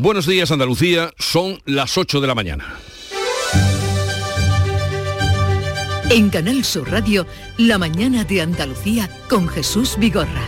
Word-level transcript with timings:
Buenos 0.00 0.28
días 0.28 0.52
Andalucía, 0.52 1.12
son 1.18 1.60
las 1.64 1.98
8 1.98 2.20
de 2.20 2.26
la 2.28 2.36
mañana. 2.36 2.78
En 6.08 6.30
Canal 6.30 6.64
Sur 6.64 6.88
Radio, 6.88 7.26
La 7.56 7.78
mañana 7.78 8.22
de 8.22 8.40
Andalucía 8.40 9.10
con 9.28 9.48
Jesús 9.48 9.96
Vigorra. 9.98 10.44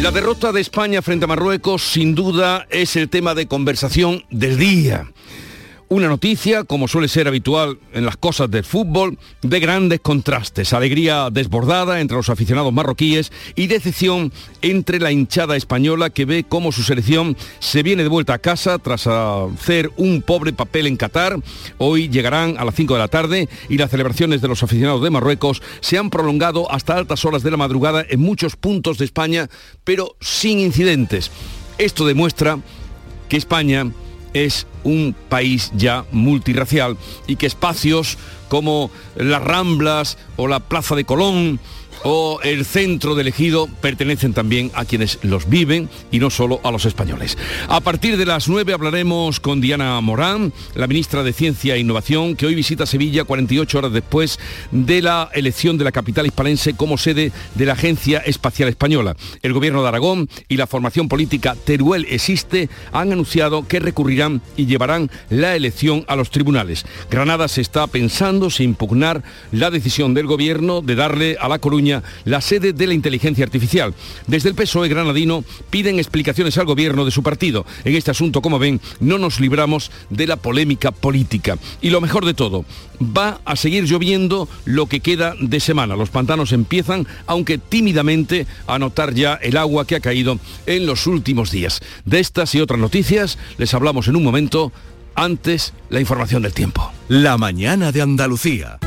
La 0.00 0.12
derrota 0.12 0.52
de 0.52 0.60
España 0.60 1.02
frente 1.02 1.24
a 1.24 1.26
Marruecos 1.26 1.82
sin 1.82 2.14
duda 2.14 2.68
es 2.70 2.94
el 2.94 3.08
tema 3.08 3.34
de 3.34 3.48
conversación 3.48 4.24
del 4.30 4.56
día. 4.56 5.08
Una 5.88 6.08
noticia, 6.08 6.64
como 6.64 6.88
suele 6.88 7.06
ser 7.06 7.28
habitual 7.28 7.78
en 7.92 8.04
las 8.04 8.16
cosas 8.16 8.50
del 8.50 8.64
fútbol, 8.64 9.18
de 9.42 9.60
grandes 9.60 10.00
contrastes, 10.00 10.72
alegría 10.72 11.28
desbordada 11.30 12.00
entre 12.00 12.16
los 12.16 12.28
aficionados 12.28 12.72
marroquíes 12.72 13.30
y 13.54 13.68
decepción 13.68 14.32
entre 14.62 14.98
la 14.98 15.12
hinchada 15.12 15.54
española 15.54 16.10
que 16.10 16.24
ve 16.24 16.42
cómo 16.42 16.72
su 16.72 16.82
selección 16.82 17.36
se 17.60 17.84
viene 17.84 18.02
de 18.02 18.08
vuelta 18.08 18.34
a 18.34 18.40
casa 18.40 18.80
tras 18.80 19.06
hacer 19.06 19.92
un 19.96 20.22
pobre 20.22 20.52
papel 20.52 20.88
en 20.88 20.96
Qatar. 20.96 21.38
Hoy 21.78 22.08
llegarán 22.08 22.56
a 22.58 22.64
las 22.64 22.74
5 22.74 22.94
de 22.94 22.98
la 22.98 23.06
tarde 23.06 23.48
y 23.68 23.78
las 23.78 23.92
celebraciones 23.92 24.42
de 24.42 24.48
los 24.48 24.64
aficionados 24.64 25.04
de 25.04 25.10
Marruecos 25.10 25.62
se 25.78 25.98
han 25.98 26.10
prolongado 26.10 26.68
hasta 26.68 26.96
altas 26.96 27.24
horas 27.24 27.44
de 27.44 27.52
la 27.52 27.58
madrugada 27.58 28.04
en 28.08 28.18
muchos 28.18 28.56
puntos 28.56 28.98
de 28.98 29.04
España, 29.04 29.48
pero 29.84 30.16
sin 30.20 30.58
incidentes. 30.58 31.30
Esto 31.78 32.04
demuestra 32.04 32.58
que 33.28 33.36
España 33.36 33.92
es 34.34 34.66
un 34.86 35.14
país 35.28 35.72
ya 35.76 36.04
multirracial 36.12 36.96
y 37.26 37.36
que 37.36 37.46
espacios 37.46 38.16
como 38.48 38.90
las 39.16 39.42
Ramblas 39.42 40.16
o 40.36 40.46
la 40.48 40.60
Plaza 40.60 40.94
de 40.94 41.04
Colón 41.04 41.58
o 42.04 42.40
el 42.42 42.64
centro 42.64 43.14
del 43.14 43.28
ejido 43.28 43.68
pertenecen 43.80 44.32
también 44.32 44.70
a 44.74 44.84
quienes 44.84 45.18
los 45.22 45.48
viven 45.48 45.88
y 46.10 46.18
no 46.18 46.30
solo 46.30 46.60
a 46.64 46.70
los 46.70 46.84
españoles. 46.84 47.36
A 47.68 47.80
partir 47.80 48.16
de 48.16 48.26
las 48.26 48.48
9 48.48 48.72
hablaremos 48.72 49.40
con 49.40 49.60
Diana 49.60 50.00
Morán, 50.00 50.52
la 50.74 50.86
ministra 50.86 51.22
de 51.22 51.32
Ciencia 51.32 51.74
e 51.74 51.80
Innovación, 51.80 52.36
que 52.36 52.46
hoy 52.46 52.54
visita 52.54 52.86
Sevilla 52.86 53.24
48 53.24 53.78
horas 53.78 53.92
después 53.92 54.38
de 54.70 55.02
la 55.02 55.30
elección 55.32 55.78
de 55.78 55.84
la 55.84 55.92
capital 55.92 56.26
hispalense 56.26 56.74
como 56.74 56.98
sede 56.98 57.32
de 57.54 57.66
la 57.66 57.72
Agencia 57.74 58.18
Espacial 58.18 58.68
Española. 58.68 59.16
El 59.42 59.52
gobierno 59.52 59.82
de 59.82 59.88
Aragón 59.88 60.28
y 60.48 60.56
la 60.56 60.66
formación 60.66 61.08
política 61.08 61.56
Teruel 61.64 62.06
Existe 62.10 62.68
han 62.92 63.12
anunciado 63.12 63.66
que 63.66 63.80
recurrirán 63.80 64.42
y 64.56 64.66
llevarán 64.66 65.10
la 65.30 65.56
elección 65.56 66.04
a 66.08 66.16
los 66.16 66.30
tribunales. 66.30 66.84
Granada 67.10 67.48
se 67.48 67.60
está 67.60 67.86
pensando 67.86 68.50
si 68.50 68.64
impugnar 68.64 69.22
la 69.52 69.70
decisión 69.70 70.14
del 70.14 70.26
gobierno 70.26 70.82
de 70.82 70.94
darle 70.94 71.36
a 71.40 71.48
La 71.48 71.58
Coruña 71.58 71.85
la 72.24 72.40
sede 72.40 72.72
de 72.72 72.86
la 72.86 72.94
inteligencia 72.94 73.44
artificial. 73.44 73.94
Desde 74.26 74.48
el 74.48 74.54
PSOE 74.54 74.88
granadino 74.88 75.44
piden 75.70 75.98
explicaciones 75.98 76.58
al 76.58 76.66
gobierno 76.66 77.04
de 77.04 77.10
su 77.10 77.22
partido. 77.22 77.66
En 77.84 77.94
este 77.94 78.10
asunto, 78.10 78.42
como 78.42 78.58
ven, 78.58 78.80
no 79.00 79.18
nos 79.18 79.40
libramos 79.40 79.90
de 80.10 80.26
la 80.26 80.36
polémica 80.36 80.90
política. 80.90 81.58
Y 81.80 81.90
lo 81.90 82.00
mejor 82.00 82.24
de 82.24 82.34
todo, 82.34 82.64
va 83.00 83.40
a 83.44 83.56
seguir 83.56 83.84
lloviendo 83.84 84.48
lo 84.64 84.86
que 84.86 85.00
queda 85.00 85.34
de 85.40 85.60
semana. 85.60 85.96
Los 85.96 86.10
pantanos 86.10 86.52
empiezan, 86.52 87.06
aunque 87.26 87.58
tímidamente, 87.58 88.46
a 88.66 88.78
notar 88.78 89.14
ya 89.14 89.34
el 89.34 89.56
agua 89.56 89.86
que 89.86 89.96
ha 89.96 90.00
caído 90.00 90.38
en 90.66 90.86
los 90.86 91.06
últimos 91.06 91.50
días. 91.50 91.80
De 92.04 92.20
estas 92.20 92.54
y 92.54 92.60
otras 92.60 92.80
noticias 92.80 93.38
les 93.58 93.74
hablamos 93.74 94.08
en 94.08 94.16
un 94.16 94.24
momento. 94.24 94.72
Antes, 95.14 95.72
la 95.88 96.00
información 96.00 96.42
del 96.42 96.52
tiempo. 96.52 96.92
La 97.08 97.38
mañana 97.38 97.90
de 97.90 98.02
Andalucía. 98.02 98.78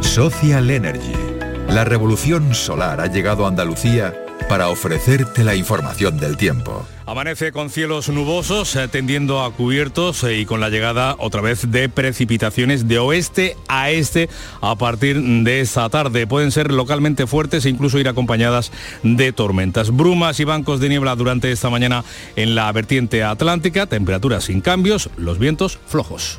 Social 0.00 0.70
Energy. 0.70 1.25
La 1.68 1.84
revolución 1.84 2.54
solar 2.54 3.00
ha 3.00 3.06
llegado 3.06 3.44
a 3.44 3.48
Andalucía 3.48 4.14
para 4.48 4.68
ofrecerte 4.68 5.42
la 5.42 5.56
información 5.56 6.16
del 6.18 6.36
tiempo. 6.36 6.86
Amanece 7.04 7.52
con 7.52 7.70
cielos 7.70 8.08
nubosos, 8.08 8.78
tendiendo 8.90 9.42
a 9.42 9.52
cubiertos 9.52 10.22
eh, 10.24 10.38
y 10.38 10.46
con 10.46 10.60
la 10.60 10.70
llegada 10.70 11.16
otra 11.18 11.40
vez 11.40 11.70
de 11.70 11.88
precipitaciones 11.88 12.86
de 12.88 12.98
oeste 12.98 13.56
a 13.68 13.90
este 13.90 14.28
a 14.60 14.76
partir 14.76 15.20
de 15.20 15.60
esta 15.60 15.88
tarde. 15.88 16.26
Pueden 16.26 16.52
ser 16.52 16.72
localmente 16.72 17.26
fuertes 17.26 17.64
e 17.64 17.70
incluso 17.70 17.98
ir 17.98 18.08
acompañadas 18.08 18.72
de 19.02 19.32
tormentas. 19.32 19.94
Brumas 19.94 20.38
y 20.40 20.44
bancos 20.44 20.80
de 20.80 20.88
niebla 20.88 21.16
durante 21.16 21.50
esta 21.50 21.70
mañana 21.70 22.04
en 22.36 22.54
la 22.54 22.70
vertiente 22.72 23.24
atlántica, 23.24 23.86
temperaturas 23.86 24.44
sin 24.44 24.60
cambios, 24.60 25.10
los 25.16 25.38
vientos 25.38 25.78
flojos. 25.86 26.38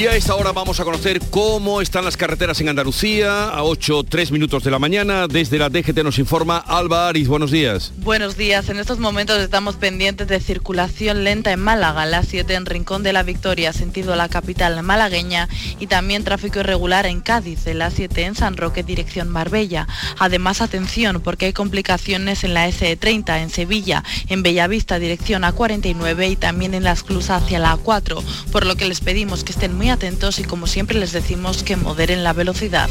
Y 0.00 0.06
a 0.06 0.16
esta 0.16 0.34
hora 0.34 0.52
vamos 0.52 0.80
a 0.80 0.84
conocer 0.84 1.20
cómo 1.28 1.82
están 1.82 2.06
las 2.06 2.16
carreteras 2.16 2.58
en 2.62 2.70
Andalucía, 2.70 3.50
a 3.50 3.64
8, 3.64 4.04
3 4.04 4.32
minutos 4.32 4.64
de 4.64 4.70
la 4.70 4.78
mañana. 4.78 5.28
Desde 5.28 5.58
la 5.58 5.68
DGT 5.68 5.98
nos 6.02 6.18
informa 6.18 6.56
Alba 6.56 7.06
Ariz. 7.06 7.28
Buenos 7.28 7.50
días. 7.50 7.92
Buenos 7.98 8.38
días. 8.38 8.70
En 8.70 8.78
estos 8.78 8.98
momentos 8.98 9.38
estamos 9.40 9.76
pendientes 9.76 10.26
de 10.26 10.40
circulación 10.40 11.22
lenta 11.22 11.52
en 11.52 11.60
Málaga, 11.60 12.06
la 12.06 12.22
7 12.22 12.54
en 12.54 12.64
Rincón 12.64 13.02
de 13.02 13.12
la 13.12 13.24
Victoria, 13.24 13.74
sentido 13.74 14.16
la 14.16 14.30
capital 14.30 14.82
malagueña, 14.82 15.50
y 15.78 15.86
también 15.86 16.24
tráfico 16.24 16.60
irregular 16.60 17.04
en 17.04 17.20
Cádiz, 17.20 17.66
en 17.66 17.80
la 17.80 17.90
7 17.90 18.24
en 18.24 18.34
San 18.34 18.56
Roque, 18.56 18.82
dirección 18.82 19.28
Marbella. 19.28 19.86
Además, 20.18 20.62
atención, 20.62 21.20
porque 21.20 21.44
hay 21.44 21.52
complicaciones 21.52 22.42
en 22.42 22.54
la 22.54 22.66
SE30 22.70 23.42
en 23.42 23.50
Sevilla, 23.50 24.02
en 24.30 24.42
Bellavista, 24.42 24.98
dirección 24.98 25.42
A49 25.42 26.30
y 26.30 26.36
también 26.36 26.72
en 26.72 26.84
la 26.84 26.92
esclusa 26.92 27.36
hacia 27.36 27.58
la 27.58 27.76
A4, 27.76 28.24
por 28.50 28.64
lo 28.64 28.76
que 28.76 28.88
les 28.88 29.02
pedimos 29.02 29.44
que 29.44 29.52
estén 29.52 29.76
muy 29.76 29.89
atentos 29.90 30.38
y 30.38 30.44
como 30.44 30.66
siempre 30.66 30.98
les 30.98 31.12
decimos 31.12 31.62
que 31.62 31.76
moderen 31.76 32.24
la 32.24 32.32
velocidad. 32.32 32.88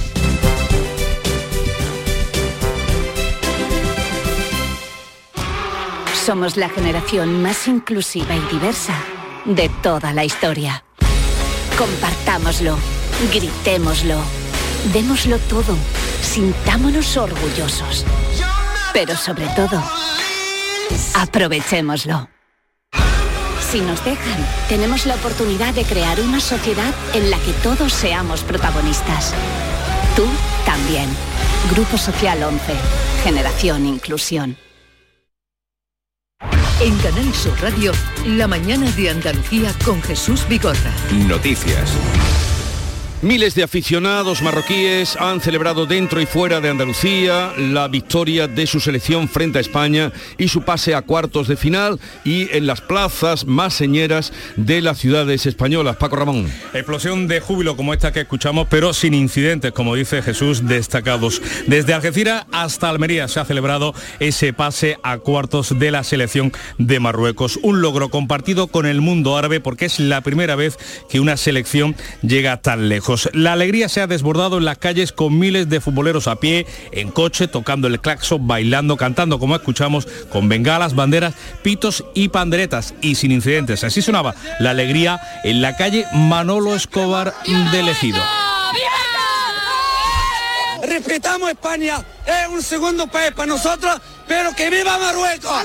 Somos 6.25 6.57
la 6.57 6.69
generación 6.69 7.41
más 7.41 7.67
inclusiva 7.67 8.35
y 8.35 8.41
diversa 8.53 8.93
de 9.45 9.69
toda 9.81 10.13
la 10.13 10.25
historia. 10.25 10.83
Compartámoslo, 11.77 12.77
gritémoslo, 13.33 14.17
démoslo 14.93 15.39
todo, 15.39 15.75
sintámonos 16.21 17.17
orgullosos. 17.17 18.05
Pero 18.93 19.15
sobre 19.15 19.47
todo, 19.55 19.81
aprovechémoslo. 21.15 22.29
Si 23.71 23.81
nos 23.81 24.03
dejan, 24.03 24.47
tenemos 24.67 25.05
la 25.05 25.13
oportunidad 25.13 25.75
de 25.75 25.83
crear 25.83 26.19
una 26.21 26.39
sociedad 26.39 26.91
en 27.13 27.29
la 27.29 27.37
que 27.37 27.53
todos 27.61 27.93
seamos 27.93 28.43
protagonistas. 28.43 29.31
Tú 30.15 30.25
también. 30.65 31.07
Grupo 31.71 31.95
Social 31.99 32.41
11. 32.41 32.61
Generación 33.23 33.85
Inclusión. 33.85 34.57
En 36.81 36.97
Canal 36.97 37.31
Sur 37.35 37.61
Radio, 37.61 37.91
la 38.25 38.47
mañana 38.47 38.89
de 38.91 39.11
Andalucía 39.11 39.71
con 39.85 40.01
Jesús 40.01 40.47
Bigorra. 40.47 40.91
Noticias. 41.27 41.91
Miles 43.21 43.53
de 43.53 43.63
aficionados 43.63 44.41
marroquíes 44.41 45.17
han 45.17 45.41
celebrado 45.41 45.85
dentro 45.85 46.21
y 46.21 46.25
fuera 46.25 46.61
de 46.61 46.69
Andalucía 46.69 47.51
la 47.57 47.89
victoria 47.89 48.47
de 48.47 48.65
su 48.65 48.79
selección 48.79 49.27
frente 49.27 49.57
a 49.57 49.61
España 49.61 50.13
y 50.37 50.47
su 50.47 50.61
pase 50.61 50.95
a 50.95 51.01
cuartos 51.01 51.49
de 51.49 51.57
final 51.57 51.99
y 52.23 52.47
en 52.55 52.65
las 52.65 52.79
plazas 52.79 53.45
más 53.45 53.73
señeras 53.73 54.31
de 54.55 54.81
las 54.81 54.99
ciudades 54.99 55.45
españolas. 55.47 55.97
Paco 55.97 56.15
Ramón. 56.15 56.49
Explosión 56.73 57.27
de 57.27 57.41
júbilo 57.41 57.75
como 57.75 57.93
esta 57.93 58.13
que 58.13 58.21
escuchamos, 58.21 58.67
pero 58.69 58.93
sin 58.93 59.13
incidentes, 59.13 59.73
como 59.73 59.95
dice 59.95 60.21
Jesús, 60.21 60.65
destacados. 60.65 61.41
Desde 61.67 61.93
Algeciras 61.93 62.45
hasta 62.53 62.87
Almería 62.87 63.27
se 63.27 63.41
ha 63.41 63.45
celebrado 63.45 63.93
ese 64.21 64.53
pase 64.53 64.97
a 65.03 65.17
cuartos 65.17 65.77
de 65.77 65.91
la 65.91 66.05
selección 66.05 66.53
de 66.77 67.01
Marruecos. 67.01 67.59
Un 67.63 67.81
logro 67.81 68.07
compartido 68.07 68.67
con 68.67 68.85
el 68.85 69.01
mundo 69.01 69.35
árabe 69.35 69.59
porque 69.59 69.87
es 69.87 69.99
la 69.99 70.21
primera 70.21 70.55
vez 70.55 70.79
que 71.09 71.19
una 71.19 71.35
selección 71.35 71.97
llega 72.21 72.61
tan 72.61 72.87
lejos. 72.87 73.08
La 73.33 73.53
alegría 73.53 73.89
se 73.89 74.01
ha 74.01 74.07
desbordado 74.07 74.57
en 74.57 74.65
las 74.65 74.77
calles 74.77 75.11
con 75.11 75.39
miles 75.39 75.67
de 75.67 75.81
futboleros 75.81 76.27
a 76.27 76.35
pie, 76.35 76.67
en 76.91 77.09
coche, 77.09 77.47
tocando 77.47 77.87
el 77.87 77.99
claxon, 77.99 78.47
bailando, 78.47 78.97
cantando, 78.97 79.39
como 79.39 79.55
escuchamos, 79.55 80.07
con 80.29 80.47
bengalas, 80.47 80.93
banderas, 80.93 81.33
pitos 81.63 82.03
y 82.13 82.29
panderetas 82.29 82.93
y 83.01 83.15
sin 83.15 83.31
incidentes. 83.31 83.83
Así 83.83 84.01
sonaba 84.01 84.35
la 84.59 84.71
alegría 84.71 85.19
en 85.43 85.61
la 85.61 85.75
calle 85.75 86.05
Manolo 86.13 86.75
Escobar 86.75 87.33
del 87.71 87.89
Ejido. 87.89 88.21
respetamos 90.83 91.49
España, 91.49 92.03
es 92.25 92.47
un 92.49 92.61
segundo 92.61 93.07
país 93.07 93.31
para 93.31 93.47
nosotros, 93.47 93.99
pero 94.27 94.53
que 94.53 94.69
viva 94.69 94.97
Marruecos. 94.97 95.63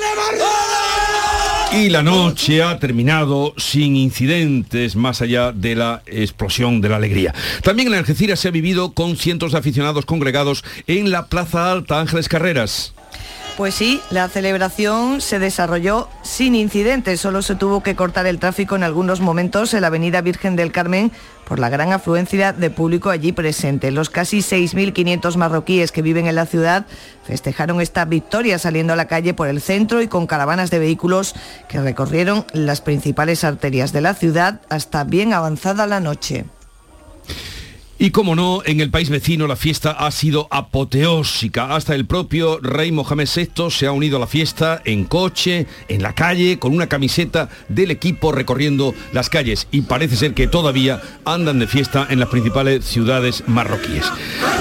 Y 1.77 1.89
la 1.89 2.05
noche 2.05 2.63
ha 2.63 2.79
terminado 2.79 3.53
sin 3.57 3.97
incidentes 3.97 4.95
más 4.95 5.21
allá 5.21 5.51
de 5.51 5.75
la 5.75 6.03
explosión 6.07 6.81
de 6.81 6.89
la 6.89 6.97
alegría. 6.97 7.35
También 7.63 7.89
en 7.89 7.95
Algeciras 7.95 8.39
se 8.39 8.47
ha 8.47 8.53
vivido 8.53 8.93
con 8.93 9.17
cientos 9.17 9.53
de 9.53 9.59
aficionados 9.59 10.07
congregados 10.07 10.65
en 10.87 11.11
la 11.11 11.27
Plaza 11.27 11.73
Alta 11.73 11.99
Ángeles 11.99 12.29
Carreras. 12.29 12.95
Pues 13.57 13.77
sí, 13.77 14.01
la 14.11 14.29
celebración 14.29 15.21
se 15.21 15.39
desarrolló 15.39 16.09
sin 16.23 16.57
incidentes, 16.57 17.21
solo 17.21 17.41
se 17.41 17.55
tuvo 17.55 17.85
que 17.85 17.95
cortar 17.95 18.27
el 18.27 18.41
tráfico 18.41 18.75
en 18.75 18.83
algunos 18.83 19.21
momentos 19.21 19.75
en 19.75 19.83
la 19.83 19.87
Avenida 19.87 20.23
Virgen 20.23 20.57
del 20.57 20.73
Carmen 20.73 21.13
por 21.47 21.61
la 21.61 21.69
gran 21.69 21.93
afluencia 21.93 22.53
de 22.53 22.71
público 22.71 23.11
allí 23.11 23.31
presente. 23.31 23.93
Los 23.93 24.11
casi 24.11 24.39
6.500 24.39 25.37
marroquíes 25.37 25.93
que 25.93 26.03
viven 26.03 26.27
en 26.27 26.35
la 26.35 26.47
ciudad 26.47 26.87
festejaron 27.23 27.81
esta 27.81 28.05
victoria 28.07 28.59
saliendo 28.59 28.93
a 28.93 28.97
la 28.97 29.07
calle 29.07 29.35
por 29.35 29.47
el 29.47 29.61
centro 29.61 30.03
y 30.03 30.09
con 30.09 30.27
caravanas 30.27 30.71
de 30.71 30.81
vehículos 30.81 31.37
que 31.69 31.81
recorrieron 31.81 32.45
las 32.53 32.81
principales 32.81 33.45
arterias 33.45 33.93
de 33.93 34.01
la 34.01 34.15
ciudad 34.15 34.63
hasta 34.69 35.05
bien 35.05 35.33
avanzada 35.33 35.87
la 35.87 36.01
noche. 36.01 36.45
Y 37.97 38.11
como 38.11 38.35
no, 38.35 38.61
en 38.65 38.81
el 38.81 38.91
país 38.91 39.09
vecino 39.09 39.47
la 39.47 39.55
fiesta 39.55 39.93
ha 39.93 40.11
sido 40.11 40.49
apoteósica. 40.51 41.77
Hasta 41.77 41.95
el 41.95 42.07
propio 42.07 42.59
rey 42.61 42.91
Mohamed 42.91 43.29
VI 43.35 43.71
se 43.71 43.87
ha 43.87 43.93
unido 43.93 44.17
a 44.17 44.21
la 44.21 44.27
fiesta 44.27 44.83
en 44.85 45.05
coche, 45.05 45.69
en 45.89 46.03
la 46.03 46.13
calle, 46.13 46.59
con 46.59 46.75
una 46.75 46.89
camiseta 46.89 47.49
del 47.69 47.93
equipo 47.93 48.33
recorriendo 48.33 48.95
las 49.13 49.31
calles. 49.31 49.69
Y 49.71 49.83
parece 49.83 50.17
ser 50.17 50.35
que 50.35 50.49
todavía 50.49 51.01
andan 51.25 51.61
de 51.61 51.69
fiesta 51.69 52.07
en 52.11 52.19
las 52.19 52.31
principales 52.31 52.85
ciudades 52.85 53.45
marroquíes. 53.47 54.07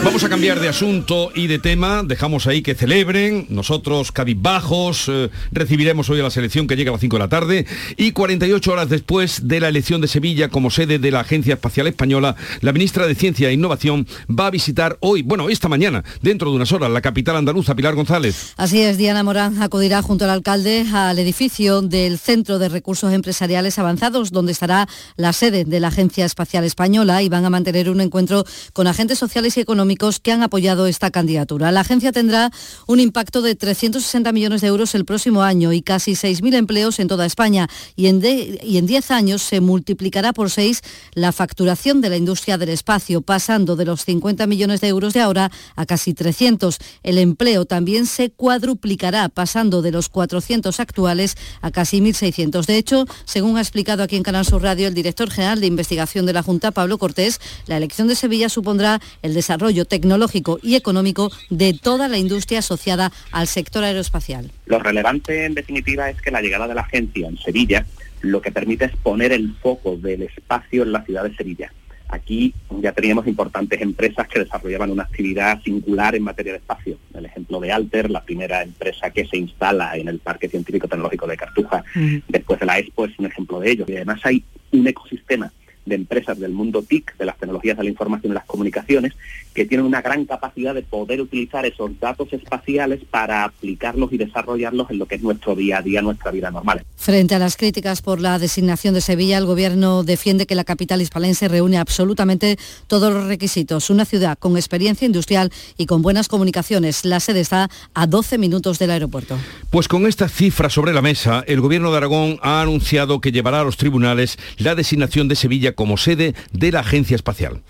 Vamos 0.03 0.23
a 0.23 0.29
cambiar 0.29 0.59
de 0.59 0.69
asunto 0.69 1.31
y 1.33 1.47
de 1.47 1.57
tema. 1.57 2.03
Dejamos 2.03 2.45
ahí 2.45 2.61
que 2.61 2.75
celebren. 2.75 3.47
Nosotros, 3.49 4.11
cabizbajos, 4.11 5.09
eh, 5.09 5.29
recibiremos 5.51 6.07
hoy 6.09 6.19
a 6.19 6.23
la 6.23 6.29
selección 6.29 6.67
que 6.67 6.75
llega 6.75 6.91
a 6.91 6.93
las 6.93 7.01
5 7.01 7.15
de 7.15 7.23
la 7.23 7.29
tarde. 7.29 7.65
Y 7.97 8.11
48 8.11 8.71
horas 8.71 8.89
después 8.89 9.47
de 9.47 9.59
la 9.59 9.69
elección 9.69 10.01
de 10.01 10.07
Sevilla 10.07 10.49
como 10.49 10.69
sede 10.69 10.99
de 10.99 11.09
la 11.09 11.21
Agencia 11.21 11.55
Espacial 11.55 11.87
Española, 11.87 12.35
la 12.61 12.73
ministra 12.73 13.07
de 13.07 13.15
Ciencia 13.23 13.47
e 13.49 13.53
Innovación 13.53 14.05
va 14.29 14.47
a 14.47 14.51
visitar 14.51 14.97
hoy, 14.99 15.21
bueno, 15.21 15.47
esta 15.49 15.69
mañana, 15.69 16.03
dentro 16.21 16.49
de 16.49 16.57
unas 16.57 16.73
horas, 16.73 16.91
la 16.91 16.99
capital 16.99 17.37
andaluza, 17.37 17.73
Pilar 17.73 17.95
González. 17.95 18.51
Así 18.57 18.81
es, 18.81 18.97
Diana 18.97 19.23
Morán 19.23 19.61
acudirá 19.61 20.01
junto 20.01 20.25
al 20.25 20.31
alcalde 20.31 20.85
al 20.93 21.17
edificio 21.17 21.81
del 21.81 22.19
Centro 22.19 22.59
de 22.59 22.67
Recursos 22.67 23.13
Empresariales 23.13 23.79
Avanzados, 23.79 24.31
donde 24.31 24.51
estará 24.51 24.89
la 25.15 25.31
sede 25.31 25.63
de 25.63 25.79
la 25.79 25.87
Agencia 25.87 26.25
Espacial 26.25 26.65
Española 26.65 27.23
y 27.23 27.29
van 27.29 27.45
a 27.45 27.49
mantener 27.49 27.89
un 27.89 28.01
encuentro 28.01 28.43
con 28.73 28.87
agentes 28.87 29.19
sociales 29.19 29.55
y 29.55 29.61
económicos 29.61 30.19
que 30.19 30.33
han 30.33 30.43
apoyado 30.43 30.85
esta 30.87 31.09
candidatura. 31.09 31.71
La 31.71 31.79
agencia 31.79 32.11
tendrá 32.11 32.51
un 32.87 32.99
impacto 32.99 33.41
de 33.41 33.55
360 33.55 34.33
millones 34.33 34.59
de 34.59 34.67
euros 34.67 34.95
el 34.95 35.05
próximo 35.05 35.43
año 35.43 35.71
y 35.71 35.81
casi 35.81 36.11
6.000 36.11 36.55
empleos 36.55 36.99
en 36.99 37.07
toda 37.07 37.25
España 37.25 37.69
y 37.95 38.07
en, 38.07 38.21
y 38.21 38.77
en 38.77 38.85
10 38.85 39.11
años 39.11 39.41
se 39.43 39.61
multiplicará 39.61 40.33
por 40.33 40.49
6 40.49 40.81
la 41.13 41.31
facturación 41.31 42.01
de 42.01 42.09
la 42.09 42.17
industria 42.17 42.57
del 42.57 42.67
espacio 42.67 43.12
pasando 43.21 43.75
de 43.75 43.85
los 43.85 44.05
50 44.05 44.47
millones 44.47 44.81
de 44.81 44.87
euros 44.87 45.13
de 45.13 45.21
ahora 45.21 45.51
a 45.75 45.85
casi 45.85 46.13
300. 46.13 46.77
El 47.03 47.17
empleo 47.17 47.65
también 47.65 48.05
se 48.05 48.29
cuadruplicará, 48.29 49.29
pasando 49.29 49.81
de 49.81 49.91
los 49.91 50.09
400 50.09 50.79
actuales 50.79 51.35
a 51.61 51.71
casi 51.71 52.01
1.600. 52.01 52.65
De 52.65 52.77
hecho, 52.77 53.05
según 53.25 53.57
ha 53.57 53.61
explicado 53.61 54.03
aquí 54.03 54.15
en 54.15 54.23
Canal 54.23 54.45
Sur 54.45 54.61
Radio 54.61 54.87
el 54.87 54.93
director 54.93 55.29
general 55.29 55.59
de 55.59 55.67
investigación 55.67 56.25
de 56.25 56.33
la 56.33 56.43
Junta, 56.43 56.71
Pablo 56.71 56.97
Cortés, 56.97 57.39
la 57.67 57.77
elección 57.77 58.07
de 58.07 58.15
Sevilla 58.15 58.49
supondrá 58.49 59.01
el 59.21 59.33
desarrollo 59.33 59.85
tecnológico 59.85 60.59
y 60.61 60.75
económico 60.75 61.31
de 61.49 61.73
toda 61.73 62.07
la 62.07 62.17
industria 62.17 62.59
asociada 62.59 63.11
al 63.31 63.47
sector 63.47 63.83
aeroespacial. 63.83 64.51
Lo 64.65 64.79
relevante, 64.79 65.45
en 65.45 65.53
definitiva, 65.53 66.09
es 66.09 66.21
que 66.21 66.31
la 66.31 66.41
llegada 66.41 66.67
de 66.67 66.75
la 66.75 66.81
agencia 66.81 67.27
en 67.27 67.37
Sevilla 67.37 67.85
lo 68.21 68.41
que 68.41 68.51
permite 68.51 68.85
es 68.85 68.95
poner 68.95 69.33
el 69.33 69.53
foco 69.61 69.97
del 69.97 70.23
espacio 70.23 70.83
en 70.83 70.93
la 70.93 71.03
ciudad 71.03 71.23
de 71.23 71.35
Sevilla 71.35 71.71
Aquí 72.13 72.53
ya 72.79 72.91
teníamos 72.91 73.25
importantes 73.25 73.81
empresas 73.81 74.27
que 74.27 74.39
desarrollaban 74.39 74.91
una 74.91 75.01
actividad 75.01 75.59
singular 75.63 76.13
en 76.13 76.21
materia 76.21 76.51
de 76.51 76.59
espacio. 76.59 76.99
El 77.11 77.25
ejemplo 77.25 77.59
de 77.59 77.71
Alter, 77.71 78.11
la 78.11 78.23
primera 78.23 78.61
empresa 78.61 79.09
que 79.09 79.25
se 79.25 79.37
instala 79.37 79.97
en 79.97 80.07
el 80.07 80.19
Parque 80.19 80.47
Científico 80.47 80.87
Tecnológico 80.87 81.25
de 81.25 81.37
Cartuja, 81.37 81.83
después 82.27 82.59
de 82.59 82.67
la 82.67 82.77
Expo, 82.77 83.05
es 83.05 83.17
un 83.17 83.25
ejemplo 83.25 83.59
de 83.59 83.71
ello. 83.71 83.85
Y 83.87 83.95
además 83.95 84.19
hay 84.25 84.43
un 84.71 84.87
ecosistema 84.87 85.51
de 85.85 85.95
empresas 85.95 86.39
del 86.39 86.51
mundo 86.51 86.81
TIC, 86.81 87.17
de 87.17 87.25
las 87.25 87.37
tecnologías 87.37 87.77
de 87.77 87.83
la 87.83 87.89
información 87.89 88.31
y 88.31 88.35
las 88.35 88.45
comunicaciones, 88.45 89.13
que 89.53 89.65
tienen 89.65 89.85
una 89.85 90.01
gran 90.01 90.25
capacidad 90.25 90.73
de 90.73 90.81
poder 90.81 91.21
utilizar 91.21 91.65
esos 91.65 91.99
datos 91.99 92.31
espaciales 92.33 93.01
para 93.09 93.43
aplicarlos 93.43 94.11
y 94.11 94.17
desarrollarlos 94.17 94.89
en 94.89 94.99
lo 94.99 95.05
que 95.05 95.15
es 95.15 95.21
nuestro 95.21 95.55
día 95.55 95.77
a 95.77 95.81
día, 95.81 96.01
nuestra 96.01 96.31
vida 96.31 96.49
normal. 96.51 96.83
Frente 96.95 97.35
a 97.35 97.39
las 97.39 97.57
críticas 97.57 98.01
por 98.01 98.21
la 98.21 98.39
designación 98.39 98.93
de 98.93 99.01
Sevilla, 99.01 99.37
el 99.37 99.45
Gobierno 99.45 100.03
defiende 100.03 100.45
que 100.45 100.55
la 100.55 100.63
capital 100.63 101.01
hispalense 101.01 101.47
reúne 101.47 101.77
absolutamente 101.77 102.57
todos 102.87 103.13
los 103.13 103.27
requisitos. 103.27 103.89
Una 103.89 104.05
ciudad 104.05 104.37
con 104.37 104.57
experiencia 104.57 105.05
industrial 105.05 105.51
y 105.77 105.85
con 105.85 106.01
buenas 106.01 106.27
comunicaciones. 106.27 107.05
La 107.05 107.19
sede 107.19 107.41
está 107.41 107.69
a 107.93 108.07
12 108.07 108.37
minutos 108.37 108.79
del 108.79 108.91
aeropuerto. 108.91 109.37
Pues 109.69 109.87
con 109.87 110.07
esta 110.07 110.29
cifra 110.29 110.69
sobre 110.69 110.93
la 110.93 111.01
mesa, 111.01 111.43
el 111.47 111.61
Gobierno 111.61 111.91
de 111.91 111.97
Aragón 111.97 112.39
ha 112.41 112.61
anunciado 112.61 113.21
que 113.21 113.31
llevará 113.31 113.61
a 113.61 113.63
los 113.63 113.77
tribunales 113.77 114.37
la 114.57 114.75
designación 114.75 115.27
de 115.27 115.35
Sevilla 115.35 115.72
como 115.75 115.97
sede 115.97 116.35
de 116.51 116.71
la 116.71 116.79
Agencia 116.79 117.15
Espacial. 117.15 117.61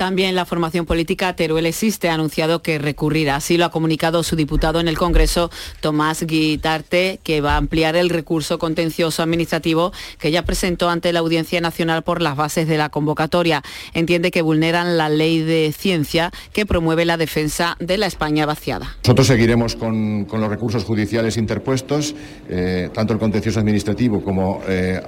También 0.00 0.34
la 0.34 0.46
formación 0.46 0.86
política 0.86 1.36
Teruel 1.36 1.66
Existe 1.66 2.08
ha 2.08 2.14
anunciado 2.14 2.62
que 2.62 2.78
recurrirá. 2.78 3.36
Así 3.36 3.58
lo 3.58 3.66
ha 3.66 3.70
comunicado 3.70 4.22
su 4.22 4.34
diputado 4.34 4.80
en 4.80 4.88
el 4.88 4.96
Congreso, 4.96 5.50
Tomás 5.80 6.24
Guitarte, 6.26 7.20
que 7.22 7.42
va 7.42 7.52
a 7.52 7.56
ampliar 7.58 7.96
el 7.96 8.08
recurso 8.08 8.58
contencioso 8.58 9.22
administrativo 9.22 9.92
que 10.18 10.30
ya 10.30 10.42
presentó 10.46 10.88
ante 10.88 11.12
la 11.12 11.18
Audiencia 11.18 11.60
Nacional 11.60 12.02
por 12.02 12.22
las 12.22 12.34
bases 12.34 12.66
de 12.66 12.78
la 12.78 12.88
convocatoria. 12.88 13.62
Entiende 13.92 14.30
que 14.30 14.40
vulneran 14.40 14.96
la 14.96 15.10
ley 15.10 15.40
de 15.42 15.70
ciencia 15.76 16.30
que 16.54 16.64
promueve 16.64 17.04
la 17.04 17.18
defensa 17.18 17.76
de 17.78 17.98
la 17.98 18.06
España 18.06 18.46
vaciada. 18.46 18.96
Nosotros 19.04 19.26
seguiremos 19.26 19.76
con, 19.76 20.26
los 20.32 20.48
recursos 20.48 20.82
judiciales 20.82 21.36
interpuestos, 21.36 22.14
eh, 22.48 22.88
tanto 22.94 23.12
el 23.12 23.18
contencioso 23.18 23.60
administrativo 23.60 24.24
como 24.24 24.62
eh, 24.66 25.02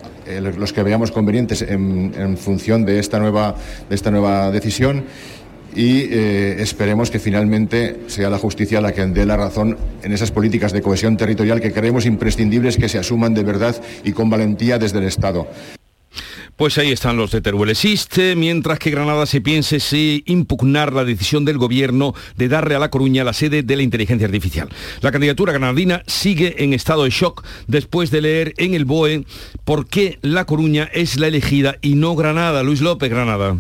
los 0.55 0.75
que 0.75 0.83
veamos 0.83 1.11
convenientes 1.13 1.63
en, 1.63 2.13
en 2.15 2.37
función 2.37 2.85
de 2.85 2.99
esta 2.99 3.19
nueva, 3.19 3.55
de 3.89 3.95
esta 3.95 4.11
nueva 4.11 4.51
decisión 4.51 4.82
y 5.75 6.01
eh, 6.11 6.57
esperemos 6.61 7.11
que 7.11 7.19
finalmente 7.19 8.01
sea 8.07 8.31
la 8.31 8.39
justicia 8.39 8.81
la 8.81 8.93
que 8.93 9.07
dé 9.07 9.25
la 9.25 9.37
razón 9.37 9.79
en 10.03 10.13
esas 10.13 10.31
políticas 10.31 10.73
de 10.73 10.83
cohesión 10.83 11.17
territorial 11.17 11.61
que 11.61 11.73
creemos 11.73 12.05
imprescindibles 12.05 12.77
que 12.77 12.89
se 12.89 12.99
asuman 12.99 13.35
de 13.35 13.43
verdad 13.43 13.81
y 14.05 14.13
con 14.13 14.29
valentía 14.29 14.79
desde 14.79 14.99
el 14.99 15.05
Estado. 15.05 15.49
Pues 16.57 16.77
ahí 16.77 16.93
están 16.93 17.17
los 17.17 17.31
de 17.31 17.41
Teruel 17.41 17.71
Existe, 17.71 18.37
mientras 18.37 18.79
que 18.79 18.91
Granada 18.91 19.25
se 19.25 19.41
piense 19.41 19.81
si 19.81 20.23
impugnar 20.27 20.93
la 20.93 21.05
decisión 21.05 21.47
del 21.47 21.57
gobierno 21.57 22.15
de 22.37 22.49
darle 22.49 22.75
a 22.75 22.79
La 22.79 22.91
Coruña 22.91 23.25
la 23.25 23.33
sede 23.33 23.63
de 23.63 23.75
la 23.75 23.83
inteligencia 23.83 24.27
artificial. 24.27 24.69
La 25.01 25.11
candidatura 25.11 25.53
granadina 25.53 26.03
sigue 26.07 26.63
en 26.63 26.75
estado 26.75 27.05
de 27.05 27.11
shock 27.11 27.43
después 27.67 28.11
de 28.11 28.21
leer 28.21 28.55
en 28.59 28.75
el 28.75 28.85
BOE 28.85 29.25
por 29.65 29.87
qué 29.87 30.19
La 30.21 30.45
Coruña 30.45 30.91
es 30.93 31.19
la 31.19 31.29
elegida 31.29 31.77
y 31.81 31.95
no 31.95 32.15
Granada. 32.15 32.63
Luis 32.63 32.83
López, 32.83 33.09
Granada. 33.09 33.57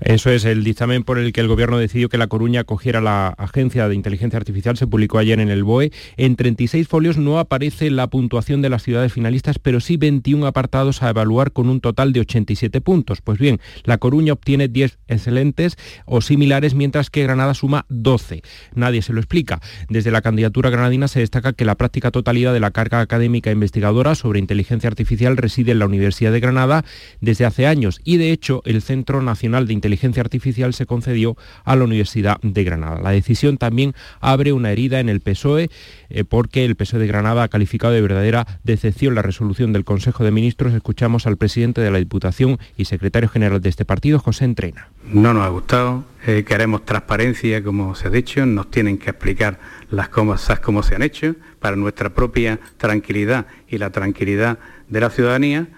Eso 0.00 0.30
es, 0.30 0.44
el 0.44 0.64
dictamen 0.64 1.02
por 1.02 1.18
el 1.18 1.32
que 1.32 1.40
el 1.40 1.48
Gobierno 1.48 1.78
decidió 1.78 2.08
que 2.08 2.18
La 2.18 2.26
Coruña 2.26 2.60
acogiera 2.60 3.00
la 3.00 3.28
Agencia 3.28 3.88
de 3.88 3.94
Inteligencia 3.94 4.36
Artificial 4.36 4.76
se 4.76 4.86
publicó 4.86 5.18
ayer 5.18 5.40
en 5.40 5.48
el 5.48 5.64
BOE. 5.64 5.92
En 6.16 6.36
36 6.36 6.88
folios 6.88 7.16
no 7.16 7.38
aparece 7.38 7.90
la 7.90 8.08
puntuación 8.08 8.62
de 8.62 8.68
las 8.68 8.82
ciudades 8.82 9.12
finalistas, 9.12 9.58
pero 9.58 9.80
sí 9.80 9.96
21 9.96 10.46
apartados 10.46 11.02
a 11.02 11.10
evaluar 11.10 11.52
con 11.52 11.68
un 11.68 11.80
total 11.80 12.12
de 12.12 12.20
87 12.20 12.80
puntos. 12.80 13.20
Pues 13.20 13.38
bien, 13.38 13.60
La 13.84 13.98
Coruña 13.98 14.32
obtiene 14.32 14.68
10 14.68 14.98
excelentes 15.08 15.76
o 16.04 16.20
similares, 16.20 16.74
mientras 16.74 17.10
que 17.10 17.22
Granada 17.22 17.54
suma 17.54 17.86
12. 17.88 18.42
Nadie 18.74 19.02
se 19.02 19.12
lo 19.12 19.20
explica. 19.20 19.60
Desde 19.88 20.10
la 20.10 20.22
candidatura 20.22 20.70
granadina 20.70 21.08
se 21.08 21.20
destaca 21.20 21.52
que 21.52 21.64
la 21.64 21.76
práctica 21.76 22.10
totalidad 22.10 22.52
de 22.52 22.60
la 22.60 22.70
carga 22.70 23.00
académica 23.00 23.50
investigadora 23.50 24.14
sobre 24.14 24.38
inteligencia 24.38 24.88
artificial 24.88 25.36
reside 25.36 25.72
en 25.72 25.78
la 25.78 25.86
Universidad 25.86 26.32
de 26.32 26.40
Granada 26.40 26.84
desde 27.20 27.44
hace 27.44 27.66
años 27.66 28.00
y, 28.04 28.16
de 28.16 28.32
hecho, 28.32 28.62
el 28.64 28.82
Centro 28.82 29.22
Nacional 29.22 29.65
de 29.66 29.74
Inteligencia 29.74 30.22
Artificial 30.22 30.74
se 30.74 30.86
concedió 30.86 31.36
a 31.64 31.76
la 31.76 31.84
Universidad 31.84 32.38
de 32.42 32.64
Granada. 32.64 33.00
La 33.00 33.10
decisión 33.10 33.58
también 33.58 33.94
abre 34.20 34.52
una 34.52 34.72
herida 34.72 35.00
en 35.00 35.08
el 35.08 35.20
PSOE 35.20 35.70
eh, 36.08 36.24
porque 36.24 36.64
el 36.64 36.76
PSOE 36.76 37.00
de 37.00 37.06
Granada 37.06 37.44
ha 37.44 37.48
calificado 37.48 37.92
de 37.92 38.00
verdadera 38.00 38.46
decepción 38.64 39.14
la 39.14 39.22
resolución 39.22 39.72
del 39.72 39.84
Consejo 39.84 40.24
de 40.24 40.30
Ministros. 40.30 40.74
Escuchamos 40.74 41.26
al 41.26 41.36
presidente 41.36 41.80
de 41.80 41.90
la 41.90 41.98
Diputación 41.98 42.58
y 42.76 42.86
secretario 42.86 43.28
general 43.28 43.60
de 43.60 43.68
este 43.68 43.84
partido, 43.84 44.18
José 44.18 44.44
Entrena. 44.44 44.88
No 45.12 45.32
nos 45.32 45.44
ha 45.44 45.48
gustado, 45.48 46.04
eh, 46.26 46.44
queremos 46.46 46.84
transparencia, 46.84 47.62
como 47.62 47.94
se 47.94 48.08
ha 48.08 48.10
dicho, 48.10 48.44
nos 48.44 48.70
tienen 48.70 48.98
que 48.98 49.10
explicar 49.10 49.58
las 49.90 50.08
cosas 50.08 50.60
como 50.60 50.82
se 50.82 50.94
han 50.94 51.02
hecho 51.02 51.36
para 51.60 51.76
nuestra 51.76 52.10
propia 52.10 52.58
tranquilidad 52.76 53.46
y 53.68 53.78
la 53.78 53.90
tranquilidad 53.90 54.58
de 54.88 55.00
la 55.00 55.10
ciudadanía 55.10 55.68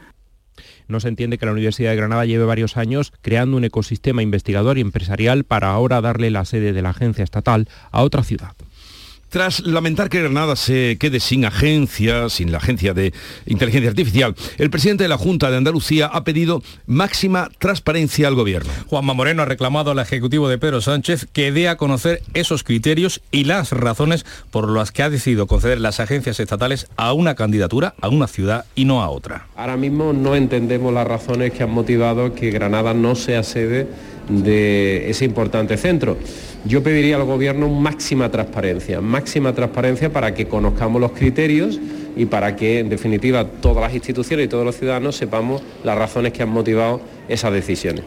no 0.89 1.01
se 1.01 1.09
entiende 1.09 1.39
que 1.39 1.47
la 1.47 1.53
Universidad 1.53 1.91
de 1.91 1.97
Granada 1.97 2.25
lleve 2.25 2.45
varios 2.45 2.77
años 2.77 3.13
creando 3.23 3.57
un 3.57 3.65
ecosistema 3.65 4.23
investigador 4.23 4.79
y 4.79 4.81
empresarial 4.81 5.45
para 5.45 5.71
ahora 5.71 6.01
darle 6.01 6.31
la 6.31 6.45
sede 6.45 6.73
de 6.73 6.83
la 6.83 6.91
agencia 6.91 7.25
estatal 7.25 7.69
a 7.91 8.03
otra 8.03 8.25
ciudad. 8.25 8.53
Tras 9.29 9.61
lamentar 9.61 10.09
que 10.09 10.23
Granada 10.23 10.57
se 10.57 10.97
quede 10.99 11.21
sin 11.21 11.45
agencia, 11.45 12.31
sin 12.31 12.51
la 12.51 12.57
agencia 12.59 12.95
de 12.95 13.13
inteligencia 13.45 13.91
artificial, 13.91 14.35
el 14.57 14.71
presidente 14.71 15.05
de 15.05 15.09
la 15.09 15.19
Junta 15.19 15.51
de 15.51 15.59
Andalucía 15.59 16.07
ha 16.07 16.25
pedido 16.25 16.63
máxima 16.87 17.51
transparencia 17.59 18.27
al 18.27 18.35
gobierno. 18.35 18.73
Juanma 18.87 19.13
Moreno 19.13 19.43
ha 19.43 19.45
reclamado 19.45 19.91
al 19.91 19.99
Ejecutivo 19.99 20.49
de 20.49 20.57
Pedro 20.57 20.81
Sánchez 20.81 21.27
que 21.31 21.53
dé 21.53 21.69
a 21.69 21.77
conocer 21.77 22.23
esos 22.33 22.65
criterios 22.65 23.21
y 23.31 23.45
las 23.45 23.73
razones 23.73 24.25
por 24.51 24.71
las 24.71 24.93
que 24.93 25.03
ha 25.03 25.11
decidido 25.11 25.47
conceder 25.47 25.79
las 25.79 26.01
agencias 26.01 26.41
estatales 26.41 26.89
a 26.97 27.13
una 27.13 27.35
candidatura, 27.35 27.95
a 28.01 28.09
una 28.09 28.29
ciudad 28.29 28.65
y 28.75 28.87
no 28.87 29.03
a 29.03 29.11
otra. 29.11 29.47
Ahora 29.57 29.77
mismo 29.77 30.15
no 30.15 30.37
entendemos 30.37 30.95
las 30.95 31.07
razones 31.07 31.53
que 31.53 31.65
han 31.65 31.71
motivado 31.71 32.35
que 32.35 32.51
Granada 32.51 32.95
no 32.95 33.15
sea 33.15 33.43
sede 33.43 33.89
de 34.29 35.09
ese 35.11 35.25
importante 35.25 35.77
centro. 35.77 36.17
Yo 36.65 36.83
pediría 36.83 37.17
al 37.17 37.25
Gobierno 37.25 37.69
máxima 37.69 38.31
transparencia, 38.31 39.01
máxima 39.01 39.55
transparencia 39.55 40.13
para 40.13 40.35
que 40.35 40.47
conozcamos 40.47 41.01
los 41.01 41.13
criterios 41.13 41.81
y 42.17 42.27
para 42.27 42.57
que, 42.57 42.81
en 42.81 42.89
definitiva, 42.89 43.45
todas 43.45 43.83
las 43.83 43.95
instituciones 43.95 44.47
y 44.47 44.49
todos 44.49 44.65
los 44.65 44.77
ciudadanos 44.77 45.17
sepamos 45.17 45.63
las 45.85 45.97
razones 45.97 46.33
que 46.33 46.43
han 46.43 46.49
motivado 46.51 47.01
esas 47.29 47.53
decisiones. 47.53 48.05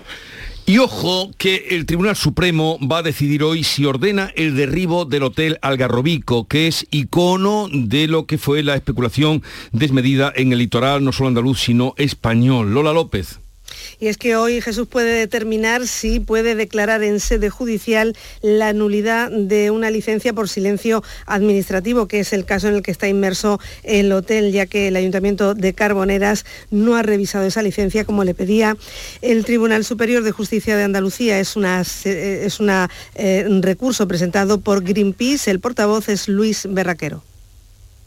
Y 0.66 0.78
ojo 0.78 1.32
que 1.38 1.68
el 1.72 1.86
Tribunal 1.86 2.16
Supremo 2.16 2.78
va 2.80 3.00
a 3.00 3.04
decidir 3.04 3.44
hoy 3.44 3.64
si 3.64 3.86
ordena 3.86 4.32
el 4.36 4.56
derribo 4.56 5.06
del 5.06 5.24
Hotel 5.24 5.58
Algarrobico, 5.62 6.48
que 6.48 6.68
es 6.68 6.86
icono 6.92 7.68
de 7.72 8.08
lo 8.08 8.26
que 8.26 8.38
fue 8.38 8.62
la 8.62 8.76
especulación 8.76 9.42
desmedida 9.72 10.32
en 10.36 10.52
el 10.52 10.60
litoral 10.60 11.04
no 11.04 11.12
solo 11.12 11.30
andaluz, 11.30 11.62
sino 11.62 11.94
español. 11.98 12.74
Lola 12.74 12.94
López. 12.94 13.40
Y 14.02 14.08
es 14.08 14.18
que 14.18 14.36
hoy 14.36 14.62
Jesús 14.62 14.88
puede 14.88 15.14
determinar 15.14 15.88
si 15.88 16.20
puede 16.20 16.56
declarar 16.56 17.04
en 17.04 17.20
sede 17.20 17.52
judicial 17.52 18.18
la 18.42 18.74
nulidad 18.74 19.30
de 19.30 19.70
una 19.70 19.92
licencia 19.92 20.34
por 20.34 20.50
silencio 20.50 21.04
administrativo, 21.28 22.08
que 22.08 22.22
es 22.22 22.34
el 22.34 22.44
caso 22.44 22.68
en 22.68 22.74
el 22.74 22.82
que 22.82 22.90
está 22.90 23.08
inmerso 23.08 23.60
el 23.84 24.12
hotel, 24.12 24.52
ya 24.52 24.66
que 24.66 24.88
el 24.88 24.96
Ayuntamiento 24.96 25.54
de 25.54 25.74
Carboneras 25.76 26.48
no 26.72 26.96
ha 26.96 27.04
revisado 27.04 27.46
esa 27.46 27.62
licencia 27.62 28.04
como 28.04 28.24
le 28.24 28.34
pedía 28.34 28.76
el 29.22 29.46
Tribunal 29.46 29.86
Superior 29.86 30.24
de 30.24 30.32
Justicia 30.32 30.76
de 30.76 30.84
Andalucía. 30.84 31.40
Es, 31.40 31.56
una, 31.56 32.90
eh, 33.14 33.46
un 33.48 33.62
recurso 33.62 34.08
presentado 34.08 34.62
por 34.62 34.84
Greenpeace. 34.84 35.52
El 35.52 35.60
portavoz 35.60 36.10
es 36.10 36.28
Luis 36.28 36.68
Berraquero 36.68 37.22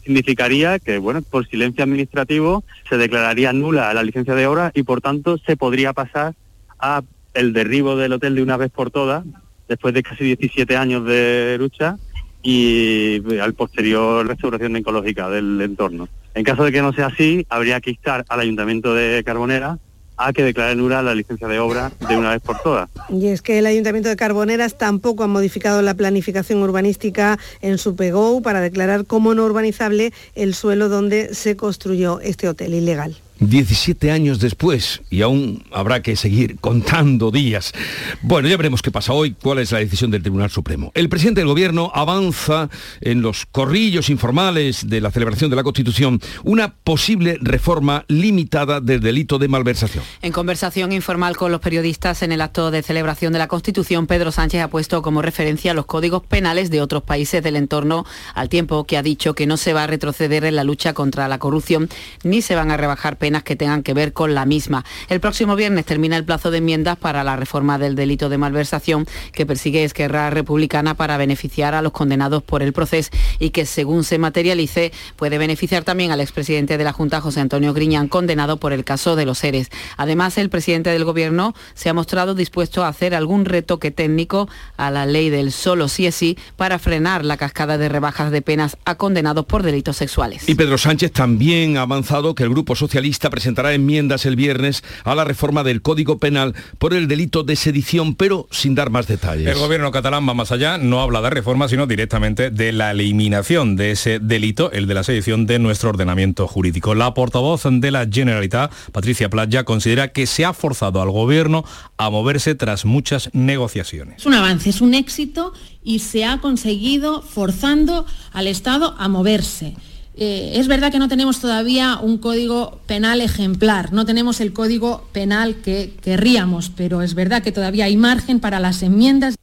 significaría 0.05 0.79
que, 0.79 0.99
bueno, 0.99 1.21
por 1.23 1.47
silencio 1.47 1.83
administrativo 1.83 2.63
se 2.87 2.97
declararía 2.97 3.51
nula 3.51 3.93
la 3.93 4.03
licencia 4.03 4.35
de 4.35 4.47
obra 4.47 4.71
y 4.73 4.83
por 4.83 5.01
tanto 5.01 5.37
se 5.39 5.57
podría 5.57 5.93
pasar 5.93 6.35
a 6.79 7.01
el 7.33 7.51
derribo 7.53 7.95
del 7.97 8.13
hotel 8.13 8.35
de 8.35 8.43
una 8.43 8.55
vez 8.55 8.71
por 8.71 8.91
todas, 8.91 9.25
después 9.67 9.93
de 9.93 10.03
casi 10.03 10.23
17 10.23 10.77
años 10.77 11.05
de 11.05 11.57
lucha 11.59 11.97
y 12.43 13.21
al 13.39 13.55
posterior 13.55 14.25
restauración 14.27 14.75
ecológica 14.75 15.29
del 15.29 15.59
entorno. 15.61 16.07
En 16.35 16.43
caso 16.43 16.63
de 16.63 16.71
que 16.71 16.81
no 16.81 16.93
sea 16.93 17.07
así, 17.07 17.45
habría 17.49 17.81
que 17.81 17.89
instar 17.89 18.23
al 18.29 18.39
Ayuntamiento 18.39 18.93
de 18.93 19.23
Carbonera 19.23 19.79
a 20.17 20.33
que 20.33 20.43
declare 20.43 20.75
nula 20.75 21.01
la 21.01 21.15
licencia 21.15 21.47
de 21.47 21.59
obra 21.59 21.91
de 22.07 22.17
una 22.17 22.31
vez 22.31 22.41
por 22.41 22.59
todas. 22.61 22.89
Y 23.09 23.27
es 23.27 23.41
que 23.41 23.59
el 23.59 23.65
Ayuntamiento 23.65 24.09
de 24.09 24.15
Carboneras 24.15 24.77
tampoco 24.77 25.23
ha 25.23 25.27
modificado 25.27 25.81
la 25.81 25.93
planificación 25.93 26.61
urbanística 26.61 27.37
en 27.61 27.77
su 27.77 27.95
PEGO 27.95 28.41
para 28.41 28.61
declarar 28.61 29.05
como 29.05 29.33
no 29.33 29.45
urbanizable 29.45 30.13
el 30.35 30.53
suelo 30.53 30.89
donde 30.89 31.33
se 31.33 31.55
construyó 31.55 32.19
este 32.21 32.47
hotel 32.47 32.73
ilegal. 32.73 33.17
17 33.39 34.11
años 34.11 34.39
después 34.39 35.01
y 35.09 35.21
aún 35.21 35.63
habrá 35.71 36.01
que 36.01 36.15
seguir 36.15 36.57
contando 36.59 37.31
días. 37.31 37.73
Bueno, 38.21 38.47
ya 38.47 38.57
veremos 38.57 38.81
qué 38.81 38.91
pasa 38.91 39.13
hoy, 39.13 39.35
cuál 39.41 39.59
es 39.59 39.71
la 39.71 39.79
decisión 39.79 40.11
del 40.11 40.21
Tribunal 40.21 40.49
Supremo. 40.49 40.91
El 40.95 41.09
presidente 41.09 41.41
del 41.41 41.47
Gobierno 41.47 41.91
avanza 41.93 42.69
en 43.01 43.21
los 43.21 43.45
corrillos 43.45 44.09
informales 44.09 44.89
de 44.89 45.01
la 45.01 45.11
celebración 45.11 45.49
de 45.49 45.55
la 45.55 45.63
Constitución 45.63 46.19
una 46.43 46.73
posible 46.73 47.37
reforma 47.41 48.05
limitada 48.07 48.81
del 48.81 49.01
delito 49.01 49.39
de 49.39 49.47
malversación. 49.47 50.03
En 50.21 50.31
conversación 50.31 50.91
informal 50.91 51.37
con 51.37 51.51
los 51.51 51.61
periodistas 51.61 52.23
en 52.23 52.31
el 52.31 52.41
acto 52.41 52.71
de 52.71 52.83
celebración 52.83 53.33
de 53.33 53.39
la 53.39 53.47
Constitución, 53.47 54.07
Pedro 54.07 54.31
Sánchez 54.31 54.61
ha 54.61 54.69
puesto 54.69 55.01
como 55.01 55.21
referencia 55.21 55.73
los 55.73 55.85
códigos 55.85 56.23
penales 56.23 56.69
de 56.69 56.81
otros 56.81 57.03
países 57.03 57.43
del 57.43 57.55
entorno, 57.55 58.05
al 58.33 58.49
tiempo 58.49 58.85
que 58.85 58.97
ha 58.97 59.03
dicho 59.03 59.33
que 59.33 59.47
no 59.47 59.57
se 59.57 59.73
va 59.73 59.83
a 59.83 59.87
retroceder 59.87 60.45
en 60.45 60.55
la 60.55 60.63
lucha 60.63 60.93
contra 60.93 61.27
la 61.27 61.39
corrupción 61.39 61.89
ni 62.23 62.41
se 62.41 62.55
van 62.55 62.71
a 62.71 62.77
rebajar 62.77 63.17
penas 63.25 63.41
que 63.41 63.55
tengan 63.55 63.81
que 63.81 63.95
ver 63.95 64.13
con 64.13 64.35
la 64.35 64.45
misma. 64.45 64.85
El 65.09 65.19
próximo 65.19 65.55
viernes 65.55 65.83
termina 65.83 66.15
el 66.15 66.25
plazo 66.25 66.51
de 66.51 66.59
enmiendas 66.59 66.95
para 66.95 67.23
la 67.23 67.35
reforma 67.35 67.79
del 67.79 67.95
delito 67.95 68.29
de 68.29 68.37
malversación 68.37 69.07
que 69.33 69.47
persigue 69.47 69.83
Esquerra 69.83 70.29
Republicana 70.29 70.93
para 70.93 71.17
beneficiar 71.17 71.73
a 71.73 71.81
los 71.81 71.91
condenados 71.91 72.43
por 72.43 72.61
el 72.61 72.71
proceso 72.71 73.09
y 73.39 73.49
que 73.49 73.65
según 73.65 74.03
se 74.03 74.19
materialice 74.19 74.91
puede 75.15 75.39
beneficiar 75.39 75.83
también 75.83 76.11
al 76.11 76.21
expresidente 76.21 76.77
de 76.77 76.83
la 76.83 76.93
Junta, 76.93 77.19
José 77.19 77.39
Antonio 77.39 77.73
Griñán, 77.73 78.09
condenado 78.09 78.57
por 78.57 78.73
el 78.73 78.83
caso 78.83 79.15
de 79.15 79.25
los 79.25 79.39
seres. 79.39 79.71
Además, 79.97 80.37
el 80.37 80.51
presidente 80.51 80.91
del 80.91 81.03
Gobierno 81.03 81.55
se 81.73 81.89
ha 81.89 81.95
mostrado 81.95 82.35
dispuesto 82.35 82.83
a 82.83 82.89
hacer 82.89 83.15
algún 83.15 83.45
retoque 83.45 83.89
técnico 83.89 84.47
a 84.77 84.91
la 84.91 85.07
ley 85.07 85.31
del 85.31 85.51
solo 85.51 85.87
sí 85.87 86.05
es 86.05 86.13
sí 86.13 86.37
para 86.57 86.77
frenar 86.77 87.25
la 87.25 87.37
cascada 87.37 87.79
de 87.79 87.89
rebajas 87.89 88.29
de 88.29 88.43
penas 88.43 88.77
a 88.85 88.93
condenados 88.93 89.47
por 89.47 89.63
delitos 89.63 89.97
sexuales. 89.97 90.47
Y 90.47 90.53
Pedro 90.53 90.77
Sánchez 90.77 91.11
también 91.11 91.77
ha 91.77 91.81
avanzado 91.81 92.35
que 92.35 92.43
el 92.43 92.51
Grupo 92.51 92.75
Socialista 92.75 93.14
presentará 93.19 93.73
enmiendas 93.73 94.25
el 94.25 94.35
viernes 94.35 94.83
a 95.03 95.15
la 95.15 95.23
reforma 95.23 95.63
del 95.63 95.81
Código 95.81 96.19
Penal 96.19 96.55
por 96.77 96.93
el 96.93 97.07
delito 97.07 97.43
de 97.43 97.55
sedición, 97.55 98.15
pero 98.15 98.47
sin 98.51 98.75
dar 98.75 98.89
más 98.89 99.07
detalles. 99.07 99.47
El 99.47 99.57
gobierno 99.57 99.91
catalán 99.91 100.27
va 100.27 100.33
más 100.33 100.51
allá, 100.51 100.77
no 100.77 101.01
habla 101.01 101.21
de 101.21 101.29
reforma, 101.29 101.67
sino 101.67 101.87
directamente 101.87 102.51
de 102.51 102.71
la 102.71 102.91
eliminación 102.91 103.75
de 103.75 103.91
ese 103.91 104.19
delito, 104.19 104.71
el 104.71 104.87
de 104.87 104.93
la 104.93 105.03
sedición, 105.03 105.45
de 105.45 105.59
nuestro 105.59 105.89
ordenamiento 105.89 106.47
jurídico. 106.47 106.95
La 106.95 107.13
portavoz 107.13 107.63
de 107.65 107.91
la 107.91 108.07
Generalitat, 108.09 108.71
Patricia 108.91 109.29
Playa, 109.29 109.63
considera 109.63 110.09
que 110.09 110.27
se 110.27 110.45
ha 110.45 110.53
forzado 110.53 111.01
al 111.01 111.11
gobierno 111.11 111.65
a 111.97 112.09
moverse 112.09 112.55
tras 112.55 112.85
muchas 112.85 113.29
negociaciones. 113.33 114.17
Es 114.19 114.25
un 114.25 114.33
avance, 114.33 114.69
es 114.69 114.81
un 114.81 114.93
éxito 114.93 115.53
y 115.83 115.99
se 115.99 116.25
ha 116.25 116.39
conseguido 116.39 117.21
forzando 117.21 118.05
al 118.33 118.47
Estado 118.47 118.95
a 118.97 119.07
moverse. 119.07 119.75
Eh, 120.17 120.53
es 120.55 120.67
verdad 120.67 120.91
que 120.91 120.99
no 120.99 121.09
tenemos 121.09 121.41
todavía 121.41 121.99
un 122.01 122.17
código 122.17 122.79
penal 122.85 123.19
ejemplar, 123.19 123.91
no 123.91 124.05
tenemos 124.05 124.39
el 124.39 124.53
código 124.53 125.05
penal 125.11 125.57
que 125.57 125.93
querríamos, 126.01 126.69
pero 126.69 127.01
es 127.01 127.15
verdad 127.15 127.43
que 127.43 127.51
todavía 127.51 127.85
hay 127.85 127.97
margen 127.97 128.39
para 128.39 128.59
las 128.59 128.81
enmiendas. 128.81 129.35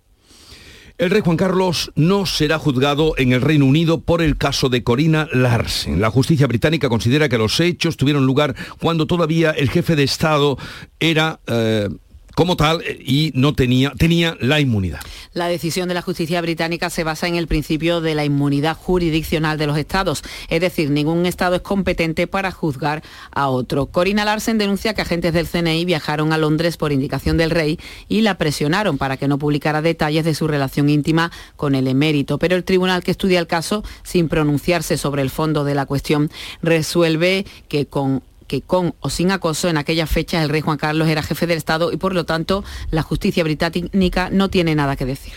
El 0.96 1.10
rey 1.10 1.20
Juan 1.22 1.36
Carlos 1.36 1.90
no 1.94 2.26
será 2.26 2.58
juzgado 2.58 3.14
en 3.18 3.32
el 3.32 3.40
Reino 3.40 3.66
Unido 3.66 4.00
por 4.00 4.22
el 4.22 4.38
caso 4.38 4.68
de 4.68 4.84
Corina 4.84 5.28
Larsen. 5.32 6.00
La 6.00 6.10
justicia 6.10 6.46
británica 6.46 6.88
considera 6.88 7.28
que 7.28 7.38
los 7.38 7.58
hechos 7.60 7.96
tuvieron 7.96 8.24
lugar 8.24 8.54
cuando 8.80 9.06
todavía 9.06 9.50
el 9.50 9.68
jefe 9.68 9.96
de 9.96 10.04
Estado 10.04 10.56
era... 11.00 11.40
Eh, 11.46 11.88
como 12.34 12.56
tal 12.56 12.82
eh, 12.82 12.98
y 13.04 13.32
no 13.34 13.54
tenía, 13.54 13.92
tenía 13.96 14.36
la 14.40 14.60
inmunidad. 14.60 15.00
La 15.32 15.48
decisión 15.48 15.88
de 15.88 15.94
la 15.94 16.02
justicia 16.02 16.40
británica 16.40 16.90
se 16.90 17.04
basa 17.04 17.26
en 17.26 17.36
el 17.36 17.46
principio 17.46 18.00
de 18.00 18.14
la 18.14 18.24
inmunidad 18.24 18.76
jurisdiccional 18.76 19.58
de 19.58 19.66
los 19.66 19.78
estados, 19.78 20.22
es 20.48 20.60
decir, 20.60 20.90
ningún 20.90 21.26
estado 21.26 21.56
es 21.56 21.62
competente 21.62 22.26
para 22.26 22.50
juzgar 22.50 23.02
a 23.30 23.48
otro. 23.48 23.86
Corina 23.86 24.24
Larsen 24.24 24.58
denuncia 24.58 24.94
que 24.94 25.02
agentes 25.02 25.32
del 25.32 25.48
CNI 25.48 25.84
viajaron 25.84 26.32
a 26.32 26.38
Londres 26.38 26.76
por 26.76 26.92
indicación 26.92 27.36
del 27.36 27.50
rey 27.50 27.78
y 28.08 28.22
la 28.22 28.38
presionaron 28.38 28.98
para 28.98 29.16
que 29.16 29.28
no 29.28 29.38
publicara 29.38 29.82
detalles 29.82 30.24
de 30.24 30.34
su 30.34 30.48
relación 30.48 30.88
íntima 30.88 31.32
con 31.56 31.74
el 31.74 31.86
emérito, 31.86 32.38
pero 32.38 32.56
el 32.56 32.64
tribunal 32.64 33.02
que 33.02 33.10
estudia 33.10 33.40
el 33.40 33.46
caso, 33.46 33.84
sin 34.02 34.28
pronunciarse 34.28 34.96
sobre 34.96 35.22
el 35.22 35.30
fondo 35.30 35.64
de 35.64 35.74
la 35.74 35.86
cuestión, 35.86 36.30
resuelve 36.62 37.46
que 37.68 37.86
con 37.86 38.22
que 38.52 38.60
con 38.60 38.94
o 39.00 39.08
sin 39.08 39.30
acoso 39.30 39.70
en 39.70 39.78
aquellas 39.78 40.10
fechas 40.10 40.42
el 40.42 40.50
rey 40.50 40.60
Juan 40.60 40.76
Carlos 40.76 41.08
era 41.08 41.22
jefe 41.22 41.46
del 41.46 41.56
Estado 41.56 41.90
y 41.90 41.96
por 41.96 42.14
lo 42.14 42.26
tanto 42.26 42.64
la 42.90 43.00
justicia 43.00 43.42
británica 43.42 44.28
no 44.30 44.50
tiene 44.50 44.74
nada 44.74 44.94
que 44.94 45.06
decir. 45.06 45.32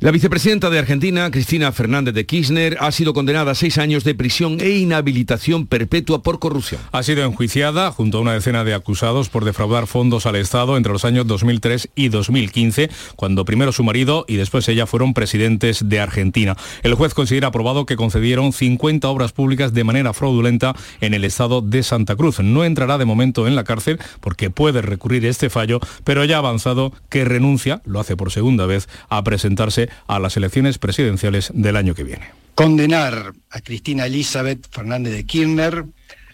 La 0.00 0.12
vicepresidenta 0.12 0.70
de 0.70 0.78
Argentina, 0.78 1.28
Cristina 1.32 1.72
Fernández 1.72 2.14
de 2.14 2.24
Kirchner, 2.24 2.76
ha 2.78 2.92
sido 2.92 3.12
condenada 3.12 3.50
a 3.50 3.54
seis 3.56 3.78
años 3.78 4.04
de 4.04 4.14
prisión 4.14 4.58
e 4.60 4.78
inhabilitación 4.78 5.66
perpetua 5.66 6.22
por 6.22 6.38
corrupción. 6.38 6.80
Ha 6.92 7.02
sido 7.02 7.24
enjuiciada 7.24 7.90
junto 7.90 8.18
a 8.18 8.20
una 8.20 8.32
decena 8.32 8.62
de 8.62 8.74
acusados 8.74 9.28
por 9.28 9.44
defraudar 9.44 9.88
fondos 9.88 10.24
al 10.26 10.36
Estado 10.36 10.76
entre 10.76 10.92
los 10.92 11.04
años 11.04 11.26
2003 11.26 11.88
y 11.96 12.10
2015, 12.10 12.90
cuando 13.16 13.44
primero 13.44 13.72
su 13.72 13.82
marido 13.82 14.24
y 14.28 14.36
después 14.36 14.68
ella 14.68 14.86
fueron 14.86 15.14
presidentes 15.14 15.88
de 15.88 15.98
Argentina. 15.98 16.56
El 16.84 16.94
juez 16.94 17.12
considera 17.12 17.48
aprobado 17.48 17.84
que 17.84 17.96
concedieron 17.96 18.52
50 18.52 19.08
obras 19.08 19.32
públicas 19.32 19.74
de 19.74 19.82
manera 19.82 20.12
fraudulenta 20.12 20.76
en 21.00 21.12
el 21.12 21.24
Estado 21.24 21.60
de 21.60 21.82
Santa 21.82 22.14
Cruz. 22.14 22.38
No 22.38 22.64
entrará 22.64 22.98
de 22.98 23.04
momento 23.04 23.48
en 23.48 23.56
la 23.56 23.64
cárcel 23.64 23.98
porque 24.20 24.48
puede 24.48 24.80
recurrir 24.80 25.26
este 25.26 25.50
fallo, 25.50 25.80
pero 26.04 26.24
ya 26.24 26.36
ha 26.36 26.38
avanzado 26.38 26.92
que 27.08 27.24
renuncia, 27.24 27.82
lo 27.84 27.98
hace 27.98 28.16
por 28.16 28.30
segunda 28.30 28.64
vez, 28.64 28.88
a 29.08 29.24
presentarse 29.24 29.87
a 30.06 30.18
las 30.18 30.36
elecciones 30.36 30.78
presidenciales 30.78 31.50
del 31.54 31.76
año 31.76 31.94
que 31.94 32.04
viene. 32.04 32.30
Condenar 32.54 33.32
a 33.50 33.60
Cristina 33.60 34.06
Elizabeth 34.06 34.66
Fernández 34.70 35.12
de 35.12 35.24
Kirchner 35.24 35.84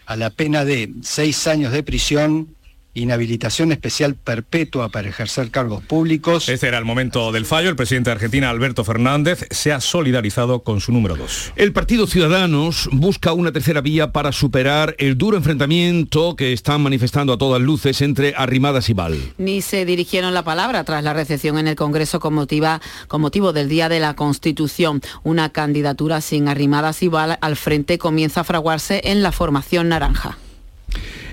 a 0.07 0.17
la 0.17 0.31
pena 0.31 0.65
de 0.65 0.91
seis 1.03 1.47
años 1.47 1.73
de 1.73 1.83
prisión 1.83 2.55
inhabilitación 2.95 3.73
especial 3.73 4.15
perpetua 4.15 4.89
para 4.89 5.09
ejercer 5.09 5.51
cargos 5.51 5.83
públicos. 5.83 6.49
Este 6.49 6.69
era 6.69 6.79
el 6.79 6.85
momento 6.85 7.33
del 7.33 7.45
fallo. 7.45 7.69
El 7.69 7.77
presidente 7.77 8.11
de 8.11 8.15
Argentina, 8.15 8.51
Alberto 8.51 8.85
Fernández, 8.85 9.47
se 9.51 9.73
ha 9.73 9.81
solidarizado 9.81 10.63
con 10.63 10.81
su 10.81 10.93
número 10.93 11.17
dos. 11.17 11.53
El 11.57 11.73
Partido 11.73 12.07
Ciudadanos 12.07 12.89
busca 12.93 13.33
una 13.33 13.53
tercera 13.53 13.81
vía 13.81 14.13
para 14.13 14.33
superar 14.33 14.95
el 14.99 15.19
duro 15.19 15.37
enfrentamiento 15.37 16.37
que 16.37 16.53
están 16.53 16.83
manifestando 16.83 17.33
a 17.33 17.39
todas 17.39 17.61
luces 17.61 18.01
entre 18.01 18.35
Arrimadas 18.37 18.89
y 18.89 18.95
Val. 18.95 19.19
Ni 19.39 19.61
se 19.61 19.85
dirigieron 19.85 20.35
la 20.35 20.45
palabra 20.45 20.85
tras 20.85 21.03
la 21.03 21.13
recepción 21.13 21.59
en 21.59 21.69
el 21.69 21.77
Congreso 21.77 22.21
con, 22.21 22.35
motiva, 22.35 22.81
con 23.09 23.21
motivo 23.21 23.53
del 23.53 23.69
Día 23.69 23.89
de 23.89 24.01
la 24.01 24.15
Constitución. 24.15 25.01
Una 25.23 25.51
candidatura 25.51 26.21
sin 26.21 26.49
Arrimadas 26.49 27.03
y 27.03 27.09
Val 27.09 27.39
al 27.41 27.57
frente 27.57 27.99
comienza 27.99 28.41
a 28.41 28.45
fraguarse 28.45 29.01
en 29.05 29.23
la 29.23 29.33
formación 29.33 29.89
naranja. 29.89 30.39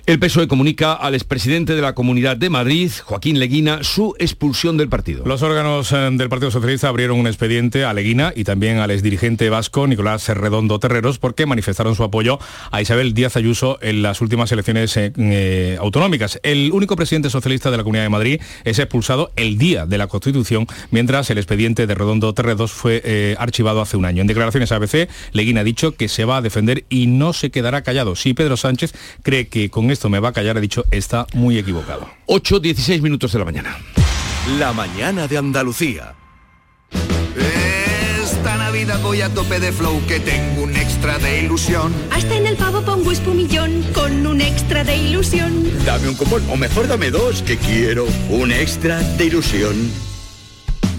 El 0.07 0.17
PSOE 0.17 0.47
comunica 0.47 0.93
al 0.93 1.13
expresidente 1.13 1.75
de 1.75 1.81
la 1.81 1.93
Comunidad 1.93 2.35
de 2.35 2.49
Madrid, 2.49 2.91
Joaquín 3.03 3.37
Leguina, 3.37 3.83
su 3.83 4.15
expulsión 4.17 4.75
del 4.75 4.89
partido. 4.89 5.23
Los 5.27 5.43
órganos 5.43 5.91
eh, 5.91 6.09
del 6.13 6.27
Partido 6.27 6.49
Socialista 6.49 6.87
abrieron 6.87 7.19
un 7.19 7.27
expediente 7.27 7.85
a 7.85 7.93
Leguina 7.93 8.33
y 8.35 8.43
también 8.43 8.79
al 8.79 8.89
exdirigente 8.89 9.51
vasco 9.51 9.85
Nicolás 9.85 10.27
Redondo 10.29 10.79
Terreros 10.79 11.19
porque 11.19 11.45
manifestaron 11.45 11.95
su 11.95 12.03
apoyo 12.03 12.39
a 12.71 12.81
Isabel 12.81 13.13
Díaz 13.13 13.35
Ayuso 13.35 13.77
en 13.83 14.01
las 14.01 14.21
últimas 14.21 14.51
elecciones 14.51 14.97
eh, 14.97 15.13
eh, 15.17 15.77
autonómicas. 15.79 16.39
El 16.41 16.71
único 16.71 16.95
presidente 16.95 17.29
socialista 17.29 17.69
de 17.69 17.77
la 17.77 17.83
Comunidad 17.83 18.03
de 18.05 18.09
Madrid 18.09 18.41
es 18.63 18.79
expulsado 18.79 19.31
el 19.35 19.59
día 19.59 19.85
de 19.85 19.99
la 19.99 20.07
Constitución, 20.07 20.65
mientras 20.89 21.29
el 21.29 21.37
expediente 21.37 21.85
de 21.85 21.93
Redondo 21.93 22.33
Terreros 22.33 22.71
fue 22.71 23.35
archivado 23.37 23.81
hace 23.81 23.97
un 23.97 24.05
año. 24.05 24.21
En 24.21 24.27
declaraciones 24.27 24.71
a 24.71 24.77
ABC, 24.77 25.09
Leguina 25.31 25.61
ha 25.61 25.63
dicho 25.63 25.91
que 25.91 26.07
se 26.07 26.25
va 26.25 26.37
a 26.37 26.41
defender 26.41 26.85
y 26.89 27.05
no 27.05 27.33
se 27.33 27.51
quedará 27.51 27.83
callado. 27.83 28.15
Si 28.15 28.33
Pedro 28.33 28.57
Sánchez 28.57 28.93
cree 29.21 29.47
que 29.47 29.69
con 29.69 29.90
esto 29.91 30.09
me 30.09 30.19
va 30.19 30.29
a 30.29 30.33
callar, 30.33 30.57
he 30.57 30.61
dicho, 30.61 30.85
está 30.91 31.27
muy 31.33 31.57
equivocado. 31.57 32.09
8, 32.25 32.59
16 32.59 33.01
minutos 33.01 33.31
de 33.33 33.39
la 33.39 33.45
mañana. 33.45 33.77
La 34.57 34.73
mañana 34.73 35.27
de 35.27 35.37
Andalucía. 35.37 36.15
Esta 38.23 38.57
Navidad 38.57 38.99
voy 39.01 39.21
a 39.21 39.29
tope 39.29 39.59
de 39.59 39.71
flow 39.71 40.01
que 40.07 40.19
tengo 40.19 40.63
un 40.63 40.75
extra 40.75 41.19
de 41.19 41.43
ilusión. 41.43 41.93
Hasta 42.11 42.35
en 42.35 42.47
el 42.47 42.57
pavo 42.57 42.81
pongo 42.81 43.11
espumillón 43.11 43.83
con 43.93 44.25
un 44.25 44.41
extra 44.41 44.83
de 44.83 44.97
ilusión. 44.97 45.69
Dame 45.85 46.09
un 46.09 46.15
cupón, 46.15 46.43
o 46.49 46.57
mejor 46.57 46.87
dame 46.87 47.11
dos, 47.11 47.43
que 47.43 47.57
quiero 47.57 48.07
un 48.29 48.51
extra 48.51 48.99
de 48.99 49.25
ilusión. 49.25 50.10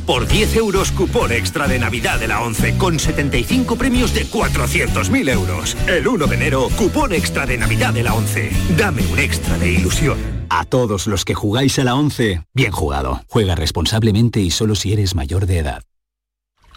Por 0.06 0.26
10 0.26 0.56
euros 0.56 0.90
cupón 0.90 1.30
extra 1.30 1.68
de 1.68 1.78
Navidad 1.78 2.18
de 2.18 2.26
la 2.26 2.42
11 2.42 2.76
con 2.76 2.98
75 2.98 3.76
premios 3.76 4.12
de 4.12 4.26
400.000 4.26 5.30
euros. 5.30 5.76
El 5.86 6.08
1 6.08 6.26
de 6.26 6.34
enero, 6.34 6.68
cupón 6.76 7.12
extra 7.12 7.46
de 7.46 7.56
Navidad 7.56 7.94
de 7.94 8.02
la 8.02 8.14
11. 8.14 8.50
Dame 8.76 9.06
un 9.06 9.18
extra 9.20 9.56
de 9.58 9.72
ilusión. 9.72 10.18
A 10.50 10.64
todos 10.64 11.06
los 11.06 11.24
que 11.24 11.34
jugáis 11.34 11.78
a 11.78 11.84
la 11.84 11.94
11, 11.94 12.42
bien 12.52 12.72
jugado. 12.72 13.22
Juega 13.28 13.54
responsablemente 13.54 14.40
y 14.40 14.50
solo 14.50 14.74
si 14.74 14.92
eres 14.92 15.14
mayor 15.14 15.46
de 15.46 15.58
edad. 15.58 15.84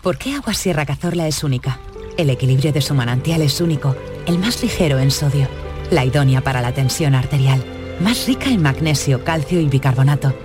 ¿Por 0.04 0.20
qué 0.20 0.36
Agua 0.36 0.54
Sierra 0.54 0.86
Cazorla 0.86 1.28
es 1.28 1.44
única? 1.44 1.80
El 2.18 2.30
equilibrio 2.30 2.72
de 2.72 2.82
su 2.82 2.94
manantial 2.94 3.42
es 3.42 3.60
único, 3.60 3.96
el 4.28 4.38
más 4.38 4.62
ligero 4.62 5.00
en 5.00 5.10
sodio, 5.10 5.50
la 5.90 6.06
idónea 6.06 6.42
para 6.42 6.62
la 6.62 6.74
tensión 6.74 7.16
arterial, 7.16 7.66
más 8.00 8.28
rica 8.28 8.50
en 8.52 8.62
magnesio, 8.62 9.24
calcio 9.24 9.60
y 9.60 9.68
bicarbonato 9.68 10.45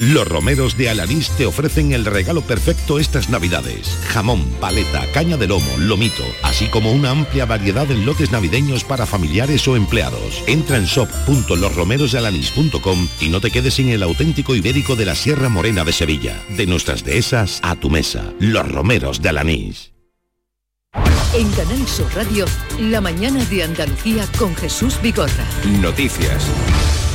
Los 0.00 0.28
romeros 0.28 0.76
de 0.76 0.88
Alanís 0.88 1.28
te 1.30 1.44
ofrecen 1.44 1.92
el 1.92 2.04
regalo 2.04 2.42
perfecto 2.42 3.00
estas 3.00 3.30
navidades. 3.30 3.98
Jamón, 4.06 4.44
paleta, 4.60 5.04
caña 5.12 5.36
de 5.36 5.48
lomo, 5.48 5.76
lomito, 5.76 6.22
así 6.44 6.68
como 6.68 6.92
una 6.92 7.10
amplia 7.10 7.46
variedad 7.46 7.90
en 7.90 8.06
lotes 8.06 8.30
navideños 8.30 8.84
para 8.84 9.06
familiares 9.06 9.66
o 9.66 9.74
empleados. 9.74 10.44
Entra 10.46 10.76
en 10.76 10.84
shop.losromerosdealanís.com 10.84 13.08
y 13.20 13.28
no 13.28 13.40
te 13.40 13.50
quedes 13.50 13.74
sin 13.74 13.88
el 13.88 14.04
auténtico 14.04 14.54
ibérico 14.54 14.94
de 14.94 15.06
la 15.06 15.16
Sierra 15.16 15.48
Morena 15.48 15.84
de 15.84 15.92
Sevilla. 15.92 16.40
De 16.50 16.66
nuestras 16.66 17.02
dehesas 17.02 17.58
a 17.64 17.74
tu 17.74 17.90
mesa. 17.90 18.32
Los 18.38 18.70
romeros 18.70 19.20
de 19.20 19.30
Alanís. 19.30 19.90
En 21.34 21.50
Canal 21.50 21.88
Sur 21.88 22.06
Radio, 22.14 22.44
la 22.78 23.00
mañana 23.00 23.44
de 23.46 23.64
Andalucía 23.64 24.28
con 24.38 24.54
Jesús 24.54 25.02
Vigorra. 25.02 25.44
Noticias. 25.80 26.46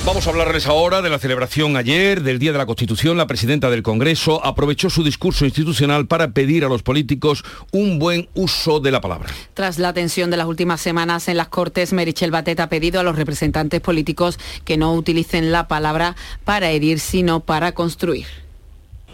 Vamos 0.06 0.28
a 0.28 0.32
hablarles 0.32 0.68
ahora 0.68 1.02
de 1.02 1.10
la 1.10 1.18
celebración 1.18 1.78
ayer 1.78 2.24
del 2.24 2.38
Día 2.38 2.52
de 2.52 2.58
la 2.58 2.66
Constitución. 2.66 3.16
La 3.16 3.26
presidenta 3.26 3.70
del 3.70 3.84
Congreso 3.84 4.46
aprovechó 4.46 4.89
su 4.89 5.02
discurso 5.02 5.46
institucional 5.46 6.08
para 6.08 6.32
pedir 6.32 6.66
a 6.66 6.68
los 6.68 6.84
políticos 6.84 7.46
un 7.72 8.00
buen 8.00 8.28
uso 8.34 8.82
de 8.82 8.92
la 8.92 9.00
palabra. 9.00 9.30
Tras 9.54 9.80
la 9.80 9.94
tensión 9.94 10.30
de 10.30 10.36
las 10.36 10.48
últimas 10.48 10.82
semanas 10.82 11.30
en 11.30 11.38
las 11.38 11.48
Cortes, 11.48 11.94
Merichel 11.94 12.32
Batet 12.32 12.60
ha 12.60 12.68
pedido 12.68 13.00
a 13.00 13.04
los 13.04 13.16
representantes 13.16 13.80
políticos 13.80 14.39
que 14.66 14.76
no 14.76 14.94
utilicen 14.94 15.54
la 15.54 15.70
palabra 15.70 16.18
para 16.44 16.70
herir, 16.70 17.00
sino 17.00 17.39
para 17.39 17.72
construir. 17.72 18.26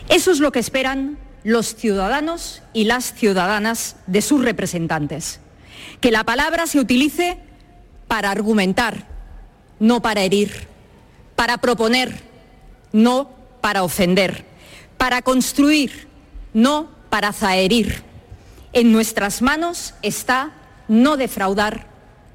Eso 0.10 0.32
es 0.32 0.40
lo 0.40 0.52
que 0.52 0.58
esperan 0.58 1.20
los 1.44 1.76
ciudadanos 1.76 2.64
y 2.74 2.86
las 2.86 3.14
ciudadanas 3.14 3.98
de 4.08 4.24
sus 4.24 4.44
representantes. 4.44 5.40
Que 6.02 6.10
la 6.10 6.24
palabra 6.24 6.66
se 6.66 6.80
utilice 6.80 7.38
para 8.08 8.32
argumentar, 8.32 9.06
no 9.80 10.02
para 10.02 10.24
herir 10.24 10.69
para 11.40 11.60
proponer, 11.60 12.20
no 12.92 13.30
para 13.62 13.84
ofender, 13.84 14.44
para 14.98 15.22
construir, 15.22 16.10
no 16.54 16.90
para 17.10 17.32
zaherir. 17.32 18.04
En 18.74 18.92
nuestras 18.92 19.42
manos 19.42 19.94
está 20.02 20.52
no 20.90 21.16
defraudar 21.16 21.88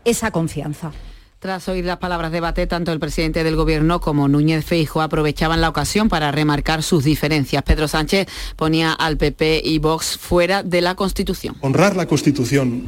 esa 0.06 0.30
confianza. 0.30 0.90
Tras 1.38 1.68
oír 1.68 1.84
las 1.84 1.98
palabras 1.98 2.32
de 2.32 2.40
Bate, 2.40 2.66
tanto 2.66 2.92
el 2.92 2.98
presidente 2.98 3.44
del 3.44 3.56
Gobierno 3.56 4.00
como 4.00 4.26
Núñez 4.26 4.64
Feijo 4.64 5.02
aprovechaban 5.02 5.60
la 5.60 5.68
ocasión 5.68 6.08
para 6.08 6.32
remarcar 6.32 6.82
sus 6.82 7.04
diferencias. 7.04 7.62
Pedro 7.62 7.88
Sánchez 7.88 8.26
ponía 8.56 8.94
al 8.94 9.18
PP 9.18 9.60
y 9.66 9.80
Vox 9.80 10.16
fuera 10.16 10.62
de 10.62 10.80
la 10.80 10.94
Constitución. 10.94 11.56
Honrar 11.60 11.94
la 11.94 12.06
Constitución 12.06 12.86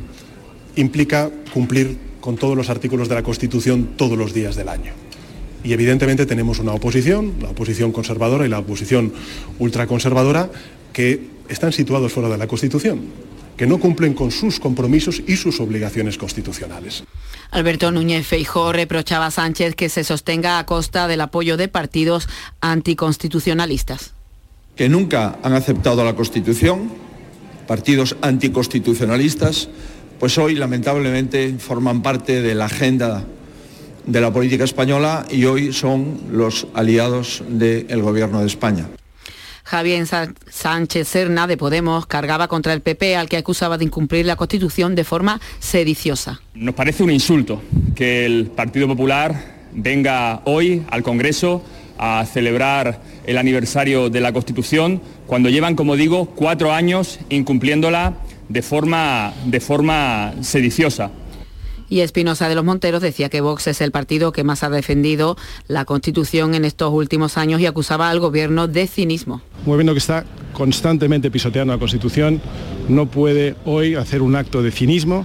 implica 0.77 1.29
cumplir 1.53 1.99
con 2.23 2.37
todos 2.37 2.57
los 2.57 2.71
artículos 2.71 3.11
de 3.11 3.17
la 3.17 3.23
Constitución 3.23 3.91
todos 3.99 4.17
los 4.17 4.33
días 4.33 4.57
del 4.57 4.71
año. 4.71 5.06
Y 5.67 5.73
evidentemente 5.73 6.27
tenemos 6.27 6.61
una 6.61 6.73
oposición, 6.75 7.35
la 7.43 7.49
oposición 7.49 7.91
conservadora 7.91 8.47
y 8.47 8.49
la 8.49 8.61
oposición 8.61 9.13
ultraconservadora, 9.59 10.49
que 10.93 11.27
están 11.49 11.73
situados 11.73 12.13
fuera 12.13 12.29
de 12.29 12.39
la 12.39 12.47
Constitución, 12.47 13.01
que 13.57 13.67
no 13.67 13.81
cumplen 13.81 14.15
con 14.15 14.31
sus 14.31 14.61
compromisos 14.61 15.21
y 15.27 15.35
sus 15.35 15.59
obligaciones 15.59 16.19
constitucionales. 16.19 17.03
Alberto 17.51 17.91
Núñez 17.91 18.25
Feijó 18.25 18.73
reprochaba 18.73 19.27
a 19.27 19.31
Sánchez 19.33 19.75
que 19.75 19.89
se 19.89 20.05
sostenga 20.05 20.61
a 20.61 20.67
costa 20.67 21.09
del 21.09 21.21
apoyo 21.21 21.57
de 21.57 21.67
partidos 21.67 22.29
anticonstitucionalistas. 22.61 24.15
Que 24.77 24.89
nunca 24.89 25.37
han 25.43 25.55
aceptado 25.55 26.05
la 26.05 26.15
Constitución, 26.15 26.93
partidos 27.67 28.15
anticonstitucionalistas, 28.21 29.69
pues 30.21 30.39
hoy 30.39 30.55
lamentablemente 30.55 31.57
forman 31.59 32.03
parte 32.03 32.41
de 32.41 32.55
la 32.55 32.67
agenda 32.67 33.27
de 34.07 34.21
la 34.21 34.33
política 34.33 34.65
española 34.65 35.27
y 35.31 35.45
hoy 35.45 35.73
son 35.73 36.19
los 36.31 36.67
aliados 36.75 37.43
del 37.49 38.03
Gobierno 38.03 38.41
de 38.41 38.47
España. 38.47 38.87
Javier 39.65 40.07
Sánchez 40.49 41.09
Serna 41.09 41.49
de 41.49 41.57
Podemos 41.57 42.07
cargaba 42.07 42.47
contra 42.47 42.73
el 42.73 42.83
PP 42.83 43.17
al 43.17 43.29
que 43.29 43.37
acusaba 43.37 43.77
de 43.77 43.85
incumplir 43.85 44.25
la 44.25 44.37
Constitución 44.37 44.95
de 44.95 45.03
forma 45.03 45.41
sediciosa. 45.59 46.41
Nos 46.55 46.75
parece 46.77 47.03
un 47.03 47.11
insulto 47.11 47.61
que 47.97 48.25
el 48.25 48.47
Partido 48.47 48.87
Popular 48.87 49.57
venga 49.73 50.41
hoy 50.45 50.85
al 50.89 51.03
Congreso 51.03 51.65
a 51.99 52.25
celebrar 52.27 53.01
el 53.27 53.39
aniversario 53.39 54.09
de 54.09 54.21
la 54.21 54.33
Constitución 54.33 55.01
cuando 55.27 55.49
llevan, 55.49 55.75
como 55.75 55.97
digo, 55.97 56.27
cuatro 56.27 56.73
años 56.73 57.19
incumpliéndola 57.29 58.15
de 58.49 58.63
forma, 58.63 59.33
de 59.47 59.59
forma 59.59 60.35
sediciosa. 60.43 61.11
Y 61.89 62.01
Espinosa 62.01 62.49
de 62.49 62.55
los 62.55 62.65
Monteros 62.65 63.03
decía 63.03 63.29
que 63.29 63.41
Vox 63.41 63.67
es 63.69 63.81
el 63.81 63.93
partido 63.93 64.33
que 64.33 64.45
más 64.45 64.63
ha 64.63 64.71
defendido 64.71 65.37
la 65.69 65.85
Constitución 65.85 66.55
en 66.55 66.65
estos 66.65 66.93
últimos 66.93 67.39
años 67.39 67.61
y 67.61 67.67
acusaba 67.67 68.11
al 68.11 68.21
gobierno 68.21 68.67
de 68.69 68.87
cinismo. 68.87 69.43
Un 69.65 69.73
gobierno 69.73 69.93
que 69.93 69.99
está 69.99 70.25
constantemente 70.53 71.31
pisoteando 71.31 71.73
la 71.73 71.79
Constitución 71.79 72.41
no 72.89 73.07
puede 73.07 73.55
hoy 73.65 73.95
hacer 73.95 74.23
un 74.23 74.37
acto 74.37 74.63
de 74.63 74.71
cinismo. 74.71 75.25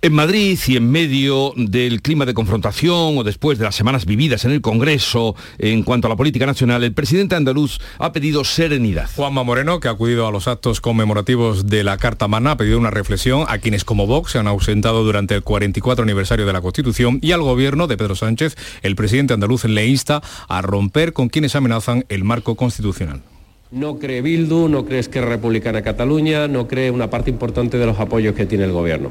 En 0.00 0.12
Madrid 0.12 0.58
y 0.66 0.76
en 0.76 0.90
medio 0.90 1.52
del 1.56 2.02
clima 2.02 2.26
de 2.26 2.34
confrontación 2.34 3.18
o 3.18 3.24
después 3.24 3.58
de 3.58 3.64
las 3.64 3.74
semanas 3.74 4.06
vividas 4.06 4.44
en 4.44 4.50
el 4.50 4.60
Congreso 4.60 5.36
en 5.58 5.82
cuanto 5.82 6.06
a 6.06 6.10
la 6.10 6.16
política 6.16 6.46
nacional, 6.46 6.82
el 6.84 6.92
presidente 6.92 7.34
andaluz 7.34 7.78
ha 7.98 8.12
pedido 8.12 8.44
serenidad. 8.44 9.10
Juanma 9.14 9.42
Moreno, 9.42 9.80
que 9.80 9.88
ha 9.88 9.92
acudido 9.92 10.26
a 10.26 10.30
los 10.30 10.48
actos 10.48 10.80
conmemorativos 10.80 11.66
de 11.66 11.84
la 11.84 11.98
Carta 11.98 12.28
Magna, 12.28 12.52
ha 12.52 12.56
pedido 12.56 12.78
una 12.78 12.90
reflexión 12.90 13.44
a 13.48 13.58
quienes 13.58 13.84
como 13.84 14.06
Vox 14.06 14.32
se 14.32 14.38
han 14.38 14.46
ausentado 14.46 15.04
durante 15.04 15.34
el 15.34 15.42
44 15.42 16.02
aniversario 16.02 16.46
de 16.46 16.52
la 16.52 16.60
Constitución 16.60 17.18
y 17.22 17.32
al 17.32 17.42
gobierno 17.42 17.86
de 17.86 17.96
Pedro 17.96 18.14
Sánchez, 18.14 18.56
el 18.82 18.96
presidente 18.96 19.34
andaluz 19.34 19.64
le 19.64 19.86
insta 19.86 20.22
a 20.48 20.62
romper 20.62 21.12
con 21.12 21.28
quienes 21.28 21.56
amenazan 21.56 22.04
el 22.08 22.24
marco 22.24 22.54
constitucional. 22.54 23.22
No 23.72 23.98
cree 23.98 24.20
Bildu, 24.20 24.68
no 24.68 24.84
cree 24.84 25.00
Esquerra 25.00 25.30
Republicana 25.30 25.80
Cataluña, 25.80 26.46
no 26.46 26.68
cree 26.68 26.90
una 26.90 27.08
parte 27.08 27.30
importante 27.30 27.78
de 27.78 27.86
los 27.86 27.98
apoyos 27.98 28.34
que 28.34 28.44
tiene 28.44 28.64
el 28.64 28.72
gobierno. 28.72 29.08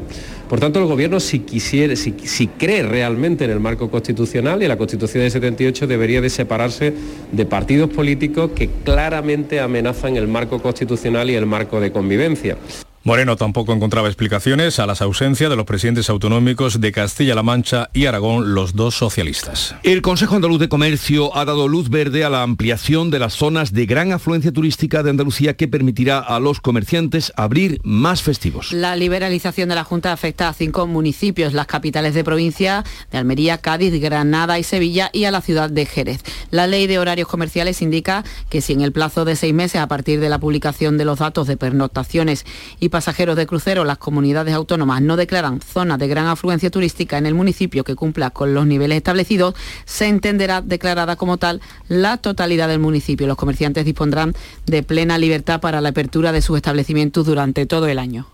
Por 0.48 0.60
tanto, 0.60 0.78
el 0.78 0.86
gobierno 0.86 1.20
si 1.20 1.44
si 1.50 2.48
cree 2.48 2.84
realmente 2.84 3.46
en 3.46 3.50
el 3.50 3.60
marco 3.60 3.90
constitucional 3.90 4.62
y 4.62 4.68
la 4.68 4.78
Constitución 4.78 5.24
de 5.24 5.32
78 5.32 5.88
debería 5.88 6.22
de 6.22 6.30
separarse 6.30 6.94
de 7.32 7.46
partidos 7.48 7.90
políticos 7.90 8.52
que 8.56 8.70
claramente 8.84 9.60
amenazan 9.60 10.16
el 10.16 10.28
marco 10.28 10.62
constitucional 10.62 11.32
y 11.32 11.34
el 11.34 11.48
marco 11.48 11.80
de 11.80 11.92
convivencia. 11.92 12.56
Moreno 13.04 13.36
tampoco 13.36 13.74
encontraba 13.74 14.10
explicaciones 14.10 14.78
a 14.78 14.86
las 14.86 15.02
ausencias 15.02 15.50
de 15.50 15.56
los 15.56 15.66
presidentes 15.66 16.08
autonómicos 16.12 16.80
de 16.80 16.92
Castilla-La 16.92 17.42
Mancha 17.42 17.90
y 17.94 18.06
Aragón, 18.06 18.54
los 18.54 18.76
dos 18.76 18.94
socialistas. 18.94 19.74
El 19.82 20.04
Consejo 20.04 20.36
Andaluz 20.36 20.60
de 20.60 20.70
Comercio 20.70 21.36
ha 21.36 21.44
dado 21.44 21.68
luz 21.68 21.90
verde 21.90 22.24
a 22.24 22.30
la 22.30 22.44
ampliación 22.44 23.10
de 23.10 23.18
las 23.18 23.34
zonas 23.34 23.74
de 23.74 23.88
gran 23.88 24.12
afluencia 24.12 24.52
turística 24.52 25.02
de 25.02 25.10
Andalucía 25.10 25.56
que 25.56 25.68
permitirá 25.68 26.20
a 26.20 26.40
los 26.40 26.62
comerciantes 26.62 27.34
abrir 27.36 27.82
más 27.84 28.22
festivos. 28.22 28.72
La 28.72 28.96
liberalización 28.96 29.70
de 29.70 29.76
la 29.76 29.84
Junta 29.84 30.14
afecta 30.14 30.48
a 30.48 30.54
cinco 30.54 30.86
municipios, 30.86 31.54
las 31.54 31.66
capitales 31.66 32.14
de 32.14 32.24
provincia 32.24 32.84
de 33.12 33.18
Almería, 33.18 33.58
Cádiz, 33.58 34.00
Granada 34.00 34.60
y 34.60 34.64
Sevilla 34.64 35.10
y 35.12 35.24
a 35.24 35.32
la 35.32 35.42
ciudad 35.42 35.72
de 35.72 35.88
Jerez. 35.88 36.22
La 36.52 36.68
ley 36.68 36.86
de 36.86 37.00
horarios 37.00 37.28
comerciales 37.28 37.82
indica 37.82 38.24
que 38.50 38.62
si 38.62 38.74
en 38.74 38.82
el 38.82 38.92
plazo 38.92 39.26
de 39.26 39.36
seis 39.36 39.56
meses 39.56 39.82
a 39.82 39.88
partir 39.88 40.20
de 40.20 40.30
la 40.30 40.38
publicación 40.38 41.00
de 41.00 41.06
los 41.06 41.18
datos 41.18 41.48
de 41.48 41.58
pernoctaciones 41.58 42.46
y 42.80 42.91
pasajeros 42.92 43.36
de 43.36 43.48
crucero, 43.48 43.84
las 43.84 43.98
comunidades 43.98 44.54
autónomas 44.54 45.02
no 45.02 45.16
declaran 45.16 45.60
zonas 45.62 45.98
de 45.98 46.08
gran 46.08 46.28
afluencia 46.28 46.70
turística 46.70 47.18
en 47.18 47.26
el 47.26 47.34
municipio 47.34 47.84
que 47.84 47.96
cumpla 47.96 48.30
con 48.30 48.54
los 48.54 48.68
niveles 48.68 48.98
establecidos, 48.98 49.56
se 49.86 50.08
entenderá 50.08 50.62
declarada 50.62 51.16
como 51.16 51.38
tal 51.38 51.62
la 51.88 52.18
totalidad 52.18 52.68
del 52.68 52.78
municipio. 52.78 53.26
Los 53.26 53.38
comerciantes 53.38 53.86
dispondrán 53.86 54.36
de 54.68 54.84
plena 54.84 55.18
libertad 55.18 55.60
para 55.60 55.82
la 55.82 55.90
apertura 55.90 56.32
de 56.32 56.44
sus 56.44 56.58
establecimientos 56.58 57.26
durante 57.26 57.66
todo 57.66 57.88
el 57.88 57.98
año. 57.98 58.28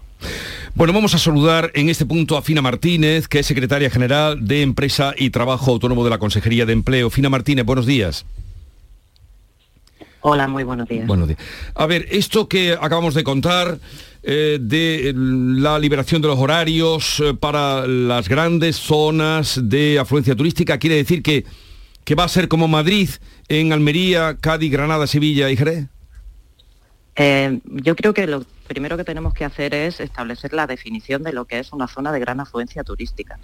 Bueno, 0.76 0.94
vamos 0.94 1.14
a 1.14 1.20
saludar 1.20 1.72
en 1.74 1.90
este 1.90 2.06
punto 2.06 2.38
a 2.38 2.42
Fina 2.42 2.62
Martínez, 2.62 3.28
que 3.28 3.40
es 3.40 3.46
secretaria 3.46 3.90
general 3.90 4.46
de 4.48 4.62
Empresa 4.62 5.14
y 5.18 5.30
Trabajo 5.30 5.72
Autónomo 5.72 6.04
de 6.04 6.10
la 6.10 6.18
Consejería 6.18 6.66
de 6.66 6.74
Empleo. 6.74 7.10
Fina 7.10 7.30
Martínez, 7.30 7.66
buenos 7.66 7.86
días. 7.86 8.26
Hola, 10.22 10.48
muy 10.48 10.64
buenos 10.64 10.88
días. 10.88 11.08
Buenos 11.08 11.28
días. 11.28 11.40
A 11.74 11.86
ver, 11.86 12.06
esto 12.12 12.50
que 12.50 12.74
acabamos 12.74 13.14
de 13.14 13.24
contar 13.24 13.80
eh, 14.30 14.60
de 14.60 15.14
la 15.16 15.80
liberación 15.80 16.22
de 16.22 16.28
los 16.28 16.38
horarios 16.38 17.22
eh, 17.22 17.34
para 17.34 17.88
las 17.88 18.28
grandes 18.28 18.76
zonas 18.76 19.58
de 19.64 20.00
afluencia 20.00 20.36
turística 20.36 20.78
quiere 20.78 20.98
decir 20.98 21.24
que, 21.24 21.46
que 22.04 22.14
va 22.14 22.26
a 22.26 22.28
ser 22.28 22.50
como 22.50 22.68
Madrid 22.68 23.10
en 23.48 23.72
Almería, 23.72 24.36
Cádiz, 24.36 24.70
Granada, 24.70 25.08
Sevilla 25.08 25.50
y 25.50 25.56
Jerez. 25.56 25.86
Eh, 27.16 27.62
yo 27.64 27.96
creo 27.96 28.14
que 28.14 28.28
lo 28.28 28.44
primero 28.68 28.98
que 28.98 29.06
tenemos 29.06 29.34
que 29.34 29.46
hacer 29.46 29.74
es 29.74 30.02
establecer 30.02 30.52
la 30.52 30.68
definición 30.68 31.24
de 31.24 31.32
lo 31.32 31.46
que 31.46 31.60
es 31.60 31.72
una 31.72 31.88
zona 31.88 32.12
de 32.12 32.20
gran 32.20 32.42
afluencia 32.42 32.84
turística. 32.84 33.40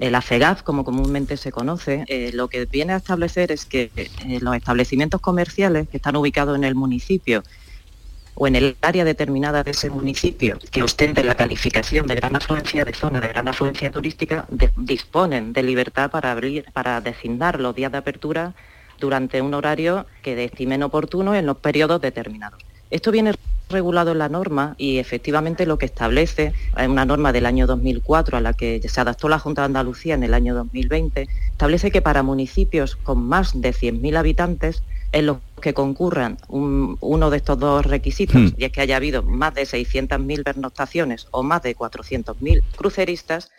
la 0.00 0.22
FEGAF, 0.22 0.64
como 0.64 0.84
comúnmente 0.84 1.36
se 1.36 1.52
conoce, 1.52 2.04
lo 2.34 2.48
que 2.48 2.66
viene 2.66 2.94
a 2.94 2.96
establecer 2.96 3.52
es 3.52 3.64
que 3.64 3.92
los 4.40 4.56
establecimientos 4.56 5.20
comerciales 5.20 5.88
que 5.88 5.98
están 5.98 6.16
ubicados 6.16 6.56
en 6.58 6.64
el 6.64 6.74
municipio 6.74 7.44
o 8.36 8.46
en 8.46 8.54
el 8.54 8.76
área 8.82 9.04
determinada 9.04 9.64
de 9.64 9.72
ese 9.72 9.90
municipio 9.90 10.58
que 10.70 10.82
ostente 10.82 11.24
la 11.24 11.34
calificación 11.34 12.06
de 12.06 12.14
gran 12.14 12.36
afluencia, 12.36 12.84
de 12.84 12.92
zona 12.92 13.18
de 13.20 13.28
gran 13.28 13.48
afluencia 13.48 13.90
turística, 13.90 14.46
disponen 14.76 15.52
de 15.52 15.62
libertad 15.62 16.10
para 16.10 16.30
abrir, 16.32 16.66
para 16.72 17.00
designar 17.00 17.58
los 17.58 17.74
días 17.74 17.90
de 17.90 17.98
apertura 17.98 18.54
durante 19.00 19.40
un 19.40 19.54
horario 19.54 20.06
que 20.22 20.44
estimen 20.44 20.82
oportuno 20.82 21.34
en 21.34 21.46
los 21.46 21.56
periodos 21.56 22.00
determinados. 22.00 22.60
Esto 22.90 23.10
viene 23.10 23.34
regulado 23.68 24.12
en 24.12 24.18
la 24.18 24.28
norma 24.28 24.74
y 24.78 24.98
efectivamente 24.98 25.66
lo 25.66 25.78
que 25.78 25.86
establece, 25.86 26.52
es 26.76 26.88
una 26.88 27.04
norma 27.04 27.32
del 27.32 27.46
año 27.46 27.66
2004 27.66 28.36
a 28.36 28.40
la 28.40 28.52
que 28.52 28.80
se 28.86 29.00
adaptó 29.00 29.28
la 29.28 29.38
Junta 29.38 29.62
de 29.62 29.66
Andalucía 29.66 30.14
en 30.14 30.22
el 30.22 30.34
año 30.34 30.54
2020, 30.54 31.26
establece 31.50 31.90
que 31.90 32.02
para 32.02 32.22
municipios 32.22 32.96
con 32.96 33.26
más 33.26 33.60
de 33.60 33.72
100.000 33.72 34.16
habitantes 34.16 34.82
en 35.12 35.26
los 35.26 35.38
que 35.60 35.74
concurran 35.74 36.36
uno 36.48 37.30
de 37.30 37.36
estos 37.36 37.58
dos 37.58 37.86
requisitos, 37.86 38.36
hmm. 38.36 38.54
y 38.56 38.64
es 38.64 38.72
que 38.72 38.80
haya 38.80 38.96
habido 38.96 39.22
más 39.22 39.54
de 39.54 39.62
600.000 39.62 40.44
pernoctaciones 40.44 41.28
o 41.30 41.42
más 41.42 41.62
de 41.62 41.76
400.000 41.76 42.62
cruceristas, 42.76 43.50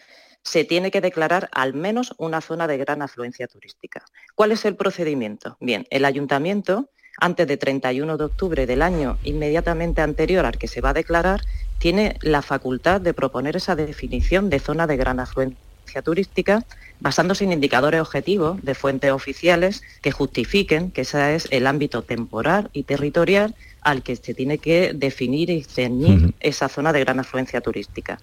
se 0.43 0.63
tiene 0.63 0.91
que 0.91 1.01
declarar 1.01 1.49
al 1.51 1.73
menos 1.73 2.13
una 2.17 2.41
zona 2.41 2.67
de 2.67 2.77
gran 2.77 3.01
afluencia 3.01 3.47
turística. 3.47 4.05
¿Cuál 4.35 4.51
es 4.51 4.63
el 4.65 4.75
procedimiento? 4.75 5.57
Bien, 5.59 5.85
el 5.89 6.05
ayuntamiento, 6.05 6.89
antes 7.19 7.47
de 7.47 7.57
31 7.57 8.17
de 8.17 8.23
octubre 8.23 8.65
del 8.65 8.81
año 8.81 9.17
inmediatamente 9.23 10.01
anterior 10.01 10.45
al 10.45 10.57
que 10.57 10.67
se 10.67 10.81
va 10.81 10.91
a 10.91 10.93
declarar, 10.93 11.41
tiene 11.79 12.17
la 12.21 12.41
facultad 12.41 13.01
de 13.01 13.13
proponer 13.13 13.57
esa 13.57 13.75
definición 13.75 14.49
de 14.49 14.59
zona 14.59 14.87
de 14.87 14.97
gran 14.97 15.19
afluencia 15.19 15.66
turística 16.03 16.63
basándose 16.99 17.43
en 17.43 17.51
indicadores 17.51 18.01
objetivos 18.01 18.63
de 18.63 18.75
fuentes 18.75 19.11
oficiales 19.11 19.83
que 20.01 20.11
justifiquen 20.11 20.91
que 20.91 21.01
ese 21.01 21.35
es 21.35 21.47
el 21.51 21.67
ámbito 21.67 22.01
temporal 22.01 22.69
y 22.73 22.83
territorial 22.83 23.55
al 23.81 24.03
que 24.03 24.15
se 24.15 24.33
tiene 24.33 24.57
que 24.57 24.93
definir 24.93 25.49
y 25.49 25.63
ceñir 25.63 26.33
esa 26.39 26.67
zona 26.69 26.91
de 26.91 26.99
gran 27.01 27.19
afluencia 27.19 27.61
turística. 27.61 28.19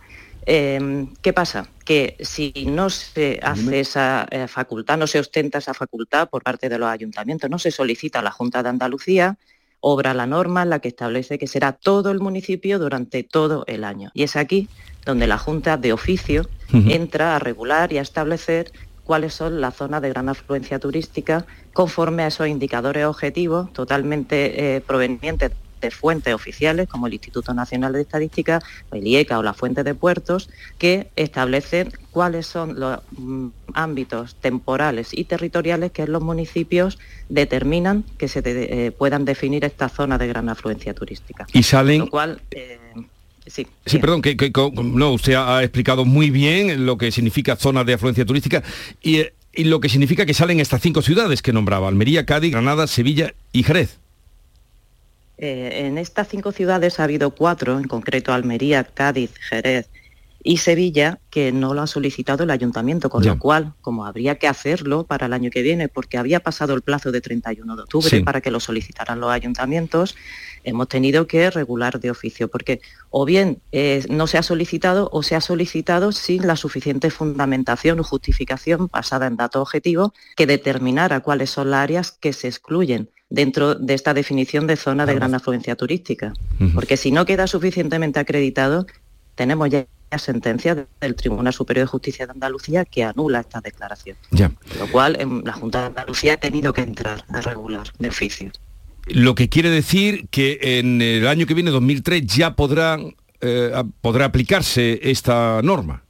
Em, 0.46 1.14
¿Qué 1.22 1.32
pasa? 1.32 1.68
Que 1.84 2.16
si 2.20 2.52
no 2.66 2.90
se 2.90 3.40
hace 3.42 3.80
esa 3.80 4.26
eh, 4.30 4.46
facultad, 4.46 4.98
no 4.98 5.06
se 5.06 5.18
ostenta 5.18 5.58
esa 5.58 5.72
facultad 5.72 6.28
por 6.28 6.42
parte 6.42 6.68
de 6.68 6.78
los 6.78 6.88
ayuntamientos, 6.88 7.48
no 7.48 7.58
se 7.58 7.70
solicita 7.70 8.18
a 8.18 8.22
la 8.22 8.30
Junta 8.30 8.62
de 8.62 8.68
Andalucía, 8.68 9.38
obra 9.80 10.12
la 10.12 10.26
norma 10.26 10.62
en 10.62 10.70
la 10.70 10.80
que 10.80 10.88
establece 10.88 11.38
que 11.38 11.46
será 11.46 11.72
todo 11.72 12.10
el 12.10 12.20
municipio 12.20 12.78
durante 12.78 13.22
todo 13.22 13.64
el 13.66 13.84
año. 13.84 14.10
Y 14.14 14.22
es 14.22 14.36
aquí 14.36 14.68
donde 15.04 15.26
la 15.26 15.38
Junta 15.38 15.76
de 15.76 15.92
oficio 15.92 16.48
entra 16.72 17.36
a 17.36 17.38
regular 17.38 17.92
y 17.92 17.98
a 17.98 18.02
establecer 18.02 18.72
cuáles 19.04 19.34
son 19.34 19.60
las 19.60 19.76
zonas 19.76 20.02
de 20.02 20.08
gran 20.08 20.28
afluencia 20.28 20.78
turística 20.78 21.46
conforme 21.72 22.24
a 22.24 22.28
esos 22.28 22.48
indicadores 22.48 23.04
objetivos 23.04 23.72
totalmente 23.72 24.76
eh, 24.76 24.80
provenientes 24.80 25.52
de 25.84 25.90
fuentes 25.90 26.32
oficiales 26.32 26.88
como 26.88 27.06
el 27.06 27.12
Instituto 27.12 27.52
Nacional 27.52 27.92
de 27.92 28.00
Estadística, 28.00 28.62
el 28.90 29.06
IECA 29.06 29.38
o 29.38 29.42
la 29.42 29.52
fuente 29.52 29.84
de 29.84 29.94
puertos, 29.94 30.48
que 30.78 31.10
establecen 31.14 31.92
cuáles 32.10 32.46
son 32.46 32.80
los 32.80 33.00
mm, 33.12 33.48
ámbitos 33.74 34.34
temporales 34.36 35.12
y 35.12 35.24
territoriales 35.24 35.92
que 35.92 36.02
en 36.02 36.12
los 36.12 36.22
municipios 36.22 36.98
determinan 37.28 38.04
que 38.16 38.28
se 38.28 38.42
eh, 38.44 38.92
puedan 38.92 39.26
definir 39.26 39.64
esta 39.64 39.90
zona 39.90 40.16
de 40.16 40.26
gran 40.26 40.48
afluencia 40.48 40.94
turística. 40.94 41.46
Y 41.52 41.62
salen... 41.62 42.00
Lo 42.00 42.08
cual, 42.08 42.40
eh, 42.50 42.78
Sí, 43.46 43.66
sí 43.84 43.98
perdón, 43.98 44.22
que, 44.22 44.36
no, 44.82 45.12
usted 45.12 45.34
ha 45.34 45.62
explicado 45.62 46.04
muy 46.04 46.30
bien 46.30 46.86
lo 46.86 46.96
que 46.96 47.12
significa 47.12 47.56
zona 47.56 47.84
de 47.84 47.94
afluencia 47.94 48.24
turística 48.24 48.62
y, 49.02 49.24
lo 49.56 49.80
que 49.80 49.88
significa 49.88 50.26
que 50.26 50.34
salen 50.34 50.60
estas 50.60 50.82
cinco 50.82 51.02
ciudades 51.02 51.40
que 51.40 51.52
nombraba, 51.52 51.86
Almería, 51.86 52.26
Cádiz, 52.26 52.50
Granada, 52.50 52.86
Sevilla 52.86 53.34
y 53.52 53.62
Jerez. 53.62 53.98
Eh, 55.38 55.84
en 55.86 55.98
estas 55.98 56.28
cinco 56.28 56.52
ciudades 56.52 56.98
ha 56.98 57.04
habido 57.04 57.30
cuatro, 57.30 57.78
en 57.78 57.86
concreto 57.86 58.32
Almería, 58.32 58.84
Cádiz, 58.84 59.30
Jerez 59.48 59.88
y 60.46 60.58
Sevilla, 60.58 61.20
que 61.30 61.52
no 61.52 61.72
lo 61.72 61.80
ha 61.80 61.86
solicitado 61.86 62.44
el 62.44 62.50
ayuntamiento, 62.50 63.08
con 63.08 63.24
lo 63.24 63.38
cual, 63.38 63.72
como 63.80 64.04
habría 64.04 64.34
que 64.34 64.46
hacerlo 64.46 65.04
para 65.04 65.24
el 65.24 65.32
año 65.32 65.50
que 65.50 65.62
viene, 65.62 65.88
porque 65.88 66.18
había 66.18 66.40
pasado 66.40 66.74
el 66.74 66.82
plazo 66.82 67.10
de 67.10 67.22
31 67.22 67.74
de 67.74 67.82
octubre 67.82 68.20
para 68.20 68.42
que 68.42 68.50
lo 68.50 68.60
solicitaran 68.60 69.20
los 69.20 69.30
ayuntamientos, 69.30 70.14
hemos 70.62 70.88
tenido 70.88 71.26
que 71.26 71.50
regular 71.50 71.98
de 71.98 72.10
oficio, 72.10 72.48
porque 72.48 72.82
o 73.08 73.24
bien 73.24 73.62
eh, 73.72 74.04
no 74.10 74.26
se 74.26 74.36
ha 74.36 74.42
solicitado 74.42 75.08
o 75.12 75.22
se 75.22 75.34
ha 75.34 75.40
solicitado 75.40 76.12
sin 76.12 76.46
la 76.46 76.56
suficiente 76.56 77.08
fundamentación 77.08 77.98
o 78.00 78.04
justificación 78.04 78.88
basada 78.92 79.26
en 79.26 79.36
datos 79.36 79.62
objetivos 79.62 80.12
que 80.36 80.46
determinara 80.46 81.20
cuáles 81.20 81.48
son 81.48 81.70
las 81.70 81.80
áreas 81.80 82.12
que 82.12 82.34
se 82.34 82.48
excluyen 82.48 83.08
dentro 83.30 83.74
de 83.76 83.94
esta 83.94 84.12
definición 84.12 84.66
de 84.66 84.76
zona 84.76 85.06
de 85.06 85.14
gran 85.14 85.34
afluencia 85.34 85.74
turística. 85.74 86.34
Porque 86.74 86.98
si 86.98 87.12
no 87.12 87.24
queda 87.24 87.46
suficientemente 87.46 88.20
acreditado, 88.20 88.86
tenemos 89.34 89.70
ya 89.70 89.86
sentencia 90.18 90.86
del 91.00 91.14
Tribunal 91.14 91.52
Superior 91.52 91.86
de 91.86 91.90
Justicia 91.90 92.26
de 92.26 92.32
Andalucía 92.32 92.84
que 92.84 93.04
anula 93.04 93.40
esta 93.40 93.60
declaración. 93.60 94.16
Ya. 94.30 94.52
Lo 94.78 94.90
cual 94.90 95.18
la 95.44 95.52
Junta 95.52 95.80
de 95.80 95.86
Andalucía 95.86 96.34
ha 96.34 96.36
tenido 96.36 96.72
que 96.72 96.82
entrar 96.82 97.24
a 97.28 97.40
regular 97.40 97.86
de 97.98 98.08
oficio. 98.08 98.50
Lo 99.06 99.34
que 99.34 99.48
quiere 99.48 99.70
decir 99.70 100.28
que 100.30 100.58
en 100.78 101.02
el 101.02 101.26
año 101.28 101.46
que 101.46 101.54
viene, 101.54 101.70
2003, 101.70 102.26
ya 102.26 102.56
podrá, 102.56 102.98
eh, 103.40 103.84
podrá 104.00 104.26
aplicarse 104.26 105.00
esta 105.02 105.60
norma. 105.62 106.02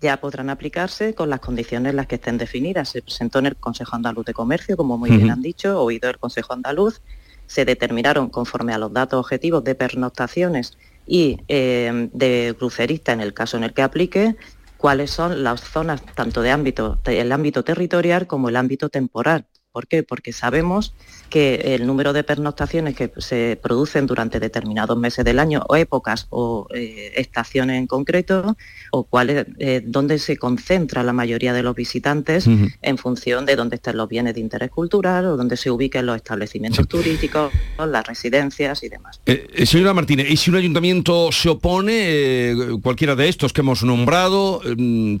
ya 0.00 0.20
podrán 0.20 0.48
aplicarse 0.48 1.14
con 1.14 1.28
las 1.28 1.40
condiciones 1.40 1.90
en 1.90 1.96
las 1.96 2.06
que 2.06 2.14
estén 2.14 2.38
definidas. 2.38 2.90
Se 2.90 3.02
presentó 3.02 3.40
en 3.40 3.46
el 3.46 3.56
Consejo 3.56 3.96
Andaluz 3.96 4.24
de 4.24 4.32
Comercio, 4.32 4.76
como 4.76 4.96
muy 4.96 5.10
bien 5.10 5.30
han 5.30 5.42
dicho, 5.42 5.82
oído 5.82 6.08
el 6.08 6.18
Consejo 6.18 6.52
Andaluz, 6.52 7.00
se 7.48 7.64
determinaron 7.64 8.28
conforme 8.28 8.72
a 8.72 8.78
los 8.78 8.92
datos 8.92 9.18
objetivos 9.18 9.64
de 9.64 9.74
pernoctaciones 9.74 10.78
y 11.08 11.38
eh, 11.48 12.10
de 12.12 12.54
crucerista 12.58 13.12
en 13.12 13.20
el 13.20 13.34
caso 13.34 13.56
en 13.56 13.64
el 13.64 13.72
que 13.72 13.82
aplique, 13.82 14.36
cuáles 14.76 15.10
son 15.10 15.42
las 15.42 15.60
zonas 15.60 16.02
tanto 16.14 16.42
de 16.42 16.50
ámbito, 16.50 17.00
el 17.04 17.32
ámbito 17.32 17.64
territorial 17.64 18.26
como 18.26 18.48
el 18.48 18.56
ámbito 18.56 18.88
temporal. 18.88 19.46
¿Por 19.78 19.86
qué? 19.86 20.02
Porque 20.02 20.32
sabemos 20.32 20.92
que 21.30 21.76
el 21.76 21.86
número 21.86 22.12
de 22.12 22.24
pernoctaciones 22.24 22.96
que 22.96 23.12
se 23.18 23.56
producen 23.62 24.08
durante 24.08 24.40
determinados 24.40 24.98
meses 24.98 25.24
del 25.24 25.38
año 25.38 25.62
o 25.68 25.76
épocas 25.76 26.26
o 26.30 26.66
eh, 26.74 27.12
estaciones 27.14 27.78
en 27.78 27.86
concreto 27.86 28.56
o 28.90 29.04
cuáles, 29.04 29.46
eh, 29.60 29.80
dónde 29.86 30.18
se 30.18 30.36
concentra 30.36 31.04
la 31.04 31.12
mayoría 31.12 31.52
de 31.52 31.62
los 31.62 31.76
visitantes 31.76 32.48
en 32.82 32.98
función 32.98 33.46
de 33.46 33.54
dónde 33.54 33.76
estén 33.76 33.96
los 33.96 34.08
bienes 34.08 34.34
de 34.34 34.40
interés 34.40 34.70
cultural 34.72 35.26
o 35.26 35.36
dónde 35.36 35.56
se 35.56 35.70
ubiquen 35.70 36.06
los 36.06 36.16
establecimientos 36.16 36.88
turísticos, 36.88 37.52
las 37.78 38.04
residencias 38.04 38.82
y 38.82 38.88
demás. 38.88 39.20
Eh, 39.26 39.64
señora 39.64 39.94
Martínez, 39.94 40.28
¿y 40.28 40.36
si 40.36 40.50
un 40.50 40.56
ayuntamiento 40.56 41.30
se 41.30 41.50
opone, 41.50 42.52
cualquiera 42.82 43.14
de 43.14 43.28
estos 43.28 43.52
que 43.52 43.60
hemos 43.60 43.84
nombrado, 43.84 44.60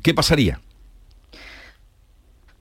qué 0.02 0.14
pasaría? 0.14 0.58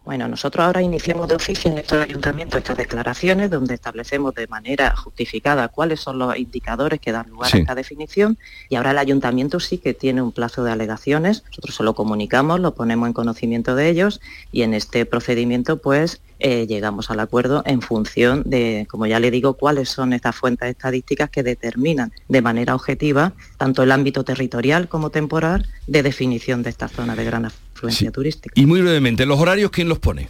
Bueno, 0.08 0.30
nosotros 0.30 0.66
ahora 0.66 0.82
iniciamos 0.82 1.28
de 1.28 1.36
oficio 1.36 1.70
en 1.70 1.80
estos 1.80 2.02
ayuntamientos 2.02 2.60
estas 2.60 2.78
declaraciones 2.78 3.52
donde 3.52 3.74
establecemos 3.74 4.34
de 4.36 4.48
manera 4.48 4.96
justificada 4.96 5.68
cuáles 5.68 6.00
son 6.00 6.18
los 6.18 6.38
indicadores 6.38 7.02
que 7.02 7.12
dan 7.12 7.30
lugar 7.30 7.54
a 7.54 7.58
esta 7.58 7.76
definición 7.76 8.38
y 8.70 8.76
ahora 8.78 8.92
el 8.92 9.00
ayuntamiento 9.00 9.60
sí 9.60 9.80
que 9.80 9.94
tiene 9.94 10.22
un 10.22 10.32
plazo 10.32 10.64
de 10.64 10.72
alegaciones, 10.72 11.44
nosotros 11.48 11.76
se 11.76 11.84
lo 11.84 11.94
comunicamos, 11.94 12.62
lo 12.62 12.74
ponemos 12.74 13.08
en 13.08 13.12
conocimiento 13.12 13.76
de 13.76 13.90
ellos 13.90 14.22
y 14.50 14.62
en 14.62 14.74
este 14.74 15.06
procedimiento 15.06 15.82
pues 15.82 16.22
eh, 16.40 16.68
llegamos 16.68 17.10
al 17.10 17.20
acuerdo 17.20 17.64
en 17.66 17.82
función 17.82 18.44
de, 18.46 18.88
como 18.90 19.06
ya 19.08 19.20
le 19.20 19.32
digo, 19.32 19.56
cuáles 19.56 19.90
son 19.90 20.14
estas 20.14 20.36
fuentes 20.36 20.70
estadísticas 20.70 21.30
que 21.30 21.44
determinan 21.44 22.12
de 22.28 22.42
manera 22.42 22.76
objetiva 22.76 23.34
tanto 23.58 23.84
el 23.84 23.92
ámbito 23.92 24.24
territorial 24.24 24.88
como 24.88 25.10
temporal 25.10 25.68
de 25.88 26.04
definición 26.04 26.64
de 26.64 26.70
esta 26.70 26.88
zona 26.88 27.16
de 27.16 27.26
gran 27.26 27.46
afluencia 27.46 28.12
turística. 28.12 28.54
Y 28.60 28.66
muy 28.66 28.82
brevemente, 28.82 29.26
¿los 29.26 29.40
horarios 29.40 29.72
quién 29.72 29.90
los 29.90 30.00
pone? 30.00 30.30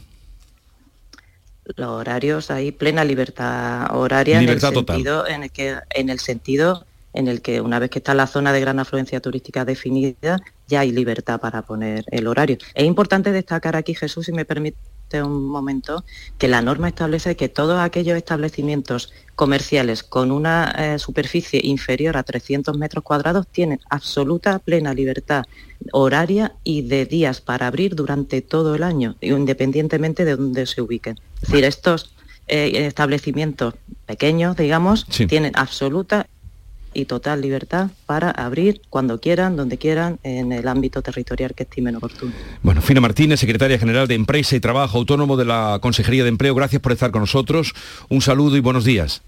Los 1.75 1.89
horarios 1.89 2.49
hay 2.49 2.71
plena 2.71 3.03
libertad 3.03 3.93
horaria 3.93 4.41
en, 4.41 4.47
el 4.47 4.61
sentido, 4.61 5.27
en, 5.27 5.43
el 5.43 5.51
que, 5.51 5.75
en 5.89 6.09
el 6.09 6.19
sentido 6.19 6.85
en 7.13 7.27
el 7.27 7.41
que 7.41 7.61
una 7.61 7.79
vez 7.79 7.89
que 7.89 7.99
está 7.99 8.13
la 8.13 8.27
zona 8.27 8.53
de 8.53 8.61
gran 8.61 8.79
afluencia 8.79 9.19
turística 9.19 9.65
definida, 9.65 10.39
ya 10.67 10.81
hay 10.81 10.91
libertad 10.91 11.39
para 11.39 11.63
poner 11.63 12.05
el 12.11 12.27
horario. 12.27 12.57
Es 12.73 12.85
importante 12.85 13.31
destacar 13.31 13.75
aquí, 13.75 13.95
Jesús, 13.95 14.27
si 14.27 14.31
me 14.31 14.45
permite 14.45 14.77
un 15.13 15.47
momento, 15.47 16.03
que 16.37 16.47
la 16.47 16.61
norma 16.61 16.87
establece 16.89 17.35
que 17.35 17.49
todos 17.49 17.79
aquellos 17.79 18.17
establecimientos 18.17 19.13
comerciales 19.35 20.03
con 20.03 20.31
una 20.31 20.71
eh, 20.77 20.99
superficie 20.99 21.61
inferior 21.63 22.17
a 22.17 22.23
300 22.23 22.77
metros 22.77 23.03
cuadrados 23.03 23.47
tienen 23.47 23.79
absoluta 23.89 24.59
plena 24.59 24.93
libertad 24.93 25.45
horaria 25.91 26.55
y 26.63 26.81
de 26.81 27.05
días 27.05 27.41
para 27.41 27.67
abrir 27.67 27.95
durante 27.95 28.41
todo 28.41 28.75
el 28.75 28.83
año, 28.83 29.15
independientemente 29.21 30.25
de 30.25 30.35
dónde 30.35 30.65
se 30.65 30.81
ubiquen. 30.81 31.19
Es 31.35 31.49
decir, 31.49 31.65
estos 31.65 32.15
eh, 32.47 32.87
establecimientos 32.87 33.75
pequeños, 34.05 34.55
digamos, 34.55 35.05
tienen 35.05 35.51
absoluta 35.55 36.27
y 36.93 37.05
total 37.05 37.41
libertad 37.41 37.89
para 38.05 38.31
abrir 38.31 38.81
cuando 38.89 39.19
quieran, 39.19 39.55
donde 39.55 39.77
quieran, 39.77 40.19
en 40.23 40.51
el 40.51 40.67
ámbito 40.67 41.01
territorial 41.01 41.53
que 41.53 41.63
estimen 41.63 41.95
oportuno. 41.95 42.33
Bueno, 42.63 42.81
Fina 42.81 43.01
Martínez, 43.01 43.39
secretaria 43.39 43.79
general 43.79 44.07
de 44.07 44.15
Empresa 44.15 44.55
y 44.55 44.59
Trabajo 44.59 44.97
Autónomo 44.97 45.37
de 45.37 45.45
la 45.45 45.79
Consejería 45.81 46.23
de 46.23 46.29
Empleo, 46.29 46.55
gracias 46.55 46.81
por 46.81 46.91
estar 46.91 47.11
con 47.11 47.21
nosotros. 47.21 47.73
Un 48.09 48.21
saludo 48.21 48.57
y 48.57 48.61
buenos 48.61 48.85
días. 48.85 49.21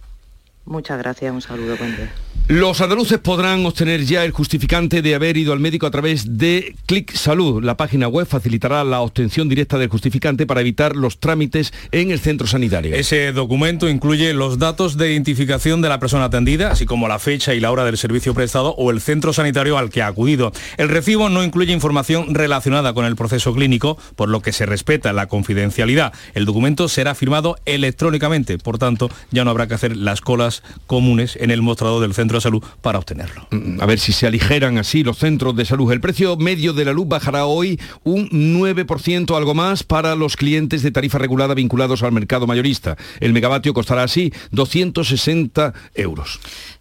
Muchas 0.65 0.97
gracias, 0.99 1.33
un 1.33 1.41
saludo, 1.41 1.77
buen 1.77 1.95
día. 1.95 2.11
Los 2.49 2.81
andaluces 2.81 3.19
podrán 3.19 3.63
obtener 3.67 4.05
ya 4.05 4.25
el 4.25 4.31
justificante 4.31 5.03
de 5.03 5.13
haber 5.13 5.37
ido 5.37 5.53
al 5.53 5.59
médico 5.59 5.85
a 5.85 5.91
través 5.91 6.39
de 6.39 6.75
Clic 6.87 7.13
Salud. 7.13 7.63
La 7.63 7.77
página 7.77 8.07
web 8.07 8.25
facilitará 8.25 8.83
la 8.83 9.01
obtención 9.01 9.47
directa 9.47 9.77
del 9.77 9.87
justificante 9.87 10.47
para 10.47 10.61
evitar 10.61 10.95
los 10.95 11.19
trámites 11.19 11.71
en 11.91 12.09
el 12.09 12.19
centro 12.19 12.47
sanitario. 12.47 12.95
Ese 12.95 13.31
documento 13.33 13.87
incluye 13.87 14.33
los 14.33 14.57
datos 14.57 14.97
de 14.97 15.11
identificación 15.11 15.83
de 15.83 15.89
la 15.89 15.99
persona 15.99 16.25
atendida, 16.25 16.71
así 16.71 16.87
como 16.87 17.07
la 17.07 17.19
fecha 17.19 17.53
y 17.53 17.59
la 17.59 17.69
hora 17.69 17.85
del 17.85 17.99
servicio 17.99 18.33
prestado 18.33 18.73
o 18.79 18.89
el 18.89 18.99
centro 18.99 19.31
sanitario 19.31 19.77
al 19.77 19.91
que 19.91 20.01
ha 20.01 20.07
acudido. 20.07 20.51
El 20.77 20.89
recibo 20.89 21.29
no 21.29 21.43
incluye 21.43 21.71
información 21.71 22.33
relacionada 22.33 22.93
con 22.93 23.05
el 23.05 23.15
proceso 23.15 23.53
clínico, 23.53 23.95
por 24.15 24.27
lo 24.27 24.41
que 24.41 24.53
se 24.53 24.65
respeta 24.65 25.13
la 25.13 25.27
confidencialidad. 25.27 26.13
El 26.33 26.45
documento 26.45 26.89
será 26.89 27.13
firmado 27.13 27.57
electrónicamente, 27.65 28.57
por 28.57 28.79
tanto, 28.79 29.11
ya 29.29 29.43
no 29.43 29.51
habrá 29.51 29.67
que 29.67 29.75
hacer 29.75 29.95
las 29.95 30.21
colas 30.21 30.48
comunes 30.87 31.37
en 31.39 31.51
el 31.51 31.61
mostrador 31.61 32.01
del 32.01 32.13
centro 32.13 32.41
salud 32.41 32.63
para 32.81 32.99
obtenerlo. 32.99 33.47
Mm, 33.51 33.81
a 33.81 33.85
ver 33.85 33.99
si 33.99 34.11
se 34.11 34.27
aligeran 34.27 34.77
así 34.77 35.03
los 35.03 35.17
centros 35.17 35.55
de 35.55 35.65
salud. 35.65 35.91
El 35.91 36.01
precio 36.01 36.37
medio 36.37 36.73
de 36.73 36.85
la 36.85 36.93
luz 36.93 37.07
bajará 37.07 37.45
hoy 37.45 37.79
un 38.03 38.29
9%, 38.29 39.35
algo 39.35 39.53
más, 39.53 39.83
para 39.83 40.15
los 40.15 40.35
clientes 40.35 40.81
de 40.83 40.91
tarifa 40.91 41.17
regulada 41.17 41.53
vinculados 41.53 42.03
al 42.03 42.11
mercado 42.11 42.47
mayorista. 42.47 42.97
El 43.19 43.33
megavatio 43.33 43.73
costará 43.73 44.03
así 44.03 44.33
260 44.51 45.73
euros. 45.95 46.39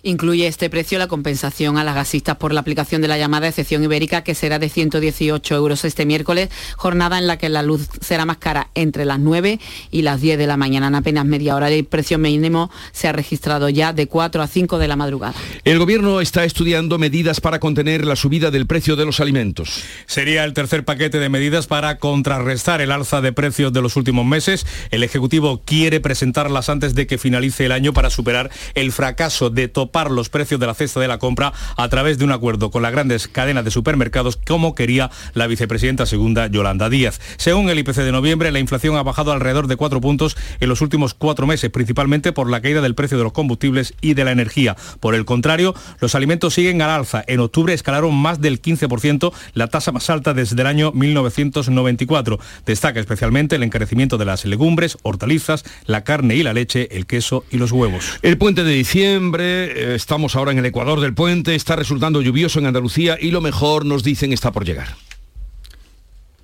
Incluye 0.08 0.46
este 0.46 0.70
precio 0.70 0.98
la 0.98 1.06
compensación 1.06 1.76
a 1.76 1.84
las 1.84 1.94
gasistas 1.94 2.38
por 2.38 2.54
la 2.54 2.60
aplicación 2.60 3.02
de 3.02 3.08
la 3.08 3.18
llamada 3.18 3.46
excepción 3.46 3.84
ibérica, 3.84 4.24
que 4.24 4.34
será 4.34 4.58
de 4.58 4.70
118 4.70 5.54
euros 5.54 5.84
este 5.84 6.06
miércoles, 6.06 6.48
jornada 6.78 7.18
en 7.18 7.26
la 7.26 7.36
que 7.36 7.50
la 7.50 7.62
luz 7.62 7.90
será 8.00 8.24
más 8.24 8.38
cara 8.38 8.70
entre 8.74 9.04
las 9.04 9.18
9 9.18 9.60
y 9.90 10.00
las 10.00 10.22
10 10.22 10.38
de 10.38 10.46
la 10.46 10.56
mañana. 10.56 10.86
En 10.86 10.94
apenas 10.94 11.26
media 11.26 11.54
hora 11.54 11.68
el 11.68 11.84
precio 11.84 12.16
mínimo 12.16 12.70
se 12.90 13.06
ha 13.06 13.12
registrado 13.12 13.68
ya 13.68 13.92
de 13.92 14.06
4 14.06 14.40
a 14.40 14.46
5 14.46 14.78
de 14.78 14.88
la 14.88 14.96
madrugada. 14.96 15.34
El 15.64 15.78
gobierno 15.78 16.22
está 16.22 16.44
estudiando 16.44 16.96
medidas 16.96 17.42
para 17.42 17.60
contener 17.60 18.06
la 18.06 18.16
subida 18.16 18.50
del 18.50 18.66
precio 18.66 18.96
de 18.96 19.04
los 19.04 19.20
alimentos. 19.20 19.82
Sería 20.06 20.44
el 20.44 20.54
tercer 20.54 20.86
paquete 20.86 21.18
de 21.18 21.28
medidas 21.28 21.66
para 21.66 21.98
contrarrestar 21.98 22.80
el 22.80 22.92
alza 22.92 23.20
de 23.20 23.34
precios 23.34 23.74
de 23.74 23.82
los 23.82 23.94
últimos 23.96 24.24
meses. 24.24 24.64
El 24.90 25.02
Ejecutivo 25.02 25.60
quiere 25.66 26.00
presentarlas 26.00 26.70
antes 26.70 26.94
de 26.94 27.06
que 27.06 27.18
finalice 27.18 27.66
el 27.66 27.72
año 27.72 27.92
para 27.92 28.08
superar 28.08 28.50
el 28.74 28.90
fracaso 28.90 29.50
de 29.50 29.68
topar 29.68 29.97
los 30.06 30.28
precios 30.28 30.60
de 30.60 30.66
la 30.66 30.74
cesta 30.74 31.00
de 31.00 31.08
la 31.08 31.18
compra 31.18 31.52
a 31.76 31.88
través 31.88 32.18
de 32.18 32.24
un 32.24 32.32
acuerdo 32.32 32.70
con 32.70 32.82
las 32.82 32.92
grandes 32.92 33.26
cadenas 33.26 33.64
de 33.64 33.70
supermercados 33.70 34.36
como 34.36 34.74
quería 34.74 35.10
la 35.34 35.46
vicepresidenta 35.46 36.06
segunda 36.06 36.46
Yolanda 36.46 36.88
Díaz. 36.88 37.20
Según 37.36 37.68
el 37.68 37.78
IPC 37.80 37.96
de 37.96 38.12
noviembre, 38.12 38.52
la 38.52 38.60
inflación 38.60 38.96
ha 38.96 39.02
bajado 39.02 39.32
alrededor 39.32 39.66
de 39.66 39.76
cuatro 39.76 40.00
puntos 40.00 40.36
en 40.60 40.68
los 40.68 40.80
últimos 40.80 41.14
cuatro 41.14 41.46
meses, 41.46 41.70
principalmente 41.70 42.32
por 42.32 42.48
la 42.48 42.60
caída 42.60 42.80
del 42.80 42.94
precio 42.94 43.18
de 43.18 43.24
los 43.24 43.32
combustibles 43.32 43.94
y 44.00 44.14
de 44.14 44.24
la 44.24 44.32
energía. 44.32 44.76
Por 45.00 45.14
el 45.14 45.24
contrario, 45.24 45.74
los 46.00 46.14
alimentos 46.14 46.54
siguen 46.54 46.80
al 46.82 46.90
alza. 46.90 47.24
En 47.26 47.40
octubre 47.40 47.74
escalaron 47.74 48.14
más 48.14 48.40
del 48.40 48.62
15%, 48.62 49.32
la 49.54 49.66
tasa 49.66 49.92
más 49.92 50.08
alta 50.10 50.34
desde 50.34 50.60
el 50.60 50.66
año 50.66 50.92
1994. 50.92 52.38
Destaca 52.66 53.00
especialmente 53.00 53.56
el 53.56 53.62
encarecimiento 53.62 54.18
de 54.18 54.24
las 54.24 54.44
legumbres, 54.44 54.98
hortalizas, 55.02 55.64
la 55.86 56.04
carne 56.04 56.36
y 56.36 56.42
la 56.42 56.52
leche, 56.52 56.96
el 56.96 57.06
queso 57.06 57.44
y 57.50 57.56
los 57.56 57.72
huevos. 57.72 58.18
El 58.22 58.38
puente 58.38 58.64
de 58.64 58.72
diciembre, 58.72 59.77
eh, 59.78 59.94
estamos 59.94 60.36
ahora 60.36 60.52
en 60.52 60.58
el 60.58 60.66
Ecuador 60.66 61.00
del 61.00 61.14
puente, 61.14 61.54
está 61.54 61.76
resultando 61.76 62.20
lluvioso 62.22 62.58
en 62.58 62.66
Andalucía 62.66 63.16
y 63.20 63.30
lo 63.30 63.40
mejor 63.40 63.84
nos 63.84 64.02
dicen 64.02 64.32
está 64.32 64.52
por 64.52 64.64
llegar. 64.64 64.96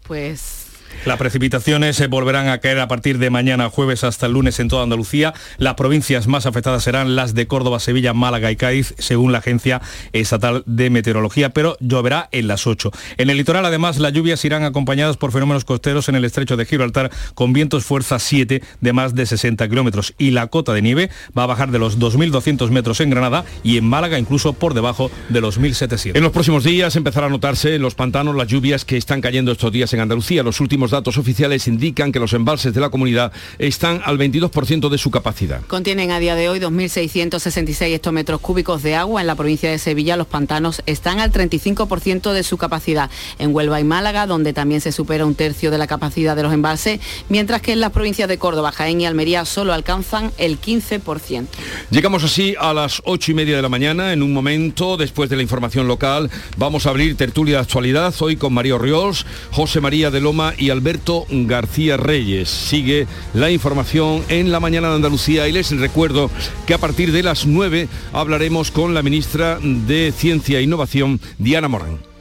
Pues 0.06 0.63
las 1.04 1.18
precipitaciones 1.18 1.96
se 1.96 2.06
volverán 2.06 2.48
a 2.48 2.58
caer 2.58 2.80
a 2.80 2.88
partir 2.88 3.18
de 3.18 3.30
mañana 3.30 3.70
jueves 3.70 4.04
hasta 4.04 4.26
el 4.26 4.32
lunes 4.32 4.58
en 4.60 4.68
toda 4.68 4.82
Andalucía. 4.82 5.34
Las 5.58 5.74
provincias 5.74 6.26
más 6.26 6.46
afectadas 6.46 6.84
serán 6.84 7.16
las 7.16 7.34
de 7.34 7.46
Córdoba, 7.46 7.80
Sevilla, 7.80 8.12
Málaga 8.14 8.50
y 8.50 8.56
Cádiz, 8.56 8.94
según 8.98 9.32
la 9.32 9.38
Agencia 9.38 9.80
Estatal 10.12 10.62
de 10.66 10.90
Meteorología, 10.90 11.50
pero 11.50 11.76
lloverá 11.80 12.28
en 12.32 12.48
las 12.48 12.66
8. 12.66 12.90
En 13.18 13.30
el 13.30 13.36
litoral, 13.36 13.64
además, 13.64 13.98
las 13.98 14.12
lluvias 14.12 14.44
irán 14.44 14.64
acompañadas 14.64 15.16
por 15.16 15.32
fenómenos 15.32 15.64
costeros 15.64 16.08
en 16.08 16.14
el 16.14 16.24
estrecho 16.24 16.56
de 16.56 16.66
Gibraltar, 16.66 17.10
con 17.34 17.52
vientos 17.52 17.84
fuerza 17.84 18.18
7 18.18 18.62
de 18.80 18.92
más 18.92 19.14
de 19.14 19.26
60 19.26 19.68
kilómetros. 19.68 20.14
Y 20.18 20.30
la 20.30 20.46
cota 20.48 20.72
de 20.72 20.82
nieve 20.82 21.10
va 21.36 21.44
a 21.44 21.46
bajar 21.46 21.70
de 21.70 21.78
los 21.78 21.98
2.200 21.98 22.70
metros 22.70 23.00
en 23.00 23.10
Granada 23.10 23.44
y 23.62 23.76
en 23.76 23.84
Málaga 23.84 24.18
incluso 24.18 24.52
por 24.52 24.74
debajo 24.74 25.10
de 25.28 25.40
los 25.40 25.60
1.700. 25.60 26.16
En 26.16 26.22
los 26.22 26.32
próximos 26.32 26.64
días 26.64 26.96
empezará 26.96 27.26
a 27.26 27.30
notarse 27.30 27.74
en 27.74 27.82
los 27.82 27.94
pantanos 27.94 28.34
las 28.34 28.48
lluvias 28.48 28.84
que 28.84 28.96
están 28.96 29.20
cayendo 29.20 29.52
estos 29.52 29.72
días 29.72 29.92
en 29.94 30.00
Andalucía. 30.00 30.42
Los 30.42 30.60
últimos 30.60 30.83
últimos 30.84 30.90
datos 30.90 31.16
oficiales 31.16 31.66
indican 31.66 32.12
que 32.12 32.20
los 32.20 32.34
embalses 32.34 32.74
de 32.74 32.80
la 32.80 32.90
comunidad 32.90 33.32
están 33.58 34.02
al 34.04 34.18
22% 34.18 34.90
de 34.90 34.98
su 34.98 35.10
capacidad. 35.10 35.62
Contienen 35.66 36.10
a 36.10 36.18
día 36.18 36.34
de 36.34 36.50
hoy 36.50 36.60
2.666 36.60 37.94
hectómetros 37.94 38.40
cúbicos 38.40 38.82
de 38.82 38.94
agua. 38.94 39.22
En 39.22 39.26
la 39.26 39.34
provincia 39.34 39.70
de 39.70 39.78
Sevilla 39.78 40.18
los 40.18 40.26
pantanos 40.26 40.82
están 40.84 41.20
al 41.20 41.32
35% 41.32 42.32
de 42.32 42.42
su 42.42 42.58
capacidad. 42.58 43.08
En 43.38 43.54
Huelva 43.54 43.80
y 43.80 43.84
Málaga, 43.84 44.26
donde 44.26 44.52
también 44.52 44.82
se 44.82 44.92
supera 44.92 45.24
un 45.24 45.34
tercio 45.34 45.70
de 45.70 45.78
la 45.78 45.86
capacidad 45.86 46.36
de 46.36 46.42
los 46.42 46.52
embalses, 46.52 47.00
mientras 47.30 47.62
que 47.62 47.72
en 47.72 47.80
las 47.80 47.90
provincias 47.90 48.28
de 48.28 48.36
Córdoba, 48.36 48.70
Jaén 48.70 49.00
y 49.00 49.06
Almería 49.06 49.46
solo 49.46 49.72
alcanzan 49.72 50.32
el 50.36 50.60
15%. 50.60 51.46
Llegamos 51.90 52.24
así 52.24 52.54
a 52.60 52.74
las 52.74 53.00
8 53.06 53.30
y 53.30 53.34
media 53.34 53.56
de 53.56 53.62
la 53.62 53.70
mañana. 53.70 54.12
En 54.12 54.22
un 54.22 54.34
momento, 54.34 54.98
después 54.98 55.30
de 55.30 55.36
la 55.36 55.42
información 55.42 55.88
local, 55.88 56.30
vamos 56.58 56.84
a 56.84 56.90
abrir 56.90 57.16
tertulia 57.16 57.56
de 57.56 57.62
actualidad 57.62 58.14
hoy 58.20 58.36
con 58.36 58.52
Mario 58.52 58.78
Riols, 58.78 59.24
José 59.50 59.80
María 59.80 60.10
de 60.10 60.20
Loma 60.20 60.52
y 60.58 60.73
Alberto 60.74 61.24
García 61.30 61.96
Reyes. 61.96 62.48
Sigue 62.48 63.06
la 63.32 63.50
información 63.50 64.22
en 64.28 64.50
la 64.52 64.60
mañana 64.60 64.88
de 64.88 64.96
Andalucía 64.96 65.48
y 65.48 65.52
les 65.52 65.70
recuerdo 65.70 66.30
que 66.66 66.74
a 66.74 66.78
partir 66.78 67.12
de 67.12 67.22
las 67.22 67.46
9 67.46 67.88
hablaremos 68.12 68.70
con 68.70 68.92
la 68.92 69.02
ministra 69.02 69.58
de 69.62 70.12
Ciencia 70.14 70.58
e 70.58 70.62
Innovación, 70.62 71.20
Diana 71.38 71.68
Morán. 71.68 72.13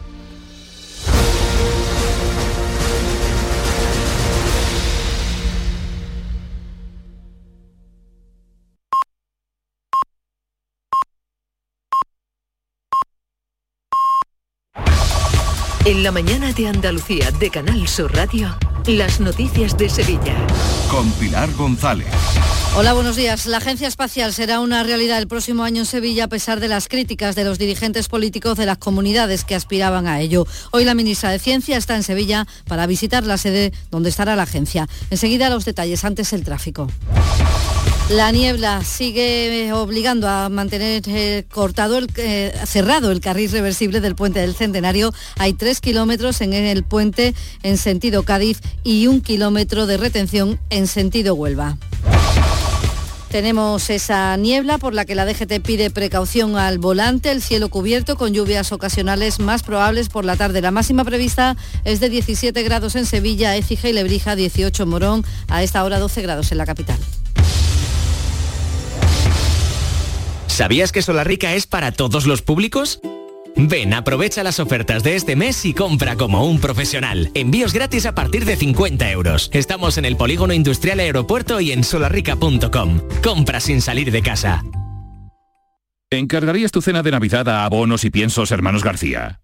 En 15.85 16.01
la 16.01 16.13
mañana 16.13 16.53
de 16.53 16.69
Andalucía 16.69 17.29
de 17.31 17.49
Canal 17.49 17.89
Sur 17.89 18.15
Radio, 18.15 18.57
las 18.87 19.19
noticias 19.19 19.77
de 19.77 19.89
Sevilla. 19.89 20.33
Con 20.89 21.11
Pilar 21.11 21.51
González. 21.55 22.07
Hola, 22.77 22.93
buenos 22.93 23.17
días. 23.17 23.45
La 23.47 23.57
Agencia 23.57 23.89
Espacial 23.89 24.31
será 24.31 24.61
una 24.61 24.83
realidad 24.83 25.17
el 25.17 25.27
próximo 25.27 25.65
año 25.65 25.81
en 25.81 25.85
Sevilla 25.85 26.23
a 26.23 26.27
pesar 26.29 26.61
de 26.61 26.69
las 26.69 26.87
críticas 26.87 27.35
de 27.35 27.43
los 27.43 27.59
dirigentes 27.59 28.07
políticos 28.07 28.57
de 28.57 28.65
las 28.65 28.77
comunidades 28.77 29.43
que 29.43 29.55
aspiraban 29.55 30.07
a 30.07 30.21
ello. 30.21 30.47
Hoy 30.71 30.85
la 30.85 30.95
ministra 30.95 31.31
de 31.31 31.39
Ciencia 31.39 31.75
está 31.75 31.97
en 31.97 32.03
Sevilla 32.03 32.47
para 32.65 32.87
visitar 32.87 33.25
la 33.25 33.37
sede 33.37 33.73
donde 33.91 34.09
estará 34.09 34.37
la 34.37 34.43
agencia. 34.43 34.87
Enseguida 35.09 35.49
los 35.49 35.65
detalles, 35.65 36.05
antes 36.05 36.31
el 36.31 36.45
tráfico. 36.45 36.87
La 38.13 38.31
niebla 38.31 38.83
sigue 38.83 39.73
obligando 39.73 40.29
a 40.29 40.47
mantener 40.47 41.01
eh, 41.07 41.45
cortado 41.51 41.97
el, 41.97 42.07
eh, 42.17 42.53
cerrado 42.63 43.09
el 43.11 43.21
carril 43.21 43.49
reversible 43.49 44.01
del 44.01 44.13
puente 44.13 44.39
del 44.39 44.53
Centenario. 44.53 45.11
Hay 45.39 45.53
tres 45.53 45.81
kilómetros 45.81 46.39
en 46.41 46.53
el 46.53 46.83
puente 46.83 47.33
en 47.63 47.79
sentido 47.79 48.21
Cádiz 48.21 48.59
y 48.83 49.07
un 49.07 49.19
kilómetro 49.19 49.87
de 49.87 49.97
retención 49.97 50.59
en 50.69 50.85
sentido 50.85 51.33
Huelva. 51.33 51.77
Tenemos 53.31 53.89
esa 53.89 54.37
niebla 54.37 54.77
por 54.77 54.93
la 54.93 55.05
que 55.05 55.15
la 55.15 55.25
DGT 55.25 55.63
pide 55.63 55.89
precaución 55.89 56.55
al 56.55 56.77
volante, 56.77 57.31
el 57.31 57.41
cielo 57.41 57.69
cubierto 57.69 58.15
con 58.15 58.31
lluvias 58.31 58.71
ocasionales 58.71 59.39
más 59.39 59.63
probables 59.63 60.09
por 60.09 60.23
la 60.23 60.35
tarde. 60.35 60.61
La 60.61 60.69
máxima 60.69 61.03
prevista 61.03 61.57
es 61.83 61.99
de 61.99 62.09
17 62.09 62.61
grados 62.61 62.95
en 62.95 63.07
Sevilla, 63.07 63.55
Écija 63.55 63.89
y 63.89 63.93
Lebrija, 63.93 64.35
18 64.35 64.83
en 64.83 64.89
Morón, 64.89 65.25
a 65.47 65.63
esta 65.63 65.83
hora 65.83 65.97
12 65.97 66.21
grados 66.21 66.51
en 66.51 66.59
la 66.59 66.67
capital. 66.67 66.99
¿Sabías 70.53 70.91
que 70.91 71.01
Solarrica 71.01 71.55
es 71.55 71.65
para 71.65 71.91
todos 71.91 72.27
los 72.27 72.43
públicos? 72.43 72.99
Ven, 73.55 73.91
aprovecha 73.91 74.43
las 74.43 74.59
ofertas 74.59 75.01
de 75.01 75.15
este 75.15 75.35
mes 75.35 75.65
y 75.65 75.73
compra 75.73 76.15
como 76.15 76.45
un 76.45 76.59
profesional. 76.59 77.31
Envíos 77.33 77.73
gratis 77.73 78.05
a 78.05 78.13
partir 78.13 78.45
de 78.45 78.55
50 78.55 79.09
euros. 79.09 79.49
Estamos 79.51 79.97
en 79.97 80.05
el 80.05 80.15
Polígono 80.15 80.53
Industrial 80.53 80.99
Aeropuerto 80.99 81.59
y 81.59 81.71
en 81.71 81.83
solarrica.com. 81.83 83.01
Compra 83.23 83.59
sin 83.59 83.81
salir 83.81 84.11
de 84.11 84.21
casa. 84.21 84.61
¿Encargarías 86.11 86.71
tu 86.71 86.83
cena 86.83 87.01
de 87.01 87.09
Navidad 87.09 87.49
a 87.49 87.65
abonos 87.65 88.03
y 88.03 88.11
piensos 88.11 88.51
hermanos 88.51 88.83
García? 88.83 89.42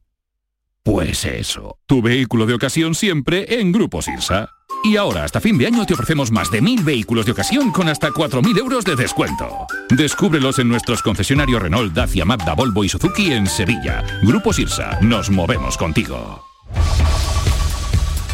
Pues 0.83 1.25
eso, 1.25 1.77
tu 1.85 2.01
vehículo 2.01 2.45
de 2.45 2.53
ocasión 2.53 2.95
siempre 2.95 3.59
en 3.59 3.71
Grupo 3.71 4.01
Sirsa. 4.01 4.49
Y 4.83 4.95
ahora, 4.95 5.25
hasta 5.25 5.41
fin 5.41 5.57
de 5.57 5.67
año, 5.67 5.85
te 5.85 5.93
ofrecemos 5.93 6.31
más 6.31 6.49
de 6.51 6.61
mil 6.61 6.83
vehículos 6.83 7.25
de 7.25 7.33
ocasión 7.33 7.71
con 7.71 7.89
hasta 7.89 8.09
4.000 8.09 8.57
euros 8.57 8.85
de 8.85 8.95
descuento. 8.95 9.67
Descúbrelos 9.89 10.57
en 10.59 10.69
nuestros 10.69 11.01
concesionarios 11.01 11.61
Renault, 11.61 11.93
Dacia, 11.93 12.23
Mazda, 12.23 12.55
Volvo 12.55 12.83
y 12.83 12.89
Suzuki 12.89 13.33
en 13.33 13.45
Sevilla. 13.47 14.03
Grupo 14.23 14.53
Sirsa, 14.53 14.97
nos 15.01 15.29
movemos 15.29 15.77
contigo. 15.77 16.45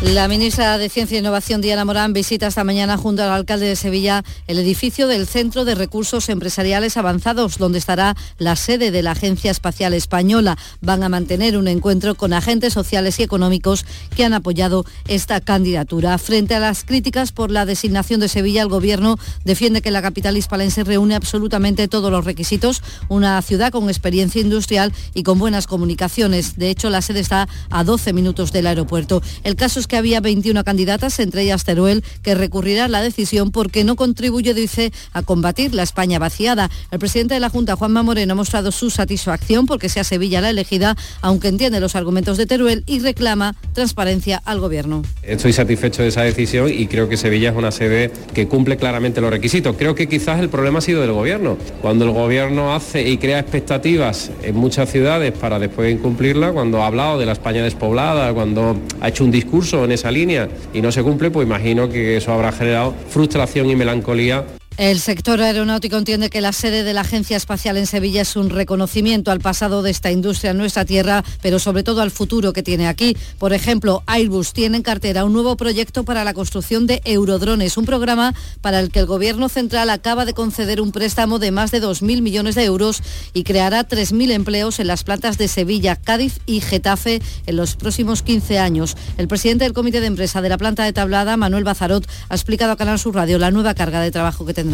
La 0.01 0.27
ministra 0.27 0.77
de 0.77 0.89
Ciencia 0.89 1.15
e 1.15 1.19
Innovación, 1.19 1.61
Diana 1.61 1.85
Morán, 1.85 2.11
visita 2.11 2.47
esta 2.47 2.65
mañana 2.65 2.97
junto 2.97 3.23
al 3.23 3.31
alcalde 3.31 3.65
de 3.65 3.77
Sevilla 3.77 4.25
el 4.45 4.59
edificio 4.59 5.07
del 5.07 5.25
Centro 5.25 5.63
de 5.63 5.73
Recursos 5.73 6.27
Empresariales 6.27 6.97
Avanzados, 6.97 7.57
donde 7.57 7.79
estará 7.79 8.13
la 8.37 8.57
sede 8.57 8.91
de 8.91 9.01
la 9.01 9.11
Agencia 9.11 9.49
Espacial 9.49 9.93
Española. 9.93 10.57
Van 10.81 11.01
a 11.01 11.09
mantener 11.09 11.57
un 11.57 11.69
encuentro 11.69 12.15
con 12.15 12.33
agentes 12.33 12.73
sociales 12.73 13.19
y 13.19 13.23
económicos 13.23 13.85
que 14.15 14.25
han 14.25 14.33
apoyado 14.33 14.85
esta 15.07 15.39
candidatura. 15.39 16.17
Frente 16.17 16.55
a 16.55 16.59
las 16.59 16.83
críticas 16.83 17.31
por 17.31 17.49
la 17.49 17.65
designación 17.65 18.19
de 18.19 18.27
Sevilla, 18.27 18.63
el 18.63 18.69
Gobierno 18.69 19.17
defiende 19.45 19.81
que 19.81 19.91
la 19.91 20.01
capital 20.01 20.35
hispalense 20.35 20.83
reúne 20.83 21.15
absolutamente 21.15 21.87
todos 21.87 22.11
los 22.11 22.25
requisitos, 22.25 22.83
una 23.07 23.41
ciudad 23.41 23.71
con 23.71 23.87
experiencia 23.87 24.41
industrial 24.41 24.91
y 25.13 25.23
con 25.23 25.39
buenas 25.39 25.67
comunicaciones. 25.67 26.57
De 26.57 26.69
hecho, 26.69 26.89
la 26.89 27.01
sede 27.01 27.21
está 27.21 27.47
a 27.69 27.85
12 27.85 28.11
minutos 28.11 28.51
del 28.51 28.67
aeropuerto. 28.67 29.23
El 29.43 29.55
caso 29.55 29.79
es 29.79 29.85
había 29.97 30.19
21 30.19 30.63
candidatas, 30.63 31.19
entre 31.19 31.43
ellas 31.43 31.63
Teruel, 31.63 32.03
que 32.21 32.35
recurrirá 32.35 32.85
a 32.85 32.87
la 32.87 33.01
decisión 33.01 33.51
porque 33.51 33.83
no 33.83 33.95
contribuye, 33.95 34.53
dice, 34.53 34.91
a 35.13 35.21
combatir 35.21 35.73
la 35.73 35.83
España 35.83 36.19
vaciada. 36.19 36.69
El 36.91 36.99
presidente 36.99 37.33
de 37.33 37.39
la 37.39 37.49
Junta, 37.49 37.75
Juanma 37.75 38.03
Moreno, 38.03 38.33
ha 38.33 38.35
mostrado 38.35 38.71
su 38.71 38.89
satisfacción 38.89 39.65
porque 39.65 39.89
sea 39.89 40.03
Sevilla 40.03 40.41
la 40.41 40.49
elegida, 40.49 40.95
aunque 41.21 41.47
entiende 41.47 41.79
los 41.79 41.95
argumentos 41.95 42.37
de 42.37 42.45
Teruel 42.45 42.83
y 42.85 42.99
reclama 42.99 43.55
transparencia 43.73 44.41
al 44.45 44.59
Gobierno. 44.59 45.03
Estoy 45.23 45.53
satisfecho 45.53 46.01
de 46.01 46.09
esa 46.09 46.21
decisión 46.21 46.69
y 46.71 46.87
creo 46.87 47.09
que 47.09 47.17
Sevilla 47.17 47.49
es 47.49 47.55
una 47.55 47.71
sede 47.71 48.11
que 48.33 48.47
cumple 48.47 48.77
claramente 48.77 49.21
los 49.21 49.29
requisitos. 49.29 49.75
Creo 49.77 49.95
que 49.95 50.07
quizás 50.07 50.39
el 50.39 50.49
problema 50.49 50.79
ha 50.79 50.81
sido 50.81 51.01
del 51.01 51.11
Gobierno. 51.11 51.57
Cuando 51.81 52.05
el 52.05 52.11
Gobierno 52.11 52.73
hace 52.73 53.07
y 53.07 53.17
crea 53.17 53.39
expectativas 53.39 54.31
en 54.43 54.55
muchas 54.55 54.91
ciudades 54.91 55.31
para 55.33 55.59
después 55.59 55.93
incumplirla, 55.93 56.51
cuando 56.51 56.83
ha 56.83 56.87
hablado 56.87 57.19
de 57.19 57.25
la 57.25 57.33
España 57.33 57.63
despoblada, 57.63 58.33
cuando 58.33 58.77
ha 59.01 59.09
hecho 59.09 59.23
un 59.23 59.31
discurso 59.31 59.74
en 59.83 59.91
esa 59.91 60.11
línea 60.11 60.47
y 60.73 60.81
no 60.81 60.91
se 60.91 61.03
cumple, 61.03 61.31
pues 61.31 61.45
imagino 61.45 61.89
que 61.89 62.17
eso 62.17 62.31
habrá 62.31 62.51
generado 62.51 62.93
frustración 63.09 63.69
y 63.69 63.75
melancolía 63.75 64.45
el 64.77 64.99
sector 64.99 65.41
aeronáutico 65.41 65.95
entiende 65.95 66.29
que 66.29 66.41
la 66.41 66.51
sede 66.51 66.83
de 66.83 66.93
la 66.93 67.01
Agencia 67.01 67.37
Espacial 67.37 67.77
en 67.77 67.87
Sevilla 67.87 68.21
es 68.21 68.35
un 68.35 68.49
reconocimiento 68.49 69.31
al 69.31 69.39
pasado 69.39 69.81
de 69.83 69.91
esta 69.91 70.11
industria 70.11 70.51
en 70.51 70.57
nuestra 70.57 70.83
tierra, 70.83 71.23
pero 71.41 71.59
sobre 71.59 71.83
todo 71.83 72.01
al 72.01 72.11
futuro 72.11 72.51
que 72.51 72.61
tiene 72.61 72.89
aquí. 72.89 73.15
Por 73.39 73.53
ejemplo, 73.53 74.03
Airbus 74.05 74.51
tiene 74.51 74.75
en 74.75 74.83
cartera 74.83 75.23
un 75.23 75.31
nuevo 75.31 75.55
proyecto 75.55 76.03
para 76.03 76.25
la 76.25 76.33
construcción 76.33 76.87
de 76.87 77.01
Eurodrones, 77.05 77.77
un 77.77 77.85
programa 77.85 78.33
para 78.59 78.81
el 78.81 78.91
que 78.91 78.99
el 78.99 79.05
Gobierno 79.05 79.47
central 79.47 79.89
acaba 79.89 80.25
de 80.25 80.33
conceder 80.33 80.81
un 80.81 80.91
préstamo 80.91 81.39
de 81.39 81.51
más 81.51 81.71
de 81.71 81.81
2.000 81.81 82.21
millones 82.21 82.55
de 82.55 82.65
euros 82.65 83.01
y 83.33 83.43
creará 83.43 83.87
3.000 83.87 84.31
empleos 84.31 84.79
en 84.79 84.87
las 84.87 85.05
plantas 85.05 85.37
de 85.37 85.47
Sevilla, 85.47 85.95
Cádiz 85.95 86.41
y 86.45 86.59
Getafe 86.59 87.21
en 87.45 87.55
los 87.55 87.77
próximos 87.77 88.23
15 88.23 88.59
años. 88.59 88.97
El 89.17 89.29
presidente 89.29 89.63
del 89.63 89.73
Comité 89.73 90.01
de 90.01 90.07
Empresa 90.07 90.41
de 90.41 90.49
la 90.49 90.57
planta 90.57 90.83
de 90.83 90.91
Tablada, 90.91 91.37
Manuel 91.37 91.63
Bazarot, 91.63 92.05
ha 92.27 92.35
explicado 92.35 92.73
a 92.73 92.77
Canal 92.77 92.99
Sur 92.99 93.15
Radio 93.15 93.37
la 93.37 93.51
nueva 93.51 93.73
carga 93.73 94.01
de 94.01 94.11
trabajo 94.11 94.45
que 94.45 94.53
tendrá 94.53 94.64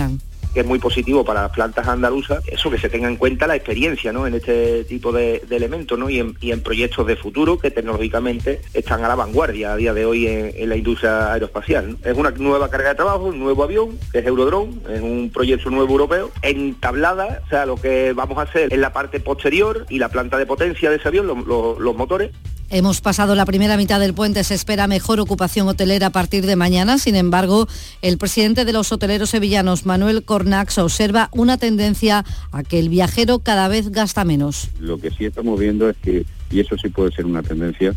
que 0.53 0.61
es 0.61 0.65
muy 0.65 0.79
positivo 0.79 1.23
para 1.23 1.43
las 1.43 1.51
plantas 1.51 1.87
andaluzas, 1.87 2.43
eso 2.47 2.69
que 2.69 2.77
se 2.77 2.89
tenga 2.89 3.07
en 3.07 3.15
cuenta 3.15 3.47
la 3.47 3.55
experiencia 3.55 4.11
¿no? 4.11 4.27
en 4.27 4.33
este 4.35 4.83
tipo 4.83 5.11
de, 5.11 5.43
elementos 5.49 5.97
¿no? 5.97 6.09
y, 6.09 6.19
en, 6.19 6.61
proyectos 6.61 7.07
de 7.07 7.15
futuro 7.15 7.57
que 7.57 7.71
tecnológicamente 7.71 8.61
están 8.73 9.03
a 9.03 9.07
la 9.07 9.15
vanguardia 9.15 9.73
a 9.73 9.77
día 9.77 9.93
de 9.93 10.05
hoy 10.05 10.27
en, 10.27 10.69
la 10.69 10.75
industria 10.75 11.33
aeroespacial. 11.33 11.97
Es 12.03 12.17
una 12.17 12.31
nueva 12.31 12.69
carga 12.69 12.89
de 12.89 12.95
trabajo, 12.95 13.25
un 13.25 13.39
nuevo 13.39 13.63
avión, 13.63 13.97
que 14.11 14.19
es 14.19 14.25
Eurodrone, 14.25 14.73
es 14.89 15.01
un 15.01 15.31
proyecto 15.33 15.69
nuevo 15.69 15.91
europeo, 15.91 16.31
entablada, 16.41 17.41
o 17.45 17.49
sea, 17.49 17.65
lo 17.65 17.75
que 17.75 18.13
vamos 18.13 18.37
a 18.37 18.43
hacer 18.43 18.73
en 18.73 18.81
la 18.81 18.93
parte 18.93 19.19
posterior 19.19 19.85
y 19.89 19.99
la 19.99 20.09
planta 20.09 20.37
de 20.37 20.45
potencia 20.45 20.89
de 20.89 20.97
ese 20.97 21.07
avión, 21.07 21.27
los 21.27 21.95
motores, 21.95 22.31
Hemos 22.73 23.01
pasado 23.01 23.35
la 23.35 23.45
primera 23.45 23.75
mitad 23.75 23.99
del 23.99 24.13
puente, 24.13 24.45
se 24.45 24.53
espera 24.53 24.87
mejor 24.87 25.19
ocupación 25.19 25.67
hotelera 25.67 26.07
a 26.07 26.09
partir 26.11 26.45
de 26.45 26.55
mañana. 26.55 26.99
Sin 26.99 27.17
embargo, 27.17 27.67
el 28.01 28.17
presidente 28.17 28.63
de 28.63 28.71
los 28.71 28.93
hoteleros 28.93 29.31
sevillanos, 29.31 29.85
Manuel 29.85 30.23
Cornax, 30.23 30.77
observa 30.77 31.27
una 31.33 31.57
tendencia 31.57 32.23
a 32.53 32.63
que 32.63 32.79
el 32.79 32.87
viajero 32.87 33.39
cada 33.39 33.67
vez 33.67 33.91
gasta 33.91 34.23
menos. 34.23 34.69
Lo 34.79 34.99
que 34.99 35.11
sí 35.11 35.25
estamos 35.25 35.59
viendo 35.59 35.89
es 35.89 35.97
que, 35.97 36.25
y 36.49 36.61
eso 36.61 36.77
sí 36.77 36.87
puede 36.87 37.11
ser 37.11 37.25
una 37.25 37.43
tendencia, 37.43 37.93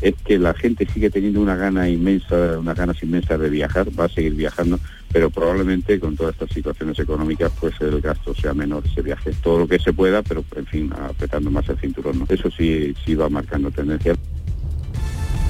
es 0.00 0.14
que 0.24 0.38
la 0.38 0.54
gente 0.54 0.86
sigue 0.86 1.10
teniendo 1.10 1.40
una 1.40 1.56
gana 1.56 1.88
inmensa, 1.88 2.58
unas 2.58 2.76
ganas 2.76 3.02
inmensas 3.02 3.40
de 3.40 3.50
viajar, 3.50 3.88
va 3.98 4.04
a 4.04 4.08
seguir 4.08 4.34
viajando, 4.34 4.78
pero 5.12 5.30
probablemente 5.30 5.98
con 5.98 6.16
todas 6.16 6.34
estas 6.34 6.50
situaciones 6.50 6.98
económicas 6.98 7.52
pues 7.60 7.74
el 7.80 8.00
gasto 8.00 8.34
sea 8.34 8.54
menor 8.54 8.84
ese 8.86 9.02
viaje. 9.02 9.32
Todo 9.42 9.60
lo 9.60 9.68
que 9.68 9.78
se 9.78 9.92
pueda, 9.92 10.22
pero 10.22 10.44
en 10.56 10.66
fin, 10.66 10.92
apretando 10.92 11.50
más 11.50 11.68
el 11.68 11.78
cinturón. 11.78 12.24
Eso 12.28 12.50
sí, 12.50 12.94
sí 13.04 13.14
va 13.14 13.28
marcando 13.28 13.70
tendencia. 13.70 14.14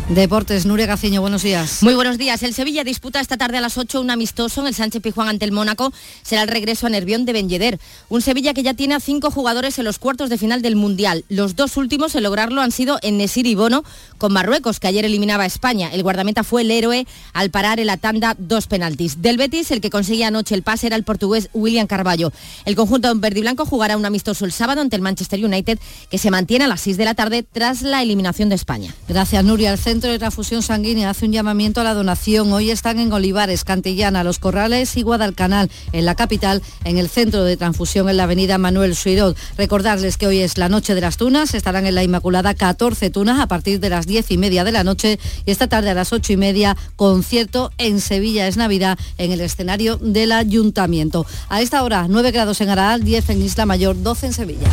Deportes, 0.09 0.65
Nuria 0.65 0.87
Gaciño, 0.87 1.21
buenos 1.21 1.43
días. 1.43 1.83
Muy 1.83 1.93
buenos 1.93 2.17
días. 2.17 2.43
El 2.43 2.55
Sevilla 2.55 2.83
disputa 2.83 3.21
esta 3.21 3.37
tarde 3.37 3.59
a 3.59 3.61
las 3.61 3.77
8 3.77 4.01
un 4.01 4.11
amistoso 4.11 4.63
en 4.63 4.69
el 4.69 4.75
Sánchez 4.75 5.03
Pizjuán 5.03 5.29
ante 5.29 5.45
el 5.45 5.53
Mónaco. 5.53 5.93
Será 6.23 6.41
el 6.41 6.49
regreso 6.49 6.87
a 6.87 6.91
Nervión 6.91 7.27
de 7.27 7.35
Benjeder. 7.35 7.79
Un 8.09 8.23
Sevilla 8.23 8.55
que 8.55 8.63
ya 8.63 8.73
tiene 8.73 8.95
a 8.95 9.01
cinco 9.01 9.31
jugadores 9.31 9.79
en 9.79 9.85
los 9.85 9.99
cuartos 9.99 10.31
de 10.31 10.39
final 10.39 10.63
del 10.63 10.77
Mundial. 10.77 11.27
Los 11.29 11.57
dos 11.57 11.77
últimos 11.77 12.15
en 12.15 12.23
lograrlo 12.23 12.63
han 12.63 12.73
sido 12.73 12.99
en 13.03 13.19
Nesir 13.19 13.47
y 13.47 13.55
Bono 13.55 13.85
con 14.17 14.33
Marruecos, 14.33 14.81
que 14.81 14.87
ayer 14.87 15.05
eliminaba 15.05 15.43
a 15.43 15.47
España. 15.47 15.91
El 15.93 16.03
guardameta 16.03 16.43
fue 16.43 16.63
el 16.63 16.71
héroe 16.71 17.07
al 17.35 17.51
parar 17.51 17.79
en 17.79 17.87
la 17.89 17.99
tanda 17.99 18.35
dos 18.39 18.67
penaltis. 18.67 19.21
Del 19.21 19.37
Betis, 19.37 19.71
el 19.73 19.83
que 19.83 19.91
conseguía 19.91 20.29
anoche 20.29 20.55
el 20.55 20.63
pase 20.63 20.87
era 20.87 20.97
el 20.97 21.05
portugués 21.05 21.51
William 21.53 21.87
Carballo. 21.87 22.33
El 22.65 22.77
conjunto 22.77 23.15
verde 23.15 23.41
y 23.41 23.43
blanco 23.43 23.67
jugará 23.67 23.99
un 23.99 24.07
amistoso 24.07 24.47
el 24.47 24.53
sábado 24.53 24.81
ante 24.81 24.97
el 24.97 25.03
Manchester 25.03 25.45
United, 25.45 25.79
que 26.11 26.17
se 26.17 26.31
mantiene 26.31 26.65
a 26.65 26.69
las 26.69 26.81
6 26.81 26.97
de 26.97 27.05
la 27.05 27.13
tarde 27.13 27.43
tras 27.43 27.83
la 27.83 28.03
eliminación 28.03 28.49
de 28.49 28.55
España. 28.55 28.95
Gracias, 29.07 29.45
Nuria. 29.45 29.71
El 29.71 29.79
Centro 29.79 29.98
de 30.07 30.19
Transfusión 30.21 30.63
Sanguínea 30.63 31.11
hace 31.11 31.27
un 31.27 31.33
llamamiento 31.33 31.81
a 31.81 31.85
la 31.85 31.93
donación. 31.93 32.53
Hoy 32.53 32.71
están 32.71 33.01
en 33.01 33.13
Olivares, 33.13 33.65
Cantillana, 33.65 34.23
Los 34.23 34.39
Corrales 34.39 34.97
y 34.97 35.03
Guadalcanal, 35.03 35.71
en 35.93 36.05
la 36.05 36.15
capital, 36.15 36.63
en 36.85 36.99
el 36.99 37.09
Centro 37.09 37.43
de 37.43 37.57
Transfusión 37.57 38.09
en 38.09 38.17
la 38.17 38.25
avenida 38.25 38.59
Manuel 38.59 38.95
Suirot. 38.95 39.37
Recordarles 39.57 40.17
que 40.17 40.29
hoy 40.29 40.39
es 40.39 40.57
la 40.57 40.69
Noche 40.69 40.95
de 40.95 41.01
las 41.01 41.17
Tunas, 41.17 41.53
estarán 41.55 41.85
en 41.87 41.97
la 41.97 42.05
Inmaculada 42.05 42.55
14 42.55 43.11
tunas 43.11 43.41
a 43.41 43.49
partir 43.49 43.81
de 43.81 43.91
las 43.91 44.07
10 44.07 44.31
y 44.31 44.39
media 44.39 44.63
de 44.63 44.71
la 44.73 44.85
noche 44.85 45.19
y 45.45 45.51
esta 45.51 45.67
tarde 45.67 45.91
a 45.91 45.95
las 45.95 46.13
8 46.13 46.35
y 46.35 46.37
media 46.37 46.77
concierto 46.95 47.73
en 47.79 48.01
Sevilla 48.01 48.47
es 48.47 48.57
Navidad 48.57 48.97
en 49.17 49.33
el 49.33 49.41
escenario 49.41 49.97
del 49.97 50.31
Ayuntamiento. 50.31 51.27
A 51.49 51.61
esta 51.61 51.83
hora 51.83 52.07
9 52.09 52.31
grados 52.31 52.61
en 52.61 52.69
Araal, 52.69 53.03
10 53.03 53.31
en 53.31 53.43
Isla 53.43 53.67
Mayor, 53.67 54.01
12 54.01 54.27
en 54.27 54.33
Sevilla. 54.33 54.69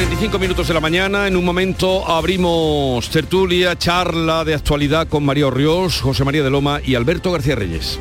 8.35 0.00 0.40
minutos 0.40 0.66
de 0.66 0.72
la 0.72 0.80
mañana, 0.80 1.28
en 1.28 1.36
un 1.36 1.44
momento 1.44 2.08
abrimos 2.08 3.10
tertulia, 3.10 3.76
charla 3.76 4.46
de 4.46 4.54
actualidad 4.54 5.06
con 5.08 5.26
María 5.26 5.50
Ríos, 5.50 6.00
José 6.00 6.24
María 6.24 6.42
de 6.42 6.48
Loma 6.48 6.80
y 6.82 6.94
Alberto 6.94 7.30
García 7.30 7.54
Reyes. 7.54 7.98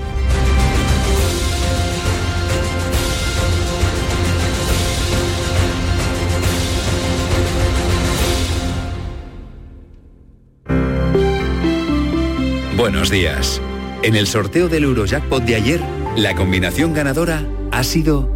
Buenos 12.78 13.10
días. 13.10 13.62
En 14.04 14.16
el 14.16 14.26
sorteo 14.26 14.70
del 14.70 14.86
Eurojackpot 14.86 15.43
de 15.43 15.56
ayer, 15.56 15.82
la 16.16 16.34
combinación 16.34 16.93
ganadora 16.93 17.45
ha 17.74 17.84
sido 17.84 18.30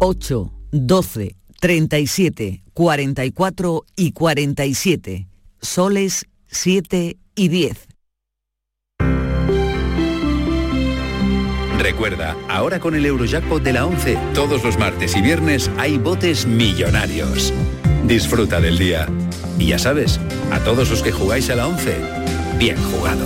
8, 0.00 0.52
12, 0.72 1.39
37, 1.60 2.62
44 2.72 3.84
y 3.94 4.12
47. 4.12 5.28
Soles 5.60 6.26
7 6.48 7.16
y 7.36 7.48
10. 7.48 7.86
Recuerda, 11.78 12.36
ahora 12.48 12.78
con 12.78 12.94
el 12.94 13.06
Eurojackpot 13.06 13.62
de 13.62 13.72
la 13.72 13.86
11, 13.86 14.18
todos 14.34 14.64
los 14.64 14.78
martes 14.78 15.16
y 15.16 15.22
viernes 15.22 15.70
hay 15.78 15.96
botes 15.96 16.46
millonarios. 16.46 17.54
Disfruta 18.04 18.60
del 18.60 18.78
día. 18.78 19.06
Y 19.58 19.68
ya 19.68 19.78
sabes, 19.78 20.18
a 20.50 20.60
todos 20.60 20.90
los 20.90 21.02
que 21.02 21.12
jugáis 21.12 21.48
a 21.50 21.56
la 21.56 21.68
11, 21.68 21.96
bien 22.58 22.76
jugado. 22.76 23.24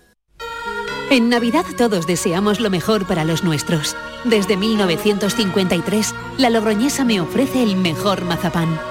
En 1.09 1.29
Navidad 1.29 1.65
todos 1.77 2.05
deseamos 2.05 2.59
lo 2.59 2.69
mejor 2.69 3.07
para 3.07 3.23
los 3.23 3.45
nuestros. 3.45 3.95
Desde 4.25 4.57
1953, 4.57 6.13
la 6.37 6.49
Logroñesa 6.49 7.05
me 7.05 7.21
ofrece 7.21 7.63
el 7.63 7.77
mejor 7.77 8.25
mazapán. 8.25 8.90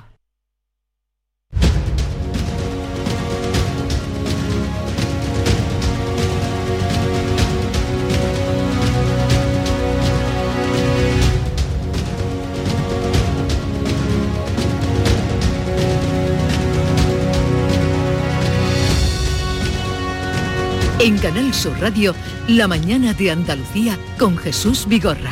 Canal 21.21 21.53
Sur 21.53 21.79
Radio, 21.79 22.15
La 22.47 22.67
mañana 22.67 23.13
de 23.13 23.29
Andalucía 23.29 23.95
con 24.17 24.37
Jesús 24.37 24.87
Vigorra. 24.87 25.29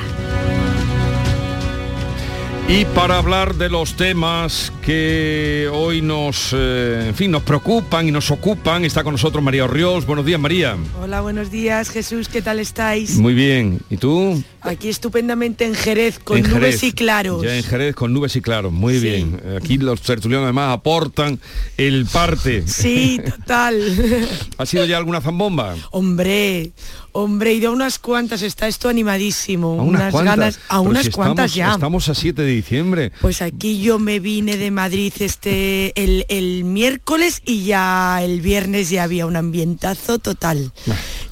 Y 2.68 2.86
para 2.86 3.18
hablar 3.18 3.56
de 3.56 3.68
los 3.68 3.96
temas 3.96 4.72
que 4.84 5.68
hoy 5.74 6.04
nos, 6.04 6.54
eh, 6.56 7.06
en 7.08 7.16
fin, 7.16 7.32
nos 7.32 7.42
preocupan 7.42 8.08
y 8.08 8.12
nos 8.12 8.30
ocupan, 8.30 8.86
está 8.86 9.04
con 9.04 9.14
nosotros 9.14 9.44
María 9.44 9.66
Orriols. 9.66 10.06
Buenos 10.06 10.24
días, 10.24 10.40
María. 10.40 10.78
Hola, 11.02 11.22
buenos 11.22 11.50
días, 11.50 11.90
Jesús, 11.90 12.30
¿qué 12.30 12.44
tal 12.44 12.60
estáis? 12.60 13.18
Muy 13.18 13.34
bien. 13.34 13.80
¿Y 13.90 13.98
tú? 13.98 14.44
Aquí 14.62 14.90
estupendamente 14.90 15.66
en 15.66 15.74
Jerez, 15.76 16.20
con 16.20 16.38
En 16.38 16.44
nubes 16.44 16.80
Jerez. 16.80 16.84
y 16.84 16.92
claros. 16.92 17.44
Ya 17.44 17.56
en 17.56 17.64
Jerez 17.64 17.96
con 17.96 18.14
nubes 18.14 18.36
y 18.36 18.42
claros. 18.42 18.72
Muy 18.72 19.00
bien. 19.00 19.42
Aquí 19.58 19.78
los 19.78 20.02
tertulianos 20.02 20.46
además 20.46 20.74
aportan 20.74 21.40
el 21.78 22.06
parte. 22.06 22.68
Sí, 22.68 23.22
total. 23.24 24.28
¿Ha 24.58 24.66
sido 24.66 24.86
ya 24.86 24.98
alguna 24.98 25.22
zambomba? 25.22 25.76
hombre, 25.92 26.72
hombre, 27.12 27.54
ido 27.54 27.70
a 27.70 27.74
unas 27.74 28.00
cuantas, 28.00 28.42
está 28.42 28.68
esto 28.68 28.90
animadísimo. 28.90 29.80
A 29.80 29.84
unas 29.84 30.12
cuantas. 30.12 30.38
ganas, 30.38 30.60
a 30.68 30.80
unas 30.82 31.06
si 31.06 31.12
cuantas 31.12 31.52
estamos, 31.52 31.56
ya. 31.56 31.74
Estamos 31.74 32.10
a 32.10 32.16
7 32.16 32.42
de 32.42 32.52
diciembre. 32.52 33.12
Pues 33.22 33.42
aquí 33.42 33.82
yo 33.82 33.98
me 34.00 34.20
vine 34.20 34.58
de 34.58 34.72
Madrid 34.72 35.14
este 35.20 35.94
el, 36.02 36.26
el 36.30 36.64
miércoles 36.66 37.42
y 37.46 37.64
ya 37.64 38.20
el 38.24 38.42
viernes 38.42 38.90
ya 38.90 39.04
había 39.04 39.26
un 39.26 39.36
ambientazo 39.36 40.20
total. 40.20 40.72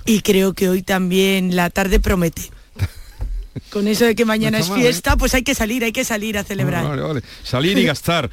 Y 0.05 0.21
creo 0.21 0.53
que 0.53 0.69
hoy 0.69 0.82
también 0.84 1.55
la 1.55 1.69
tarde 1.69 1.99
promete. 1.99 2.43
Con 3.70 3.88
eso 3.88 4.05
de 4.05 4.16
que 4.16 4.26
mañana 4.26 4.58
No 4.60 4.64
es 4.64 4.70
mal, 4.70 4.80
¿eh? 4.80 4.84
fiesta, 4.84 5.16
pues 5.18 5.34
hay 5.34 5.43
que 5.43 5.55
salir, 5.55 5.84
hay 5.84 5.91
que 5.91 6.03
salir 6.03 6.38
a 6.38 6.43
celebrar. 6.43 6.88
Vale, 6.88 7.01
vale. 7.01 7.22
Salir 7.43 7.78
y 7.78 7.84
gastar. 7.86 8.30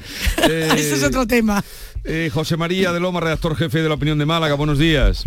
Eh, 0.49 0.69
Eso 0.77 0.95
es 0.95 1.03
otro 1.03 1.25
tema. 1.27 1.63
eh, 2.03 2.29
José 2.33 2.57
María 2.57 2.91
de 2.91 2.99
Loma, 2.99 3.19
redactor 3.19 3.55
jefe 3.55 3.81
de 3.81 3.89
la 3.89 3.95
opinión 3.95 4.17
de 4.17 4.25
Málaga, 4.25 4.55
buenos 4.55 4.77
días. 4.79 5.25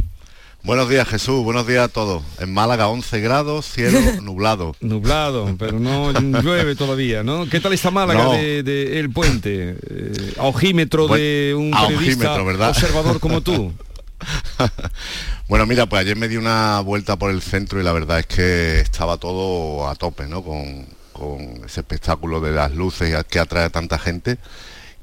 Buenos 0.65 0.89
días 0.89 1.07
Jesús, 1.09 1.45
buenos 1.45 1.69
días 1.69 1.85
a 1.85 1.89
todos. 1.89 2.23
En 2.41 2.53
Málaga 2.53 2.89
11 2.89 3.21
grados, 3.21 3.65
cielo 3.67 4.01
nublado. 4.23 4.75
Nublado, 4.81 5.55
pero 5.57 5.79
no 5.79 6.11
llueve 6.43 6.75
todavía, 6.75 7.23
¿no? 7.23 7.49
¿Qué 7.49 7.61
tal 7.61 7.73
está 7.75 7.93
Málaga 7.93 8.25
No. 8.25 8.33
de, 8.33 8.65
de 8.65 8.99
El 8.99 9.11
Puente? 9.11 9.77
Eh, 9.89 10.35
a 10.37 10.43
ojímetro 10.47 11.07
de 11.07 11.55
un 11.57 11.71
periodista 11.71 11.97
ojímetro, 12.33 12.45
¿verdad? 12.45 12.71
observador 12.71 13.21
como 13.21 13.41
tú. 13.41 13.73
Bueno, 15.49 15.65
mira, 15.65 15.87
pues 15.87 16.03
ayer 16.03 16.17
me 16.17 16.29
di 16.29 16.37
una 16.37 16.81
vuelta 16.81 17.17
por 17.17 17.31
el 17.31 17.41
centro 17.41 17.81
y 17.81 17.83
la 17.83 17.93
verdad 17.93 18.19
es 18.19 18.27
que 18.27 18.81
estaba 18.81 19.17
todo 19.17 19.89
a 19.89 19.95
tope, 19.95 20.27
¿no? 20.27 20.43
Con, 20.43 20.87
con 21.13 21.65
ese 21.65 21.81
espectáculo 21.81 22.41
de 22.41 22.53
las 22.53 22.73
luces 22.75 23.17
que 23.31 23.39
atrae 23.39 23.65
a 23.65 23.71
tanta 23.71 23.99
gente 23.99 24.39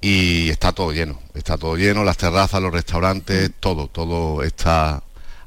y 0.01 0.49
está 0.49 0.71
todo 0.71 0.91
lleno, 0.91 1.19
está 1.33 1.57
todo 1.57 1.75
lleno, 1.77 2.03
las 2.03 2.17
terrazas, 2.17 2.61
los 2.61 2.71
restaurantes, 2.71 3.51
todo, 3.59 3.87
todo 3.87 4.43
está 4.43 5.01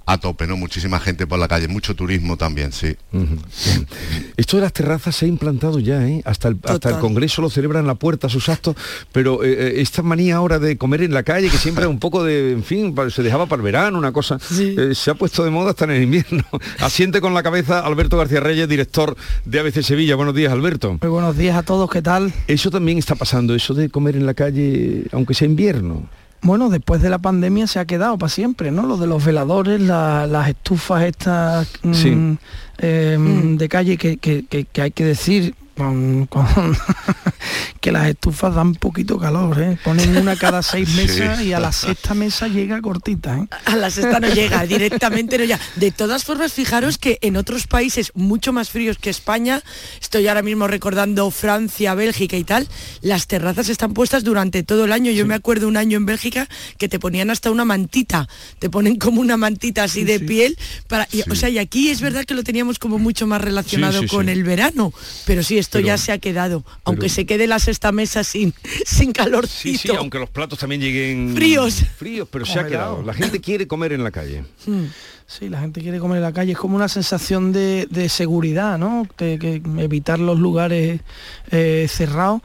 a 0.09 0.17
tope, 0.17 0.47
¿no? 0.47 0.57
Muchísima 0.57 0.99
gente 1.01 1.27
por 1.27 1.39
la 1.39 1.49
calle, 1.49 1.69
mucho 1.69 1.95
turismo 1.95 2.39
también, 2.39 2.73
sí. 2.73 2.97
Esto 4.39 4.57
de 4.57 4.63
las 4.63 4.73
terrazas 4.73 5.15
se 5.15 5.27
ha 5.27 5.29
implantado 5.29 5.81
ya, 5.81 6.09
¿eh? 6.09 6.23
Hasta 6.25 6.49
el, 6.49 6.57
hasta 6.65 6.89
el. 6.89 6.99
Congreso 6.99 7.43
lo 7.43 7.51
celebra 7.51 7.81
en 7.81 7.87
la 7.87 7.95
puerta 7.95 8.31
sus 8.31 8.49
actos, 8.49 8.75
pero 9.13 9.45
eh, 9.45 9.53
eh, 9.53 9.73
esta 9.83 10.03
manía 10.03 10.37
ahora 10.37 10.59
de 10.59 10.79
comer 10.79 11.03
en 11.03 11.13
la 11.13 11.25
calle, 11.25 11.51
que 11.51 11.59
siempre 11.59 11.87
un 11.87 11.99
poco 11.99 12.25
de, 12.25 12.53
en 12.53 12.65
fin, 12.65 12.95
se 13.11 13.23
dejaba 13.23 13.45
para 13.45 13.61
el 13.61 13.65
verano, 13.65 13.99
una 13.99 14.13
cosa, 14.13 14.39
eh, 14.59 14.95
se 14.95 15.11
ha 15.11 15.15
puesto 15.15 15.45
de 15.45 15.51
moda 15.51 15.71
hasta 15.71 15.85
en 15.85 15.91
el 15.91 16.03
invierno. 16.05 16.43
Asiente 16.81 17.21
con 17.21 17.35
la 17.35 17.43
cabeza 17.43 17.81
Alberto 17.81 18.17
García 18.17 18.41
Reyes, 18.41 18.67
director 18.67 19.15
de 19.45 19.61
ABC 19.61 19.83
Sevilla. 19.83 20.17
Buenos 20.17 20.35
días, 20.35 20.51
Alberto. 20.51 20.97
Muy 21.03 21.11
buenos 21.11 21.37
días 21.37 21.55
a 21.55 21.63
todos, 21.63 21.91
¿qué 21.91 22.01
tal? 22.01 22.33
Eso 22.47 22.71
también 22.71 22.97
está 22.97 23.15
pasando, 23.15 23.55
eso 23.55 23.75
de 23.75 23.91
comer 23.91 24.17
en 24.17 24.25
la 24.25 24.33
calle, 24.33 25.05
aunque 25.13 25.35
sea 25.35 25.47
invierno. 25.47 26.09
Bueno, 26.41 26.69
después 26.71 27.03
de 27.03 27.11
la 27.11 27.19
pandemia 27.19 27.67
se 27.67 27.81
ha 27.81 27.85
quedado 27.85 28.17
para 28.17 28.31
siempre, 28.31 28.71
¿no? 28.71 28.87
Lo 28.87 28.97
de 28.97 29.07
los 29.09 29.25
veladores, 29.25 29.81
la- 29.81 30.27
las 30.27 30.49
estufas 30.49 31.03
estas 31.05 31.69
mm, 31.83 31.95
Sí. 31.95 32.39
eh, 32.79 33.19
de 33.59 33.69
calle 33.69 33.97
que, 33.97 34.19
que- 34.19 34.45
que- 34.47 34.65
que 34.65 34.83
hay 34.83 34.91
que 34.93 35.05
decir 35.05 35.55
con- 35.79 36.27
con- 36.27 36.47
que 37.81 37.93
las 37.93 38.09
estufas 38.09 38.55
dan 38.55 38.75
poquito 38.75 39.19
calor, 39.19 39.61
¿eh? 39.63 39.79
Ponen 39.85 40.17
una 40.17 40.37
cada 40.37 40.63
seis 40.63 40.89
Sí. 40.89 40.97
mesas 40.97 41.41
y 41.43 41.53
a 41.53 41.61
la 41.61 41.73
sexta 41.73 42.15
mesa 42.15 42.49
llega 42.49 42.81
cortita, 42.83 43.39
¿eh? 43.39 43.47
A 43.65 43.77
la 43.77 43.91
sexta 43.91 44.21
no 44.21 44.29
llega, 44.29 44.67
directamente 44.67 45.39
no 45.39 45.45
llega. 45.45 45.61
De 45.77 45.91
todas 45.91 46.25
formas, 46.25 46.53
fijaros 46.53 46.99
que 46.99 47.19
en 47.23 47.37
otros 47.37 47.67
países 47.67 48.11
mucho 48.15 48.53
más 48.53 48.71
fríos 48.71 48.99
que 48.99 49.11
España, 49.11 49.63
estoy 50.01 50.27
ahora 50.29 50.43
mismo 50.43 50.67
recordando 50.67 51.31
Francia, 51.31 51.95
Bélgica 51.95 52.37
y 52.37 52.45
tal, 52.45 52.69
las 53.01 53.27
terrazas 53.27 53.69
están 53.69 53.95
puestas 53.95 54.25
durante 54.25 54.63
todo 54.65 54.85
el 54.85 54.93
año. 54.93 55.13
Yo 55.13 55.25
me 55.27 55.35
acuerdo 55.35 55.69
un 55.69 55.77
año 55.77 55.97
en 55.97 56.07
Bélgica 56.07 56.49
que 56.79 56.89
te 56.89 56.99
ponían 56.99 57.31
hasta 57.31 57.51
una 57.51 57.65
mantita, 57.65 58.29
te 58.59 58.69
ponen 58.69 58.97
como 58.97 59.21
una 59.21 59.37
mantita 59.37 59.85
así 59.85 60.05
de 60.05 60.19
piel. 60.21 60.59
Para, 60.89 61.07
y, 61.13 61.23
O 61.31 61.35
sea, 61.37 61.49
y 61.49 61.59
aquí 61.59 61.91
es 61.91 62.01
verdad 62.01 62.25
que 62.25 62.35
lo 62.35 62.43
teníamos 62.43 62.79
como 62.79 62.99
mucho 62.99 63.27
más 63.27 63.41
relacionado 63.41 64.01
sí, 64.01 64.09
con 64.09 64.27
sí. 64.27 64.33
el 64.33 64.43
verano, 64.43 64.93
pero 65.27 65.43
sí, 65.43 65.59
esto 65.69 65.79
Pero- 65.79 65.87
ya 65.89 65.99
se 65.99 66.13
ha 66.13 66.19
quedado, 66.19 66.65
aunque 66.85 67.11
se 67.11 67.27
quede 67.27 67.47
la 67.47 67.59
sexta 67.59 67.93
mesa 67.93 68.25
sin, 68.25 68.55
sin 68.87 69.13
calorcito. 69.13 69.79
Sí, 69.79 69.89
sí, 69.89 69.97
aunque 69.97 70.19
los 70.19 70.31
platos 70.31 70.59
también 70.59 70.81
lleguen 70.81 71.35
Fríos. 71.37 71.85
Fríos, 71.97 72.27
pero 72.31 72.47
se 72.47 72.59
ha 72.59 72.67
quedado. 72.67 73.03
La 73.03 73.13
gente 73.13 73.41
quiere 73.41 73.67
comer 73.67 73.93
en 73.93 74.03
la 74.03 74.11
calle. 74.11 74.45
Sí, 75.27 75.51
la 75.51 75.61
gente 75.61 75.83
quiere 75.83 75.99
comer 75.99 76.17
en 76.17 76.23
la 76.23 76.33
calle, 76.33 76.53
es 76.53 76.59
como 76.59 76.75
una 76.75 76.89
sensación 76.89 77.53
de, 77.53 77.87
de 77.91 78.09
seguridad, 78.09 78.79
¿no? 78.79 79.07
De, 79.19 79.39
que 79.39 79.61
evitar 79.77 80.19
los 80.19 80.39
lugares 80.39 81.03
eh, 81.51 81.87
cerrados. 81.91 82.41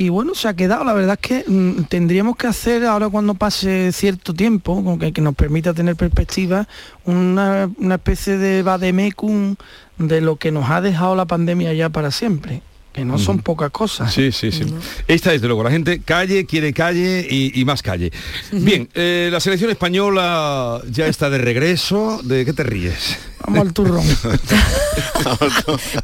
Y 0.00 0.08
bueno, 0.08 0.34
se 0.34 0.48
ha 0.48 0.54
quedado, 0.54 0.82
la 0.82 0.94
verdad 0.94 1.18
es 1.20 1.28
que 1.28 1.44
mm, 1.46 1.82
tendríamos 1.90 2.34
que 2.34 2.46
hacer 2.46 2.86
ahora 2.86 3.10
cuando 3.10 3.34
pase 3.34 3.92
cierto 3.92 4.32
tiempo, 4.32 4.82
con 4.82 4.98
que, 4.98 5.12
que 5.12 5.20
nos 5.20 5.34
permita 5.34 5.74
tener 5.74 5.94
perspectiva, 5.94 6.66
una, 7.04 7.68
una 7.76 7.96
especie 7.96 8.38
de 8.38 8.62
vademecum 8.62 9.56
de 9.98 10.22
lo 10.22 10.36
que 10.36 10.52
nos 10.52 10.70
ha 10.70 10.80
dejado 10.80 11.16
la 11.16 11.26
pandemia 11.26 11.74
ya 11.74 11.90
para 11.90 12.10
siempre, 12.12 12.62
que 12.94 13.04
no 13.04 13.18
son 13.18 13.40
pocas 13.40 13.70
cosas. 13.72 14.10
Sí, 14.10 14.32
sí, 14.32 14.50
sí. 14.50 14.64
Esta 15.06 15.32
desde 15.32 15.46
luego, 15.48 15.64
la 15.64 15.70
gente 15.70 16.00
calle, 16.00 16.46
quiere 16.46 16.72
calle 16.72 17.26
y, 17.28 17.60
y 17.60 17.66
más 17.66 17.82
calle. 17.82 18.10
Bien, 18.52 18.88
eh, 18.94 19.28
la 19.30 19.38
selección 19.38 19.70
española 19.70 20.80
ya 20.90 21.08
está 21.08 21.28
de 21.28 21.36
regreso. 21.36 22.22
¿De 22.24 22.46
qué 22.46 22.54
te 22.54 22.62
ríes? 22.62 23.18
Vamos 23.46 23.60
al 23.66 23.72
turrón. 23.72 24.04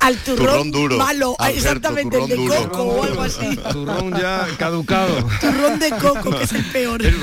Al 0.00 0.16
turrón, 0.18 0.36
Turrón 0.46 0.70
duro. 0.70 0.96
malo, 0.98 1.36
Alberto, 1.38 1.58
exactamente, 1.58 2.18
el 2.18 2.28
de 2.28 2.36
duro. 2.36 2.54
coco 2.70 2.82
o 2.84 3.02
algo 3.04 3.22
así. 3.22 3.56
Turrón 3.72 4.12
ya 4.18 4.46
caducado. 4.58 5.16
Turrón 5.40 5.78
de 5.78 5.90
coco, 5.90 6.30
que 6.36 6.44
es 6.44 6.52
el 6.52 6.64
peor. 6.66 7.04
El. 7.04 7.14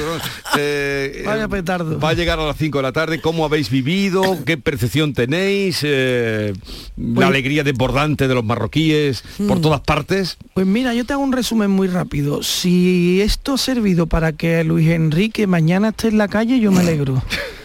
Eh, 0.57 1.23
Vaya 1.25 1.47
petardo. 1.47 1.99
Va 1.99 2.09
a 2.09 2.13
llegar 2.13 2.39
a 2.39 2.45
las 2.45 2.57
5 2.57 2.77
de 2.77 2.81
la 2.83 2.91
tarde. 2.91 3.21
¿Cómo 3.21 3.45
habéis 3.45 3.69
vivido? 3.69 4.37
¿Qué 4.45 4.57
percepción 4.57 5.13
tenéis? 5.13 5.79
Eh, 5.83 6.53
la 6.97 7.15
Pues- 7.15 7.27
alegría 7.27 7.63
desbordante 7.63 8.27
de 8.27 8.35
los 8.35 8.43
marroquíes 8.43 9.23
por 9.47 9.57
Mm. 9.57 9.61
todas 9.61 9.81
partes. 9.81 10.37
Pues 10.53 10.65
mira, 10.67 10.93
yo 10.93 11.05
te 11.05 11.13
hago 11.13 11.23
un 11.23 11.31
resumen 11.33 11.71
muy 11.71 11.87
rápido. 11.87 12.43
Si 12.43 13.21
esto 13.21 13.53
ha 13.53 13.57
servido 13.57 14.07
para 14.07 14.33
que 14.33 14.63
Luis 14.63 14.89
Enrique 14.89 15.47
mañana 15.47 15.89
esté 15.89 16.09
en 16.09 16.17
la 16.17 16.27
calle, 16.27 16.59
yo 16.59 16.71
me 16.71 16.81
alegro. 16.81 17.21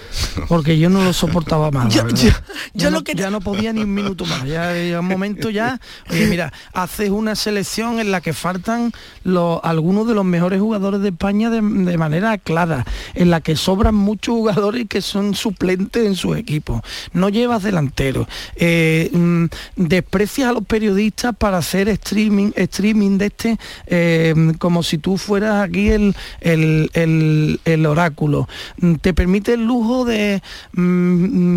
Porque 0.49 0.79
yo 0.79 0.89
no 0.91 1.03
lo 1.05 1.13
soportaba 1.13 1.71
más. 1.71 1.93
Yo- 2.75 2.91
no, 2.91 2.91
lo 2.91 3.05
que- 3.05 3.15
ya 3.15 3.31
no 3.31 3.41
podía 3.41 3.73
ni 3.73 3.83
un 3.83 3.93
minuto 3.95 4.25
más. 4.27 4.45
Ya 4.45 4.73
un 4.99 5.07
momento 5.07 5.51
ya. 5.51 5.81
Oye, 6.11 6.27
mira, 6.27 6.53
haces 6.73 7.11
una 7.11 7.35
selección 7.35 7.99
en 8.01 8.11
la 8.11 8.21
que 8.21 8.33
faltan 8.33 8.93
los, 9.25 9.61
algunos 9.63 10.07
de 10.07 10.15
los 10.15 10.25
mejores 10.25 10.61
jugadores 10.61 11.01
de 11.01 11.09
España 11.11 11.51
de, 11.51 11.61
de 11.61 11.99
manera 11.99 12.39
clara, 12.39 12.85
en 13.15 13.31
la 13.31 13.41
que 13.41 13.57
sobran 13.57 13.95
muchos 13.95 14.35
jugadores 14.35 14.87
que 14.89 15.03
son 15.03 15.35
suplentes 15.35 16.07
en 16.07 16.15
sus 16.15 16.37
equipos. 16.37 16.83
No 17.13 17.29
llevas 17.29 17.63
delantero. 17.63 18.27
Eh, 18.57 19.11
mm, 19.13 19.45
desprecias 19.77 20.49
a 20.51 20.53
los 20.53 20.65
periodistas 20.65 21.35
para 21.37 21.59
hacer 21.59 21.89
streaming, 21.89 22.53
streaming 22.57 23.19
de 23.19 23.27
este 23.27 23.59
eh, 23.87 24.35
como 24.59 24.83
si 24.83 24.99
tú 24.99 25.17
fueras 25.19 25.63
aquí 25.69 25.89
el, 25.91 26.15
el- 26.41 26.91
el- 26.95 27.61
el 27.65 27.87
oráculo. 27.87 28.49
Mm, 28.81 28.95
Te 28.95 29.15
permite 29.15 29.55
el 29.55 29.65
lujo 29.67 30.05
de 30.05 30.08
mm, 30.73 30.81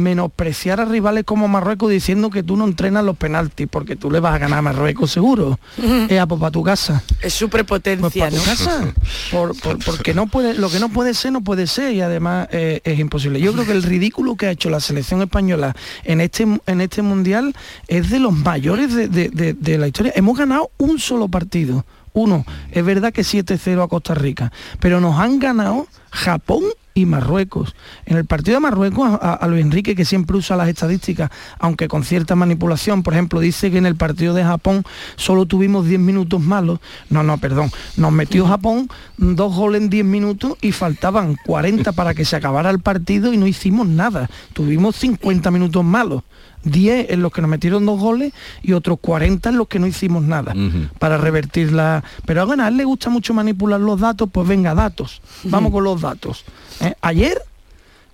menospreciar 0.03 0.79
a 0.81 0.85
rivales 0.85 1.23
como 1.23 1.47
Marruecos 1.47 1.89
diciendo 1.91 2.29
que 2.29 2.43
tú 2.43 2.57
no 2.57 2.65
entrenas 2.65 3.03
los 3.03 3.17
penaltis 3.17 3.67
porque 3.69 3.95
tú 3.95 4.11
le 4.11 4.19
vas 4.19 4.35
a 4.35 4.37
ganar 4.37 4.59
a 4.59 4.61
Marruecos 4.61 5.11
seguro. 5.11 5.59
Eh, 5.81 6.23
pues 6.27 6.39
para 6.39 6.51
tu 6.51 6.63
casa. 6.63 7.03
Es 7.21 7.33
su 7.33 7.49
prepotencia, 7.49 8.01
Pues 8.01 8.15
¿no? 8.15 8.21
para 8.21 8.35
tu 8.37 8.43
casa. 8.43 8.93
Por- 9.31 9.59
por- 9.59 9.83
porque 9.83 10.13
no 10.13 10.27
puede, 10.27 10.53
lo 10.53 10.69
que 10.69 10.79
no 10.79 10.89
puede 10.89 11.13
ser, 11.13 11.31
no 11.31 11.41
puede 11.41 11.67
ser 11.67 11.93
y 11.93 12.01
además 12.01 12.47
eh, 12.51 12.81
es 12.83 12.99
imposible. 12.99 13.39
Yo 13.41 13.53
creo 13.53 13.65
que 13.65 13.71
el 13.71 13.83
ridículo 13.83 14.35
que 14.35 14.47
ha 14.47 14.51
hecho 14.51 14.69
la 14.69 14.79
selección 14.79 15.21
española 15.21 15.75
en 16.03 16.21
este, 16.21 16.43
en 16.65 16.81
este 16.81 17.01
mundial 17.01 17.55
es 17.87 18.09
de 18.09 18.19
los 18.19 18.33
mayores 18.33 18.93
de, 18.93 19.07
de- 19.07 19.29
de- 19.29 19.53
de 19.53 19.77
la 19.77 19.87
historia. 19.87 20.13
Hemos 20.15 20.37
ganado 20.37 20.71
un 20.77 20.99
solo 20.99 21.27
partido. 21.27 21.85
Uno, 22.13 22.45
es 22.71 22.83
verdad 22.83 23.13
que 23.13 23.21
7-0 23.21 23.83
a 23.83 23.87
Costa 23.87 24.13
Rica, 24.13 24.51
pero 24.79 24.99
nos 24.99 25.19
han 25.19 25.39
ganado 25.39 25.87
Japón 26.11 26.63
y 26.93 27.05
Marruecos. 27.05 27.75
En 28.05 28.17
el 28.17 28.25
partido 28.25 28.55
de 28.55 28.61
Marruecos, 28.61 29.17
a, 29.21 29.33
a 29.33 29.47
Luis 29.47 29.63
Enrique, 29.63 29.95
que 29.95 30.05
siempre 30.05 30.37
usa 30.37 30.57
las 30.57 30.67
estadísticas, 30.67 31.29
aunque 31.59 31.87
con 31.87 32.03
cierta 32.03 32.35
manipulación, 32.35 33.03
por 33.03 33.13
ejemplo, 33.13 33.39
dice 33.39 33.71
que 33.71 33.77
en 33.77 33.85
el 33.85 33.95
partido 33.95 34.33
de 34.33 34.43
Japón 34.43 34.83
solo 35.15 35.45
tuvimos 35.45 35.87
10 35.87 35.99
minutos 35.99 36.41
malos. 36.41 36.79
No, 37.09 37.23
no, 37.23 37.37
perdón. 37.37 37.71
Nos 37.97 38.11
metió 38.11 38.45
Japón 38.45 38.89
dos 39.17 39.55
goles 39.55 39.81
en 39.81 39.89
10 39.89 40.05
minutos 40.05 40.57
y 40.61 40.71
faltaban 40.71 41.37
40 41.45 41.91
para 41.93 42.13
que 42.13 42.25
se 42.25 42.35
acabara 42.35 42.69
el 42.69 42.79
partido 42.79 43.33
y 43.33 43.37
no 43.37 43.47
hicimos 43.47 43.87
nada. 43.87 44.29
Tuvimos 44.53 44.95
50 44.97 45.49
minutos 45.51 45.83
malos. 45.83 46.23
10 46.63 47.09
en 47.11 47.21
los 47.21 47.31
que 47.31 47.41
nos 47.41 47.49
metieron 47.49 47.85
dos 47.85 47.99
goles 47.99 48.33
y 48.61 48.73
otros 48.73 48.99
40 49.01 49.49
en 49.49 49.57
los 49.57 49.67
que 49.67 49.79
no 49.79 49.87
hicimos 49.87 50.23
nada 50.23 50.53
para 50.99 51.17
revertir 51.17 51.71
la... 51.71 52.03
Pero 52.25 52.49
a 52.51 52.67
él 52.67 52.77
le 52.77 52.83
gusta 52.85 53.09
mucho 53.09 53.33
manipular 53.33 53.79
los 53.79 53.99
datos, 53.99 54.29
pues 54.31 54.47
venga, 54.47 54.73
datos. 54.75 55.21
Vamos 55.43 55.71
con 55.71 55.83
los 55.83 56.01
datos. 56.01 56.45
¿eh? 56.79 56.93
Ayer 57.01 57.41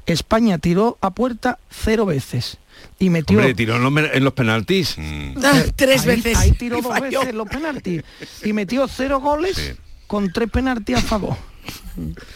España 0.06 0.58
tiró 0.58 0.98
a 1.02 1.12
puerta 1.12 1.60
cero 1.70 2.06
veces 2.06 2.58
y 3.00 3.10
metió... 3.10 3.38
Hombre, 3.40 3.54
tiró 3.54 3.76
en 3.76 3.84
los, 3.84 4.12
en 4.14 4.24
los 4.24 4.34
penaltis. 4.34 4.96
Ah, 5.44 5.64
tres 5.76 6.02
Ahí- 6.02 6.08
veces. 6.08 6.38
Ahí 6.38 6.52
tiró 6.54 6.78
Y 6.78 6.82
dos 6.82 6.92
falló. 6.98 7.20
veces 7.20 7.36
los 7.36 7.48
penaltis 7.50 8.04
y 8.44 8.54
metió 8.54 8.88
cero 8.88 9.20
goles 9.20 9.76
con 10.08 10.32
tres 10.32 10.50
penaltis 10.50 10.98
a 10.98 11.02
favor. 11.02 11.36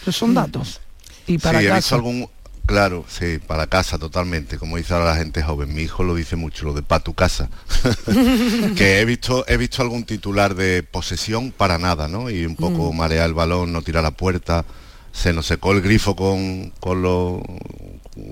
Esos 0.01 0.15
son 0.15 0.33
datos. 0.33 0.81
Y 1.27 1.37
para 1.37 1.61
sí, 1.61 1.67
casa. 1.67 1.95
algún... 1.95 2.27
Claro, 2.65 3.03
sí, 3.09 3.37
para 3.45 3.67
casa 3.67 3.97
totalmente, 3.97 4.57
como 4.57 4.77
dice 4.77 4.93
ahora 4.93 5.07
la 5.07 5.15
gente 5.17 5.43
joven. 5.43 5.73
Mi 5.73 5.81
hijo 5.81 6.03
lo 6.03 6.15
dice 6.15 6.35
mucho, 6.37 6.63
lo 6.65 6.73
de 6.73 6.81
pa' 6.83 6.99
tu 7.01 7.13
casa. 7.13 7.49
que 8.77 8.99
he 9.01 9.05
visto, 9.05 9.43
he 9.47 9.57
visto 9.57 9.81
algún 9.81 10.05
titular 10.05 10.55
de 10.55 10.83
posesión 10.83 11.51
para 11.51 11.77
nada, 11.77 12.07
¿no? 12.07 12.29
Y 12.29 12.45
un 12.45 12.55
poco 12.55 12.93
Mm. 12.93 12.97
marear 12.97 13.25
el 13.27 13.33
balón, 13.33 13.73
no 13.73 13.81
tirar 13.81 14.03
la 14.03 14.11
puerta. 14.11 14.63
Se 15.11 15.33
nos 15.33 15.47
secó 15.47 15.73
el 15.73 15.81
grifo 15.81 16.15
con, 16.15 16.71
con 16.79 17.01
lo- 17.01 17.43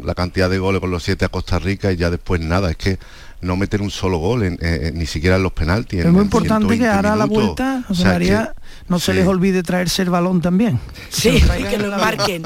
la 0.04 0.16
cantidad 0.16 0.50
de 0.50 0.60
goles 0.60 0.80
con 0.80 0.92
los 0.92 1.04
siete 1.04 1.26
a 1.26 1.30
Costa 1.30 1.60
Rica 1.60 1.92
y 1.92 1.98
ya 1.98 2.10
después 2.10 2.40
nada. 2.40 2.70
Es 2.72 2.78
que 2.78 2.98
no 3.42 3.56
meter 3.56 3.82
un 3.82 3.90
solo 3.92 4.18
gol, 4.18 4.44
en- 4.44 4.58
eh, 4.62 4.92
ni 4.94 5.06
siquiera 5.06 5.38
en 5.38 5.44
los 5.44 5.54
penaltis. 5.54 6.00
Es 6.02 6.06
en- 6.06 6.12
muy 6.14 6.24
importante 6.24 6.68
que 6.68 6.76
120 6.84 6.88
ahora 6.96 7.14
a 7.14 7.16
la 7.16 7.26
vuelta, 7.26 7.82
O 7.86 7.88
José 7.90 8.02
sea, 8.04 8.12
María, 8.14 8.54
que- 8.56 8.62
no 8.90 9.00
se 9.00 9.12
sí. 9.14 9.18
les 9.18 9.28
olvide 9.28 9.64
traerse 9.64 10.02
el 10.02 10.10
balón 10.10 10.42
también. 10.42 10.80
Sí, 11.10 11.42
que 11.70 11.78
lo 11.78 11.86
enmarquen. 11.94 12.44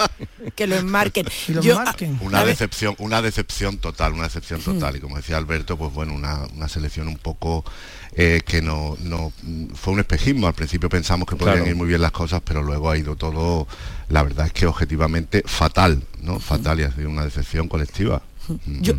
Que 0.55 0.67
lo 0.67 0.75
enmarquen. 0.75 1.25
Y 1.47 1.53
lo 1.53 1.61
Yo- 1.61 1.79
enmarquen. 1.79 2.19
Una 2.21 2.45
decepción, 2.45 2.95
una 2.99 3.21
decepción 3.21 3.77
total, 3.77 4.13
una 4.13 4.23
decepción 4.23 4.61
total. 4.61 4.97
Y 4.97 4.99
como 4.99 5.17
decía 5.17 5.37
Alberto, 5.37 5.77
pues 5.77 5.91
bueno, 5.93 6.13
una, 6.13 6.39
una 6.55 6.67
selección 6.67 7.07
un 7.07 7.17
poco 7.17 7.63
eh, 8.15 8.41
que 8.45 8.61
no, 8.61 8.95
no 9.01 9.31
fue 9.73 9.93
un 9.93 9.99
espejismo. 9.99 10.45
Al 10.47 10.53
principio 10.53 10.87
pensamos 10.89 11.27
que 11.27 11.35
podían 11.35 11.55
Claro. 11.57 11.69
ir 11.71 11.75
muy 11.75 11.87
bien 11.87 11.99
las 12.01 12.11
cosas, 12.11 12.41
pero 12.45 12.61
luego 12.61 12.91
ha 12.91 12.97
ido 12.97 13.15
todo, 13.15 13.67
la 14.09 14.21
verdad 14.21 14.45
es 14.45 14.53
que 14.53 14.67
objetivamente 14.67 15.41
fatal, 15.47 16.03
¿no? 16.21 16.39
Fatal 16.39 16.79
y 16.79 16.83
ha 16.83 16.91
sido 16.91 17.09
una 17.09 17.23
decepción 17.25 17.67
colectiva. 17.67 18.21
Yo, 18.81 18.93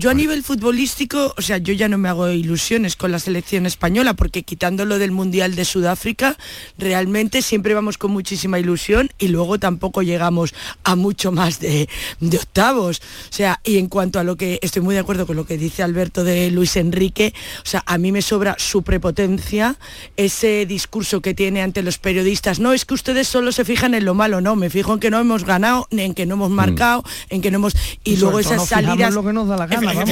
yo 0.00 0.08
a 0.08 0.14
nivel 0.14 0.42
futbolístico, 0.42 1.34
o 1.36 1.42
sea, 1.42 1.58
yo 1.58 1.74
ya 1.74 1.86
no 1.86 1.98
me 1.98 2.08
hago 2.08 2.30
ilusiones 2.30 2.96
con 2.96 3.12
la 3.12 3.18
selección 3.18 3.66
española, 3.66 4.14
porque 4.14 4.44
quitándolo 4.44 4.98
del 4.98 5.10
Mundial 5.10 5.54
de 5.56 5.66
Sudáfrica, 5.66 6.38
realmente 6.78 7.42
siempre 7.42 7.74
vamos 7.74 7.98
con 7.98 8.10
muchísima 8.10 8.58
ilusión 8.58 9.10
y 9.18 9.28
luego 9.28 9.58
tampoco 9.58 10.00
llegamos 10.00 10.54
a 10.84 10.96
mucho 10.96 11.32
más 11.32 11.60
de, 11.60 11.86
de 12.18 12.36
octavos. 12.38 13.02
O 13.28 13.32
sea, 13.34 13.60
y 13.62 13.76
en 13.76 13.88
cuanto 13.88 14.18
a 14.18 14.24
lo 14.24 14.36
que 14.36 14.58
estoy 14.62 14.80
muy 14.80 14.94
de 14.94 15.02
acuerdo 15.02 15.26
con 15.26 15.36
lo 15.36 15.44
que 15.44 15.58
dice 15.58 15.82
Alberto 15.82 16.24
de 16.24 16.50
Luis 16.50 16.76
Enrique, 16.76 17.34
o 17.62 17.68
sea, 17.68 17.82
a 17.84 17.98
mí 17.98 18.10
me 18.10 18.22
sobra 18.22 18.56
su 18.58 18.82
prepotencia, 18.82 19.76
ese 20.16 20.64
discurso 20.64 21.20
que 21.20 21.34
tiene 21.34 21.60
ante 21.60 21.82
los 21.82 21.98
periodistas. 21.98 22.58
No, 22.58 22.72
es 22.72 22.86
que 22.86 22.94
ustedes 22.94 23.28
solo 23.28 23.52
se 23.52 23.66
fijan 23.66 23.92
en 23.92 24.06
lo 24.06 24.14
malo, 24.14 24.40
no, 24.40 24.56
me 24.56 24.70
fijo 24.70 24.94
en 24.94 25.00
que 25.00 25.10
no 25.10 25.20
hemos 25.20 25.44
ganado, 25.44 25.88
en 25.90 26.14
que 26.14 26.24
no 26.24 26.36
hemos 26.36 26.50
marcado, 26.50 27.04
en 27.28 27.42
que 27.42 27.50
no 27.50 27.58
hemos... 27.58 27.74
Y, 28.02 28.12
Y 28.12 28.16
luego 28.16 28.38
esas 28.38 28.66
salidas... 28.66 29.10
en 29.10 29.14
lo 29.14 29.22
que 29.22 29.34
nos 29.34 29.46
da 29.46 29.58
la 29.58 29.66
gana, 29.66 29.89
vamos, 29.94 30.10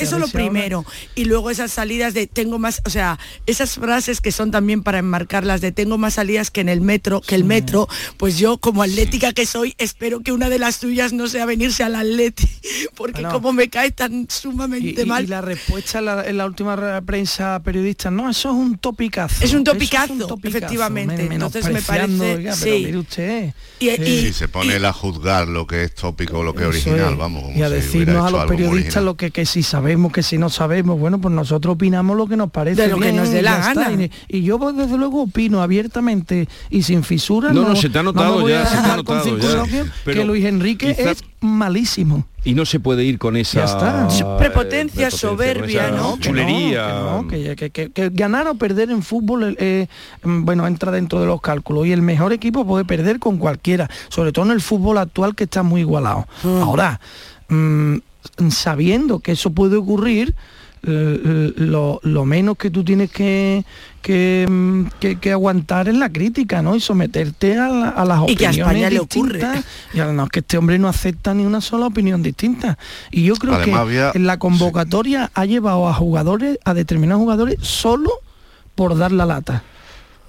eso, 0.00 0.16
ver 0.16 0.20
lo 0.20 0.26
ahora- 0.26 0.32
primero. 0.32 0.84
Y 1.14 1.24
luego 1.24 1.50
esas 1.50 1.70
salidas 1.72 2.14
de 2.14 2.26
tengo 2.26 2.58
más, 2.58 2.82
o 2.84 2.90
sea, 2.90 3.18
esas 3.46 3.74
frases 3.74 4.20
que 4.20 4.32
son 4.32 4.50
también 4.50 4.82
para 4.82 4.98
enmarcarlas 4.98 5.60
de 5.60 5.72
tengo 5.72 5.98
más 5.98 6.14
salidas 6.14 6.50
que 6.50 6.60
en 6.60 6.68
el 6.68 6.80
metro, 6.80 7.20
que 7.20 7.34
el 7.34 7.44
metro, 7.44 7.88
pues 8.16 8.38
yo 8.38 8.58
como 8.58 8.82
atlética 8.82 9.32
que 9.32 9.46
soy, 9.46 9.74
espero 9.78 10.20
que 10.20 10.32
una 10.32 10.48
de 10.48 10.58
las 10.58 10.78
tuyas 10.80 11.12
no 11.12 11.26
sea 11.28 11.46
venirse 11.46 11.82
al 11.82 11.94
atleti, 11.96 12.48
porque 12.94 13.22
Bueno. 13.22 13.32
como 13.32 13.52
me 13.52 13.68
cae 13.68 13.90
tan 13.90 14.26
sumamente 14.28 15.02
y- 15.02 15.06
mal. 15.06 15.24
y 15.24 15.26
la 15.26 15.40
respuesta 15.40 15.98
en 15.98 16.04
la, 16.06 16.26
en 16.28 16.36
la 16.36 16.46
última 16.46 16.76
re- 16.76 17.02
prensa 17.02 17.60
periodista, 17.62 18.10
no, 18.10 18.30
eso 18.30 18.50
es 18.50 18.54
un 18.56 18.78
topicazo. 18.78 19.44
Es 19.44 19.52
un 19.54 19.64
topicazo, 19.64 20.38
efectivamente. 20.42 21.28
Entonces 21.30 21.68
me 21.70 21.82
parece- 21.82 22.34
oiga, 22.36 22.54
pero 22.60 22.76
sí. 22.76 22.84
mire 22.84 22.98
usted. 22.98 23.54
Y- 23.80 23.90
Si 24.22 24.32
se 24.32 24.48
pone 24.48 24.76
él 24.76 24.84
a 24.84 24.92
juzgar 24.92 25.48
lo 25.48 25.66
que 25.66 25.84
es 25.84 25.94
tópico 25.94 26.38
o 26.38 26.42
lo 26.42 26.54
que 26.54 26.62
es 26.62 26.68
original, 26.68 27.12
es. 27.12 27.18
vamos. 27.18 27.42
como 27.42 27.56
y 27.56 27.62
a 27.62 27.68
si 27.68 27.72
hubiera 27.72 27.76
decirnos 27.84 28.16
a 28.16 28.28
hecho 28.28 28.30
los 28.32 28.40
algo 28.42 28.52
muy 28.54 28.56
periodistas 28.56 28.91
lo 29.00 29.14
que, 29.16 29.30
que 29.30 29.46
si 29.46 29.62
sabemos, 29.62 30.12
que 30.12 30.22
si 30.22 30.38
no 30.38 30.50
sabemos, 30.50 30.98
bueno, 30.98 31.18
pues 31.20 31.34
nosotros 31.34 31.74
opinamos 31.76 32.16
lo 32.16 32.26
que 32.26 32.36
nos 32.36 32.50
parece 32.50 32.82
De 32.82 32.88
lo 32.88 32.96
que 32.98 33.04
bien, 33.04 33.16
nos 33.16 33.30
dé 33.30 33.40
y 33.40 33.42
la 33.42 33.58
está. 33.70 33.74
gana. 33.88 34.04
Y, 34.04 34.10
y 34.28 34.42
yo 34.42 34.58
pues, 34.58 34.76
desde 34.76 34.98
luego 34.98 35.22
opino 35.22 35.62
abiertamente 35.62 36.48
y 36.70 36.82
sin 36.82 37.02
fisuras. 37.02 37.54
No, 37.54 37.66
no, 37.68 37.74
se 37.76 37.88
te 37.88 37.98
ha 37.98 38.02
notado 38.02 38.36
me 38.36 38.42
voy 38.42 38.52
ya, 38.52 38.62
a 38.62 38.66
se 38.66 38.72
te 38.72 38.78
ha 38.78 38.82
dejar 38.82 39.04
con 39.04 39.16
notado 39.16 39.66
ya. 39.66 39.84
Pero 40.04 40.20
que 40.20 40.24
Luis 40.26 40.44
Enrique 40.44 40.94
quizá- 40.96 41.10
es 41.12 41.24
malísimo. 41.40 42.26
Y 42.44 42.54
no 42.54 42.66
se 42.66 42.80
puede 42.80 43.04
ir 43.04 43.18
con 43.18 43.36
esa 43.36 43.58
Ya 43.60 43.64
está. 43.66 44.08
eh, 44.10 44.36
Prepotencia, 44.38 45.10
con 45.10 45.18
soberbia, 45.18 45.86
esa 45.88 45.96
¿no? 45.96 46.16
que 46.16 46.22
Chulería. 46.22 46.88
no, 46.88 47.28
que, 47.28 47.38
no, 47.38 47.56
que- 47.56 47.56
que- 47.56 47.70
que- 47.70 47.90
que 47.92 48.08
ganar 48.10 48.48
o 48.48 48.54
perder 48.56 48.90
en 48.90 49.02
fútbol, 49.02 49.56
eh, 49.60 49.86
mm, 50.24 50.44
bueno, 50.44 50.66
entra 50.66 50.90
dentro 50.90 51.20
de 51.20 51.26
los 51.26 51.40
cálculos. 51.40 51.86
Y 51.86 51.92
el 51.92 52.02
mejor 52.02 52.32
equipo 52.32 52.66
puede 52.66 52.84
perder 52.84 53.20
con 53.20 53.38
cualquiera, 53.38 53.88
sobre 54.08 54.32
todo 54.32 54.44
en 54.46 54.50
el 54.50 54.60
fútbol 54.60 54.98
actual 54.98 55.36
que 55.36 55.44
está 55.44 55.62
muy 55.62 55.82
igualado. 55.82 56.26
Ahora, 56.44 57.00
mm, 57.48 57.96
sabiendo 58.50 59.18
que 59.20 59.32
eso 59.32 59.50
puede 59.50 59.76
ocurrir, 59.76 60.34
eh, 60.84 61.52
lo, 61.56 62.00
lo 62.02 62.24
menos 62.24 62.56
que 62.56 62.68
tú 62.70 62.82
tienes 62.82 63.08
que, 63.10 63.64
que, 64.00 64.46
mm, 64.50 64.86
que- 64.98 65.16
que 65.20 65.30
aguantar 65.30 65.88
es 65.88 65.96
la 65.96 66.10
crítica, 66.10 66.60
¿no? 66.60 66.74
Y 66.74 66.80
someterte 66.80 67.56
a, 67.56 67.68
la- 67.68 67.88
a 67.90 68.04
las 68.04 68.28
Y 68.28 68.34
que 68.34 68.46
a 68.46 68.50
opiniones 68.50 68.58
España 68.58 68.90
le 68.90 68.98
ocurre. 68.98 69.38
distintas. 69.38 69.64
Y 69.94 70.00
además 70.00 70.28
que 70.30 70.40
este 70.40 70.58
hombre 70.58 70.78
no 70.80 70.88
acepta 70.88 71.34
ni 71.34 71.44
una 71.46 71.60
sola 71.60 71.86
opinión 71.86 72.20
distinta. 72.22 72.78
Y 73.12 73.22
yo 73.22 73.34
creo 73.36 73.54
Además 73.54 73.74
que 73.76 73.80
había- 73.80 74.10
en 74.14 74.26
la 74.26 74.38
convocatoria 74.38 75.30
ha 75.34 75.44
llevado 75.46 75.88
a 75.88 75.94
jugadores, 75.94 76.58
a 76.64 76.74
determinados 76.74 77.20
jugadores, 77.20 77.58
solo 77.60 78.10
por 78.74 78.98
dar 78.98 79.12
la 79.12 79.24
lata. 79.26 79.62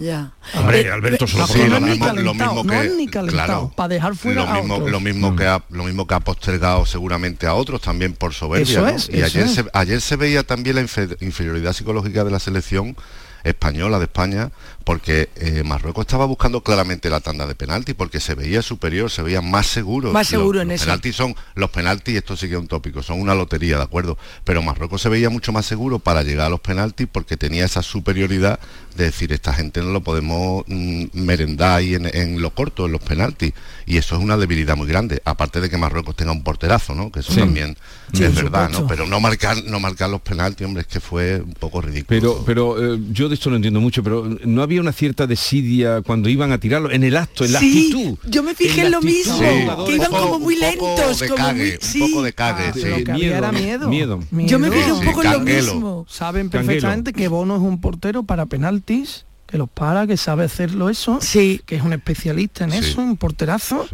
Ya. 0.04 0.32
Hombre, 0.56 0.92
Alberto, 0.92 1.28
solo 1.28 1.48
Sí, 1.48 1.60
no 1.70 1.80
mismo- 1.80 2.08
lo 2.14 2.34
mismo 2.34 2.64
que- 2.64 3.30
claro, 3.30 3.72
para 3.76 3.88
dejar 3.90 4.16
fuera 4.16 4.44
lo 4.44 4.50
a 4.50 4.54
mismo, 4.56 4.76
otros. 4.76 4.92
lo 4.92 5.00
mismo 5.00 5.36
que 5.36 5.46
ha, 5.46 5.64
lo 5.70 5.84
mismo 5.86 6.06
que 6.08 6.14
ha 6.16 6.20
postergado 6.20 6.86
seguramente 6.86 7.48
a 7.48 7.54
otros 7.54 7.80
también 7.82 8.14
por 8.14 8.34
soberbia 8.34 8.64
Eso 8.70 8.82
¿no? 8.82 8.90
es, 8.90 9.10
y 9.10 9.18
eso 9.22 9.26
ayer 9.28 9.46
es. 9.46 9.54
se, 9.54 9.66
ayer 9.74 10.02
se 10.02 10.16
veía 10.18 10.44
también 10.44 10.76
la 10.76 10.82
infe- 10.82 11.16
inferioridad 11.22 11.72
psicológica 11.74 12.24
de 12.26 12.32
la 12.32 12.40
selección 12.40 12.98
española 13.44 13.98
de 14.00 14.06
España 14.06 14.52
porque 14.84 15.30
eh, 15.38 15.64
Marruecos 15.64 16.02
estaba 16.04 16.26
buscando 16.26 16.62
claramente 16.62 17.10
la 17.10 17.22
tanda 17.22 17.48
de 17.48 17.56
penalti 17.56 17.94
porque 17.94 18.20
se 18.20 18.36
veía 18.36 18.62
superior, 18.62 19.10
se 19.10 19.22
veía 19.22 19.42
más 19.42 19.66
seguro. 19.68 20.12
Más 20.12 20.28
seguro 20.28 20.58
los, 20.58 20.62
en 20.64 20.68
los 20.70 20.76
eso. 20.76 20.86
penaltis 20.86 21.16
son 21.16 21.36
los 21.56 21.70
penaltis, 21.70 22.16
esto 22.18 22.36
sí 22.36 22.48
que 22.50 22.56
es 22.56 22.60
un 22.60 22.68
tópico, 22.68 23.02
son 23.02 23.22
una 23.22 23.34
lotería, 23.34 23.78
¿de 23.78 23.84
acuerdo? 23.84 24.18
Pero 24.44 24.62
Marruecos 24.62 25.02
se 25.02 25.08
veía 25.10 25.30
mucho 25.30 25.54
más 25.54 25.66
seguro 25.66 26.00
para 26.00 26.24
llegar 26.24 26.48
a 26.48 26.50
los 26.50 26.60
penaltis 26.60 27.08
porque 27.12 27.38
tenía 27.38 27.64
esa 27.66 27.82
superioridad 27.82 28.60
de 28.98 29.06
decir 29.06 29.32
esta 29.34 29.54
gente 29.54 29.82
no 29.82 29.92
lo 29.92 30.02
podemos 30.02 30.64
mm, 30.68 31.06
merendar 31.14 31.78
ahí 31.78 31.96
en, 31.96 32.06
en 32.16 32.42
lo 32.42 32.52
corto, 32.54 32.86
en 32.86 32.92
los 32.92 33.02
penaltis. 33.02 33.54
Y 33.86 33.98
eso 33.98 34.16
es 34.16 34.22
una 34.22 34.38
debilidad 34.38 34.76
muy 34.76 34.88
grande, 34.88 35.22
aparte 35.26 35.62
de 35.62 35.70
que 35.70 35.78
Marruecos 35.78 36.16
tenga 36.16 36.32
un 36.34 36.44
porterazo, 36.44 36.94
¿no? 36.94 37.12
Que 37.12 37.22
eso 37.22 37.32
Sí. 37.34 37.40
también 37.40 37.78
Sí, 38.14 38.24
es 38.26 38.36
verdad, 38.36 38.66
supuesto. 38.68 38.82
¿no? 38.82 38.88
Pero 38.88 39.08
no 39.08 39.20
marcar, 39.20 39.64
no 39.64 39.80
marcar 39.80 40.10
los 40.10 40.22
penaltis, 40.22 40.68
hombre, 40.68 40.82
es 40.82 40.88
que 40.88 41.00
fue 41.00 41.42
un 41.42 41.54
poco 41.54 41.82
ridículo. 41.82 42.44
Pero, 42.46 42.76
pero 42.78 42.94
eh, 42.96 43.00
yo 43.12 43.28
de 43.34 43.36
esto 43.36 43.50
no 43.50 43.56
entiendo 43.58 43.82
mucho, 43.82 44.02
pero 44.04 44.38
no 44.46 44.62
había 44.62 44.80
una 44.82 44.92
cierta 44.94 45.28
desidia 45.28 46.02
cuando 46.02 46.30
iban 46.30 46.52
a 46.52 46.58
tirarlo, 46.60 46.92
en 46.92 47.04
el 47.04 47.18
acto, 47.18 47.44
en 47.46 47.52
la 47.54 47.60
Sí, 47.60 47.92
actitud. 47.92 48.18
yo 48.30 48.44
me 48.44 48.56
fijé 48.56 48.78
la 48.82 48.86
en 48.86 48.92
lo 48.92 48.98
actitud 49.00 49.16
mismo, 49.18 49.38
Sí. 49.38 49.44
que 49.44 49.96
iban 49.96 50.08
Un 50.08 50.18
poco- 50.18 50.28
como 50.30 50.40
muy 50.40 50.54
un 50.56 50.60
lentos, 50.62 51.20
de 51.20 51.28
como 51.30 51.38
cague, 51.38 51.64
muy... 51.64 51.72
un 51.72 51.78
sí. 51.82 52.00
poco 52.00 52.22
de 52.24 52.34
cague, 52.34 52.64
Ah, 52.68 52.74
sí. 52.74 52.86
lo 52.86 53.04
que 53.04 53.12
había 53.12 53.38
era 53.38 53.52
miedo. 53.52 53.90
miedo. 53.90 54.20
Yo 54.32 54.60
me 54.60 54.70
fijé 54.72 54.84
Miedo. 54.86 55.00
un 55.00 55.06
poco 55.06 55.24
en 55.24 55.32
lo 55.32 55.38
Canguelo. 55.38 55.74
mismo. 55.74 56.06
Saben 56.10 56.50
Canguelo. 56.50 56.68
perfectamente 56.68 57.14
que 57.14 57.28
Bono 57.28 57.56
es 57.56 57.62
un 57.62 57.82
portero 57.82 58.24
para 58.24 58.46
penaltis, 58.46 59.26
que 59.48 59.58
los 59.58 59.70
para, 59.70 60.08
que 60.08 60.18
sabe 60.18 60.46
hacerlo 60.46 60.90
eso, 60.90 61.20
Sí. 61.22 61.62
que 61.66 61.76
es 61.76 61.84
un 61.84 61.94
especialista 61.94 62.64
en 62.64 62.72
Sí. 62.72 62.78
eso, 62.80 63.02
un 63.02 63.18
porterazo. 63.18 63.86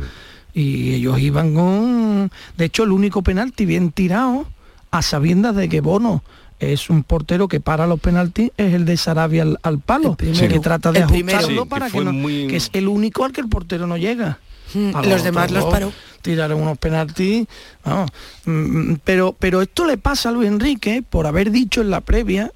Y 0.53 0.93
ellos 0.93 1.19
iban 1.19 1.53
con... 1.53 2.31
De 2.57 2.65
hecho, 2.65 2.83
el 2.83 2.91
único 2.91 3.21
penalti 3.21 3.65
bien 3.65 3.91
tirado, 3.91 4.47
a 4.91 5.01
sabiendas 5.03 5.55
de 5.55 5.69
que 5.69 5.81
Bono 5.81 6.23
es 6.59 6.89
un 6.89 7.03
portero 7.03 7.47
que 7.47 7.59
para 7.59 7.87
los 7.87 7.99
penaltis, 7.99 8.51
es 8.57 8.73
el 8.73 8.85
de 8.85 8.97
Sarabia 8.97 9.43
al, 9.43 9.59
al 9.63 9.79
palo, 9.79 10.15
primero. 10.15 10.47
que 10.53 10.59
trata 10.59 10.91
de 10.91 11.05
primero. 11.07 11.37
ajustarlo 11.37 11.63
que 11.63 11.69
para 11.69 11.85
que, 11.87 11.91
fue 11.91 12.05
no, 12.05 12.13
muy- 12.13 12.47
que 12.47 12.57
es 12.57 12.69
el 12.73 12.87
único 12.87 13.23
al 13.25 13.31
que 13.31 13.41
el 13.41 13.47
portero 13.49 13.87
no 13.87 13.97
llega. 13.97 14.39
Mm, 14.73 14.95
A 14.95 15.01
Los 15.03 15.23
demás 15.23 15.49
los 15.51 15.65
paró. 15.65 15.91
Tiraron 16.21 16.61
unos 16.61 16.77
penaltis, 16.77 17.47
vamos. 17.83 18.11
Mm, 18.45 18.95
pero, 19.03 19.35
pero 19.39 19.61
esto 19.61 19.85
le 19.85 19.97
pasa 19.97 20.29
a 20.29 20.31
Luis 20.31 20.47
Enrique 20.49 21.01
por 21.09 21.25
haber 21.27 21.49
dicho 21.49 21.81
en 21.81 21.89
la 21.89 22.01
previa, 22.01 22.51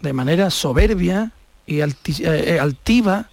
de 0.00 0.12
manera 0.12 0.50
soberbia 0.50 1.32
y 1.66 1.80
alti- 1.80 2.24
eh, 2.24 2.54
eh, 2.54 2.60
altiva, 2.60 3.28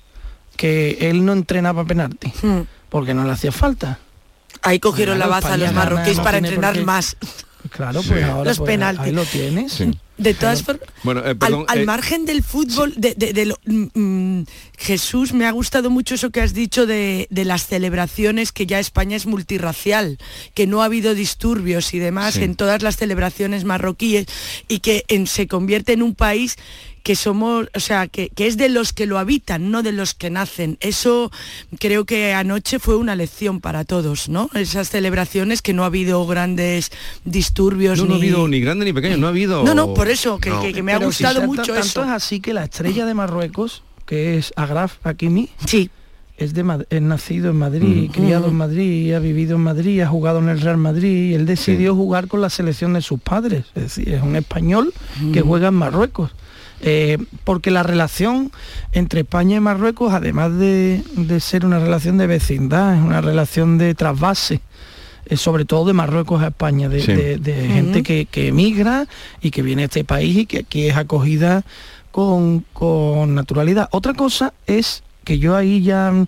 que 0.57 0.97
él 1.09 1.23
no 1.23 1.33
entrenaba 1.33 1.85
penaltis. 1.85 2.33
Mm. 2.43 2.61
porque 2.89 3.13
no 3.13 3.25
le 3.25 3.31
hacía 3.31 3.51
falta. 3.51 3.99
Ahí 4.61 4.79
cogieron 4.79 5.19
la 5.19 5.27
baza 5.27 5.49
España 5.49 5.65
los 5.65 5.73
marroquíes 5.75 6.17
no 6.17 6.23
para 6.23 6.37
entrenar 6.37 6.73
qué- 6.75 6.85
más. 6.85 7.17
Claro, 7.69 8.01
Sí. 8.03 8.09
pues 8.09 8.23
ahora 8.23 8.49
Los 8.49 8.57
pues, 8.59 8.67
penaltis. 8.67 9.05
ahí 9.05 9.11
lo 9.11 9.23
tienes. 9.25 9.71
Sí. 9.73 9.91
De 10.17 10.33
todas 10.33 10.63
formas, 10.63 10.87
Bueno, 11.03 11.19
eh, 11.25 11.29
al, 11.31 11.37
perdón, 11.37 11.65
al 11.67 11.79
eh, 11.79 11.85
margen 11.85 12.25
del 12.25 12.41
fútbol, 12.41 12.93
de, 12.95 13.15
de- 13.15 13.33
de 13.33 13.45
lo- 13.47 13.59
mm, 13.65 13.85
mm, 14.39 14.45
Jesús, 14.77 15.33
me 15.33 15.45
ha 15.45 15.51
gustado 15.51 15.89
mucho 15.89 16.15
eso 16.15 16.29
que 16.29 16.39
has 16.41 16.53
dicho 16.53 16.85
de, 16.85 17.27
de 17.29 17.43
las 17.43 17.67
celebraciones, 17.67 18.53
que 18.53 18.65
ya 18.65 18.79
España 18.79 19.17
es 19.17 19.25
multirracial, 19.25 20.17
que 20.53 20.67
no 20.67 20.81
ha 20.81 20.85
habido 20.85 21.15
disturbios 21.15 21.93
y 21.93 21.99
demás 21.99 22.35
Sí. 22.35 22.43
en 22.43 22.55
todas 22.55 22.81
las 22.81 22.95
celebraciones 22.95 23.65
marroquíes 23.65 24.27
y 24.69 24.79
que 24.79 25.03
en- 25.09 25.27
se 25.27 25.47
convierte 25.47 25.91
en 25.91 26.01
un 26.01 26.15
país 26.15 26.55
que 27.05 27.15
somos, 27.15 27.67
o 27.75 27.79
sea, 27.79 28.07
que, 28.07 28.29
que 28.29 28.47
es 28.47 28.57
de 28.57 28.67
los 28.67 28.91
que 28.91 29.05
lo 29.05 29.19
habitan, 29.19 29.69
no 29.69 29.83
de 29.83 29.91
los 29.91 30.15
que 30.15 30.31
nacen. 30.31 30.77
Eso 30.79 31.31
creo 31.77 32.03
que 32.05 32.33
anoche 32.33 32.79
fue 32.79 32.95
una 32.95 33.15
lección 33.15 33.61
para 33.61 33.83
todos, 33.85 34.27
¿no? 34.27 34.49
Esas 34.55 34.89
celebraciones 34.89 35.61
que 35.61 35.71
no 35.73 35.83
ha 35.83 35.85
habido 35.85 36.25
grandes 36.25 36.89
disturbios 37.23 37.99
No, 37.99 38.05
no 38.05 38.15
ha 38.15 38.17
ni... 38.17 38.23
habido 38.23 38.47
ni 38.47 38.59
grande 38.59 38.85
ni 38.85 38.91
pequeño, 38.93 39.17
no 39.17 39.27
ha 39.27 39.29
habido... 39.29 39.63
No, 39.63 39.75
no, 39.75 39.93
por 39.93 40.09
eso, 40.09 40.39
que, 40.39 40.51
que- 40.61 40.73
que 40.73 40.81
me 40.81 40.93
ha 40.93 40.97
Pero 40.97 41.11
si 41.11 41.23
gustado 41.23 41.41
ta- 41.41 41.45
mucho 41.47 41.61
tanto 41.73 41.79
eso. 41.79 42.03
es 42.03 42.09
así 42.09 42.39
que 42.39 42.53
la 42.55 42.63
estrella 42.63 43.05
de 43.05 43.13
Marruecos, 43.13 43.83
que 44.07 44.37
es 44.39 44.51
Agraf 44.55 44.95
Hakimi, 45.05 45.49
sí. 45.63 45.91
es, 46.37 46.55
de, 46.55 46.63
Mad- 46.63 46.87
es 46.89 47.01
nacido 47.03 47.51
en 47.51 47.57
Madrid, 47.57 48.05
Ujú. 48.09 48.13
criado 48.13 48.45
en 48.45 48.49
Ujú. 48.49 48.57
Madrid, 48.57 49.13
ha 49.13 49.19
vivido 49.19 49.57
en 49.57 49.61
Madrid, 49.61 50.01
ha 50.01 50.07
jugado 50.07 50.39
en 50.39 50.49
el 50.49 50.59
Real 50.59 50.77
Madrid 50.77 51.29
y 51.29 51.33
él 51.35 51.45
decidió 51.45 51.93
jugar 51.93 52.27
con 52.27 52.41
la 52.41 52.49
selección 52.49 52.93
de 52.93 53.01
sus 53.03 53.19
padres. 53.19 53.65
Es 53.75 53.83
decir, 53.83 54.09
es 54.11 54.23
un 54.23 54.35
español 54.35 54.91
que 55.31 55.41
Ujú. 55.41 55.49
juega 55.49 55.67
en 55.67 55.75
Marruecos. 55.75 56.31
Eh, 56.81 57.17
porque 57.43 57.71
la 57.71 57.83
relación 57.83 58.51
entre 58.91 59.21
España 59.21 59.57
y 59.57 59.59
Marruecos, 59.59 60.13
además 60.13 60.57
de, 60.57 61.01
de 61.15 61.39
ser 61.39 61.65
una 61.65 61.79
relación 61.79 62.17
de 62.17 62.27
vecindad, 62.27 62.95
es 62.95 63.01
una 63.01 63.21
relación 63.21 63.77
de 63.77 63.95
trasvase. 63.95 64.61
eh, 65.27 65.37
sobre 65.37 65.65
todo 65.65 65.85
de 65.85 65.93
Marruecos 65.93 66.43
a 66.43 66.47
España, 66.49 66.87
de, 66.87 67.01
Sí. 67.01 67.11
de- 67.13 67.37
de 67.37 67.63
Ujú. 67.63 67.73
gente 67.73 68.03
que, 68.03 68.25
que 68.27 68.49
emigra 68.49 69.07
y 69.41 69.49
que 69.49 69.63
viene 69.63 69.81
a 69.81 69.85
este 69.85 70.03
país 70.03 70.37
y 70.37 70.45
que 70.45 70.59
aquí 70.59 70.85
es 70.87 70.95
acogida 70.95 71.63
con, 72.11 72.63
con 72.73 73.33
naturalidad. 73.33 73.89
Otra 73.91 74.13
cosa 74.13 74.53
es 74.67 75.01
que 75.25 75.37
yo 75.39 75.57
ahí 75.57 75.81
ya 75.81 76.11
mm, 76.11 76.27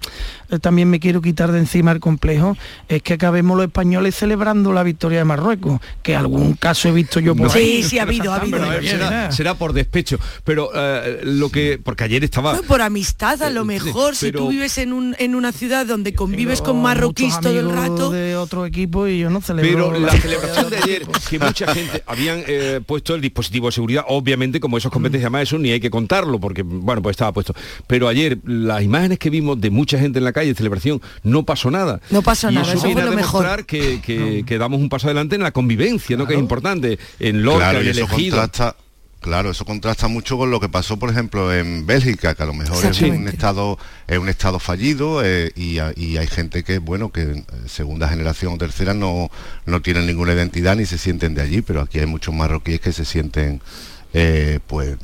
eh, 0.51 0.59
también 0.59 0.89
me 0.89 0.99
quiero 0.99 1.21
quitar 1.21 1.53
de 1.53 1.59
encima 1.59 1.93
el 1.93 2.01
complejo, 2.01 2.57
es 2.89 3.01
que 3.01 3.13
acabemos 3.13 3.55
los 3.55 3.65
españoles 3.67 4.15
celebrando 4.15 4.73
la 4.73 4.83
victoria 4.83 5.19
de 5.19 5.23
Marruecos, 5.25 5.79
que 6.03 6.15
algún 6.17 6.55
caso 6.55 6.89
he 6.89 6.91
visto 6.91 7.21
yo 7.21 7.35
por 7.35 7.47
No. 7.47 7.53
ahí. 7.53 7.83
Sí, 7.83 7.89
sí, 7.91 7.99
ha 7.99 8.03
habido, 8.03 8.33
ha 8.33 8.37
habido. 8.37 8.59
Ver, 8.67 8.85
será, 8.85 9.31
será 9.31 9.53
por 9.55 9.71
despecho, 9.73 10.19
pero 10.43 10.69
eh, 10.75 11.21
lo 11.23 11.49
que... 11.49 11.79
Porque 11.81 12.03
ayer 12.03 12.23
estaba... 12.25 12.55
Fue 12.55 12.63
por 12.65 12.81
amistad 12.81 13.41
a 13.43 13.49
lo 13.49 13.63
mejor, 13.63 14.15
si 14.15 14.27
pero- 14.27 14.39
tú 14.39 14.49
vives 14.49 14.77
en, 14.79 14.91
un, 14.91 15.15
en 15.19 15.35
una 15.35 15.51
ciudad 15.53 15.85
donde 15.85 16.13
convives 16.13 16.61
con 16.61 16.81
marroquíes 16.81 17.39
todo 17.39 17.57
el 17.59 17.71
rato. 17.71 18.11
de 18.11 18.35
otro 18.35 18.65
equipo 18.65 19.07
y 19.07 19.19
yo 19.19 19.29
no 19.29 19.39
celebro 19.41 19.91
Pero 19.91 19.99
la 19.99 20.11
celebración 20.13 20.69
de 20.69 20.77
ayer, 20.77 21.07
que 21.29 21.39
mucha 21.39 21.67
gente 21.73 22.03
habían 22.07 22.43
eh, 22.47 22.81
puesto 22.85 23.13
el 23.15 23.21
dispositivo 23.21 23.67
de 23.67 23.71
seguridad, 23.73 24.03
obviamente 24.07 24.59
como 24.59 24.77
esos 24.77 24.91
competencias 24.91 25.25
además 25.27 25.43
eso 25.43 25.57
ni 25.59 25.71
hay 25.71 25.79
que 25.79 25.89
contarlo, 25.91 26.39
porque 26.39 26.63
bueno, 26.63 27.01
pues 27.01 27.13
estaba 27.13 27.31
puesto. 27.31 27.53
Pero 27.85 28.07
ayer 28.07 28.37
las 28.43 28.81
imágenes 28.87 29.19
que 29.19 29.29
vimos 29.29 29.61
de 29.61 29.69
mucha 29.69 29.99
gente 29.99 30.17
en 30.19 30.25
la 30.25 30.33
calle 30.33 30.47
de 30.49 30.55
celebración, 30.55 31.01
no 31.23 31.43
pasó 31.43 31.69
nada. 31.69 32.01
No 32.09 32.21
pasó 32.23 32.49
y 32.49 32.55
nada, 32.55 32.67
eso 32.67 32.77
eso 32.77 32.87
viene 32.87 33.01
fue 33.01 33.07
a 33.09 33.11
lo 33.11 33.15
mejor. 33.17 33.41
demostrar 33.43 33.65
que, 33.65 34.01
que- 34.01 34.43
que 34.45 34.57
damos 34.57 34.79
un 34.79 34.89
paso 34.89 35.07
adelante 35.07 35.35
en 35.35 35.43
la 35.43 35.51
convivencia, 35.51 36.17
¿no? 36.17 36.25
Que 36.25 36.33
es 36.33 36.39
importante. 36.39 36.97
En 37.19 37.43
Lorca, 37.43 37.69
Claro, 37.71 37.83
y 37.83 37.89
eso 37.89 38.05
elegido. 38.05 38.37
contrasta, 38.37 38.75
claro, 39.19 39.51
eso 39.51 39.65
contrasta 39.65 40.07
mucho 40.07 40.37
con 40.37 40.49
lo 40.51 40.59
que 40.59 40.69
pasó, 40.69 40.97
por 40.97 41.09
ejemplo, 41.09 41.53
en 41.53 41.85
Bélgica, 41.85 42.33
que 42.35 42.43
a 42.43 42.45
lo 42.45 42.53
mejor 42.53 42.83
es 42.85 43.01
un 43.01 43.27
estado, 43.27 43.77
es 44.07 44.17
un 44.17 44.29
estado 44.29 44.59
fallido 44.59 45.21
eh, 45.23 45.51
y, 45.55 45.79
y 46.01 46.17
hay 46.17 46.27
gente 46.27 46.63
que, 46.63 46.79
bueno, 46.79 47.11
que 47.11 47.43
segunda 47.67 48.07
generación 48.07 48.53
o 48.53 48.57
tercera 48.57 48.93
no, 48.93 49.29
no 49.65 49.81
tienen 49.81 50.05
ninguna 50.07 50.33
identidad 50.33 50.75
ni 50.75 50.85
se 50.85 50.97
sienten 50.97 51.35
de 51.35 51.41
allí, 51.41 51.61
pero 51.61 51.81
aquí 51.81 51.99
hay 51.99 52.05
muchos 52.05 52.33
marroquíes 52.33 52.79
que 52.79 52.93
se 52.93 53.03
sienten 53.05 53.61
eh, 54.13 54.59
pues 54.67 54.97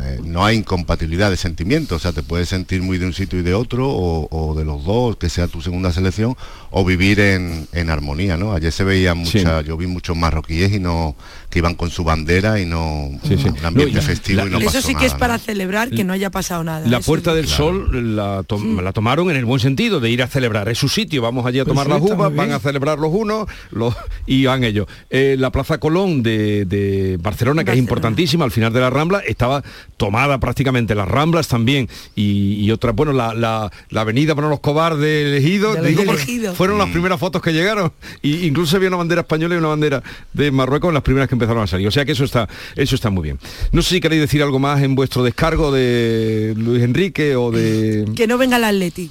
eh, 0.00 0.20
no 0.24 0.44
hay 0.44 0.56
incompatibilidad 0.58 1.30
de 1.30 1.36
sentimientos, 1.36 1.96
o 1.96 1.98
sea, 2.00 2.12
te 2.12 2.22
puedes 2.22 2.48
sentir 2.48 2.82
muy 2.82 2.98
de 2.98 3.06
un 3.06 3.12
sitio 3.12 3.38
y 3.38 3.42
de 3.42 3.54
otro, 3.54 3.88
o, 3.88 4.28
o 4.30 4.54
de 4.54 4.64
los 4.64 4.84
dos, 4.84 5.16
que 5.16 5.28
sea 5.28 5.46
tu 5.46 5.60
segunda 5.62 5.92
selección, 5.92 6.36
o 6.70 6.84
vivir 6.84 7.20
en, 7.20 7.68
en 7.72 7.90
armonía, 7.90 8.36
¿no? 8.36 8.52
Ayer 8.52 8.72
se 8.72 8.84
veía 8.84 9.14
mucha, 9.14 9.60
yo 9.62 9.76
vi 9.76 9.86
muchos 9.86 10.16
marroquíes 10.16 10.72
y 10.72 10.78
no, 10.78 11.16
que 11.50 11.58
iban 11.60 11.74
con 11.74 11.90
su 11.90 12.04
bandera 12.04 12.60
y 12.60 12.66
no, 12.66 13.06
un 13.06 13.64
ambiente 13.64 13.94
No, 13.94 14.02
festivo 14.02 14.46
y 14.46 14.50
no 14.50 14.58
Eso 14.58 14.66
pasó 14.66 14.82
sí 14.82 14.94
que 14.94 15.06
es 15.06 15.14
para 15.14 15.34
¿no? 15.34 15.38
celebrar 15.38 15.90
que 15.90 16.04
no 16.04 16.12
haya 16.12 16.30
pasado 16.30 16.64
nada. 16.64 16.86
La 16.86 16.98
eso 16.98 17.06
Puerta 17.06 17.34
del 17.34 17.46
Sol 17.46 18.16
la, 18.16 18.44
la 18.82 18.92
tomaron 18.92 19.30
en 19.30 19.36
el 19.36 19.44
buen 19.44 19.60
sentido 19.60 20.00
de 20.00 20.10
ir 20.10 20.22
a 20.22 20.26
celebrar. 20.26 20.68
Es 20.68 20.78
su 20.78 20.88
sitio, 20.88 21.22
vamos 21.22 21.46
allí 21.46 21.60
a 21.60 21.64
Pues 21.64 21.72
tomar 21.74 21.86
sí, 21.86 21.92
las 21.92 22.02
uvas, 22.02 22.34
van 22.34 22.52
a 22.52 22.58
celebrar 22.58 22.98
los 22.98 23.12
unos 23.12 23.46
los, 23.70 23.94
y 24.26 24.44
van 24.46 24.64
ellos. 24.64 24.86
Eh, 25.10 25.36
la 25.38 25.50
Plaza 25.50 25.78
Colón 25.78 26.22
de, 26.22 26.64
de 26.64 27.18
Barcelona, 27.20 27.64
que 27.64 27.72
es 27.72 27.78
importantísima, 27.78 28.45
al 28.46 28.50
final 28.52 28.72
de 28.72 28.80
la 28.80 28.88
Rambla, 28.90 29.20
estaba 29.20 29.62
tomada 29.98 30.38
prácticamente. 30.40 30.94
Las 30.94 31.06
Ramblas 31.08 31.48
también 31.48 31.88
y, 32.14 32.54
y 32.64 32.70
otra, 32.70 32.92
bueno, 32.92 33.12
la, 33.12 33.34
la, 33.34 33.70
la 33.90 34.00
avenida 34.00 34.34
para 34.34 34.48
los 34.48 34.60
Cobar 34.60 34.96
de 34.96 35.36
Ejido, 35.36 35.74
De 35.74 35.88
digo, 35.88 36.02
Ejido. 36.14 36.54
fueron 36.54 36.76
Mm. 36.76 36.80
las 36.80 36.88
primeras 36.90 37.20
fotos 37.20 37.42
que 37.42 37.52
llegaron. 37.52 37.92
Y 38.22 38.46
incluso 38.46 38.76
había 38.76 38.88
una 38.88 38.96
bandera 38.98 39.20
española 39.22 39.54
y 39.54 39.58
una 39.58 39.68
bandera 39.68 40.02
de 40.32 40.50
Marruecos 40.50 40.88
en 40.88 40.94
las 40.94 41.02
primeras 41.02 41.28
que 41.28 41.34
empezaron 41.34 41.62
a 41.62 41.66
salir. 41.66 41.86
O 41.86 41.90
sea 41.90 42.04
que 42.04 42.12
eso 42.12 42.24
está, 42.24 42.48
eso 42.76 42.94
está 42.94 43.10
muy 43.10 43.22
bien. 43.24 43.38
No 43.72 43.82
sé 43.82 43.94
si 43.96 44.00
queréis 44.00 44.22
decir 44.22 44.42
algo 44.42 44.58
más 44.58 44.82
en 44.82 44.94
vuestro 44.94 45.22
descargo 45.22 45.70
de 45.72 46.54
Luis 46.56 46.82
Enrique 46.82 47.36
o 47.36 47.50
de 47.50 48.04
Que 48.14 48.26
no 48.26 48.38
venga 48.38 48.56
el 48.56 48.64
Atleti. 48.64 49.10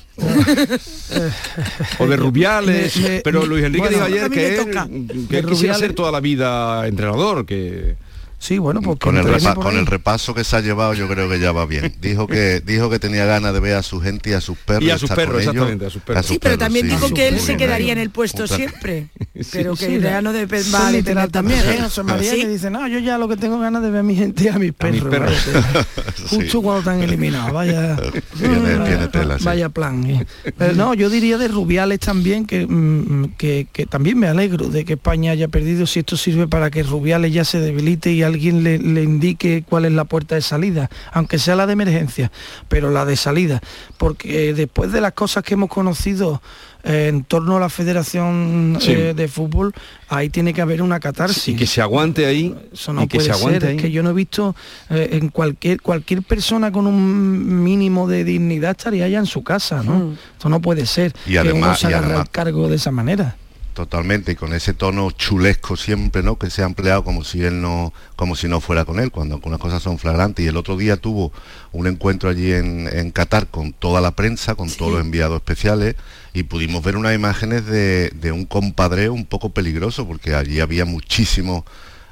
o 1.99 2.07
de 2.07 2.15
Rubiales, 2.17 2.99
pero 3.23 3.45
Luis 3.45 3.63
Enrique 3.63 3.87
bueno, 3.87 4.05
dijo 4.05 4.05
ayer 4.05 4.29
que 4.31 4.57
él, 4.59 5.27
que 5.29 5.37
él 5.39 5.45
quisiera 5.45 5.75
ser 5.75 5.93
toda 5.93 6.11
la 6.11 6.19
vida 6.19 6.87
entrenador, 6.87 7.45
que 7.45 7.95
Sí, 8.37 8.57
bueno, 8.59 8.81
porque 8.81 9.03
Con 9.05 9.17
el, 9.17 9.25
repa- 9.25 9.55
con 9.55 9.75
el 9.77 9.85
repaso 9.87 10.33
que 10.35 10.43
se 10.43 10.55
ha 10.55 10.61
llevado 10.61 10.93
yo 10.93 11.07
creo 11.07 11.27
que 11.29 11.39
ya 11.39 11.51
va 11.51 11.65
bien. 11.65 11.95
Dijo 12.01 12.27
que 12.27 12.61
dijo 12.63 12.89
que 12.89 12.99
tenía 12.99 13.25
ganas 13.25 13.53
de 13.53 13.59
ver 13.59 13.75
a 13.75 13.81
su 13.83 13.99
gente 14.01 14.29
y 14.31 14.33
a 14.33 14.41
sus 14.41 14.57
perros. 14.57 14.83
Y 14.83 14.91
a 14.91 14.97
sus 14.99 15.09
perros, 15.09 15.39
exactamente, 15.39 15.85
a 15.85 15.89
sus 15.89 16.01
perros. 16.03 16.25
Sí, 16.25 16.37
pero 16.39 16.57
también 16.57 16.85
sí. 16.85 16.91
dijo 16.91 17.09
que 17.13 17.27
él 17.29 17.39
se 17.39 17.57
quedaría 17.57 17.93
en 17.93 17.99
el 17.99 18.09
puesto 18.11 18.43
tra- 18.45 18.55
siempre. 18.55 19.07
Sí, 19.35 19.49
Pero 19.51 19.75
que 19.75 19.87
Sí, 19.87 19.99
ya 19.99 20.21
no 20.21 20.29
Eso 20.31 20.77
va 20.77 20.87
a 20.87 20.91
depender 20.93 21.29
también. 21.29 21.59
¿eh? 21.59 21.79
José 21.81 22.03
María 22.03 22.31
¿Sí? 22.31 22.41
que 22.41 22.47
dice, 22.47 22.69
no, 22.69 22.87
yo 22.87 22.99
ya 22.99 23.17
lo 23.17 23.27
que 23.27 23.35
tengo 23.35 23.59
ganas 23.59 23.83
de 23.83 23.89
ver 23.91 23.99
a 23.99 24.03
mi 24.03 24.15
gente 24.15 24.45
y 24.45 24.47
a 24.47 24.57
mis 24.57 24.71
perros. 24.71 25.09
perros. 25.09 25.33
vaya, 25.53 25.85
Justo 26.29 26.61
cuando 26.61 26.79
están 26.79 27.03
eliminados, 27.09 27.51
vaya, 27.51 27.97
Tiene- 28.37 28.85
tiene 28.85 29.07
tela, 29.09 29.37
sí. 29.37 29.43
vaya 29.43 29.67
plan. 29.69 30.05
¿eh? 30.09 30.25
Pero 30.57 30.73
no, 30.75 30.93
yo 30.93 31.09
diría 31.09 31.37
de 31.37 31.49
Rubiales 31.49 31.99
también, 31.99 32.45
que, 32.45 32.65
mm, 32.65 33.33
que, 33.37 33.67
que 33.73 33.85
también 33.85 34.17
me 34.17 34.27
alegro 34.27 34.69
de 34.69 34.85
que 34.85 34.93
España 34.93 35.31
haya 35.31 35.49
perdido, 35.49 35.85
si 35.85 35.99
esto 35.99 36.15
sirve 36.15 36.47
para 36.47 36.71
que 36.71 36.83
Rubiales 36.83 37.33
ya 37.33 37.43
se 37.43 37.59
debilite 37.59 38.13
y 38.13 38.23
alguien 38.25 38.63
le, 38.63 38.77
le 38.79 39.03
indique 39.03 39.63
cuál 39.67 39.85
es 39.85 39.91
la 39.93 40.05
puerta 40.05 40.35
de 40.35 40.41
salida, 40.41 40.89
aunque 41.11 41.39
sea 41.39 41.55
la 41.55 41.65
de 41.67 41.73
emergencia, 41.73 42.31
pero 42.67 42.91
la 42.91 43.05
de 43.05 43.15
salida. 43.15 43.61
Porque 43.97 44.53
después 44.53 44.91
de 44.91 45.01
las 45.01 45.13
cosas 45.13 45.43
que 45.43 45.53
hemos 45.53 45.69
conocido 45.69 46.41
eh, 46.83 47.07
en 47.09 47.23
torno 47.23 47.57
a 47.57 47.59
la 47.59 47.69
Federación 47.69 48.77
Sí. 48.79 48.91
eh, 48.91 49.13
de 49.15 49.27
Fútbol, 49.27 49.73
ahí 50.07 50.29
tiene 50.29 50.53
que 50.53 50.61
haber 50.61 50.81
una 50.83 50.99
catarsis. 50.99 51.47
y 51.47 51.55
que 51.55 51.65
se 51.65 51.81
aguante 51.81 52.25
ahí, 52.27 52.55
Eso 52.73 52.93
no 52.93 53.03
y 53.03 53.07
que 53.07 53.17
puede 53.17 53.25
se 53.29 53.31
aguante 53.33 53.59
ser, 53.61 53.69
ahí. 53.69 53.75
es 53.77 53.81
que 53.81 53.91
yo 53.91 54.03
no 54.03 54.11
he 54.11 54.13
visto 54.13 54.55
eh, 54.91 55.09
en 55.13 55.29
cualquier 55.29 55.81
cualquier 55.81 56.21
persona 56.21 56.71
con 56.71 56.85
un 56.85 57.63
mínimo 57.63 58.07
de 58.07 58.23
dignidad 58.23 58.71
estaría 58.71 59.07
ya 59.07 59.17
en 59.19 59.25
su 59.25 59.43
casa, 59.43 59.81
¿no? 59.83 59.95
Mm. 59.95 60.17
Esto 60.33 60.49
no 60.49 60.59
puede 60.61 60.85
ser 60.85 61.13
Y 61.25 61.31
que 61.31 61.39
uno 61.39 61.49
además- 61.51 61.79
se 61.79 61.89
y 61.89 61.93
además- 61.93 62.19
al 62.19 62.29
cargo 62.29 62.69
de 62.69 62.75
esa 62.75 62.91
manera. 62.91 63.35
Totalmente, 63.75 64.31
y 64.31 64.35
con 64.35 64.53
ese 64.53 64.73
tono 64.73 65.11
chulesco 65.11 65.75
siempre, 65.75 66.23
¿no? 66.23 66.37
Que 66.37 66.49
se 66.49 66.63
ha 66.63 66.65
empleado 66.65 67.03
como 67.03 67.25
si 67.25 67.43
él 67.43 67.61
no, 67.61 67.91
como 68.15 68.37
si 68.37 68.47
no 68.47 68.61
fuera 68.61 68.85
con 68.85 69.01
él, 69.01 69.11
cuando 69.11 69.35
algunas 69.35 69.59
cosas 69.59 69.83
son 69.83 69.99
flagrantes. 69.99 70.45
Y 70.45 70.47
el 70.47 70.55
otro 70.55 70.77
día 70.77 70.95
tuvo 70.95 71.33
un 71.73 71.85
encuentro 71.85 72.29
allí 72.29 72.53
en, 72.53 72.87
en 72.87 73.11
Qatar 73.11 73.47
con 73.47 73.73
toda 73.73 73.99
la 73.99 74.11
prensa, 74.11 74.55
con 74.55 74.71
todos 74.71 74.93
los 74.93 75.01
enviados 75.01 75.35
especiales, 75.35 75.95
y 76.33 76.43
pudimos 76.43 76.85
ver 76.85 76.95
unas 76.95 77.13
imágenes 77.15 77.65
de, 77.65 78.11
de 78.11 78.31
un 78.31 78.45
compadreo 78.45 79.11
un 79.11 79.25
poco 79.25 79.49
peligroso, 79.49 80.07
porque 80.07 80.33
allí 80.33 80.61
había 80.61 80.85
muchísimos 80.85 81.65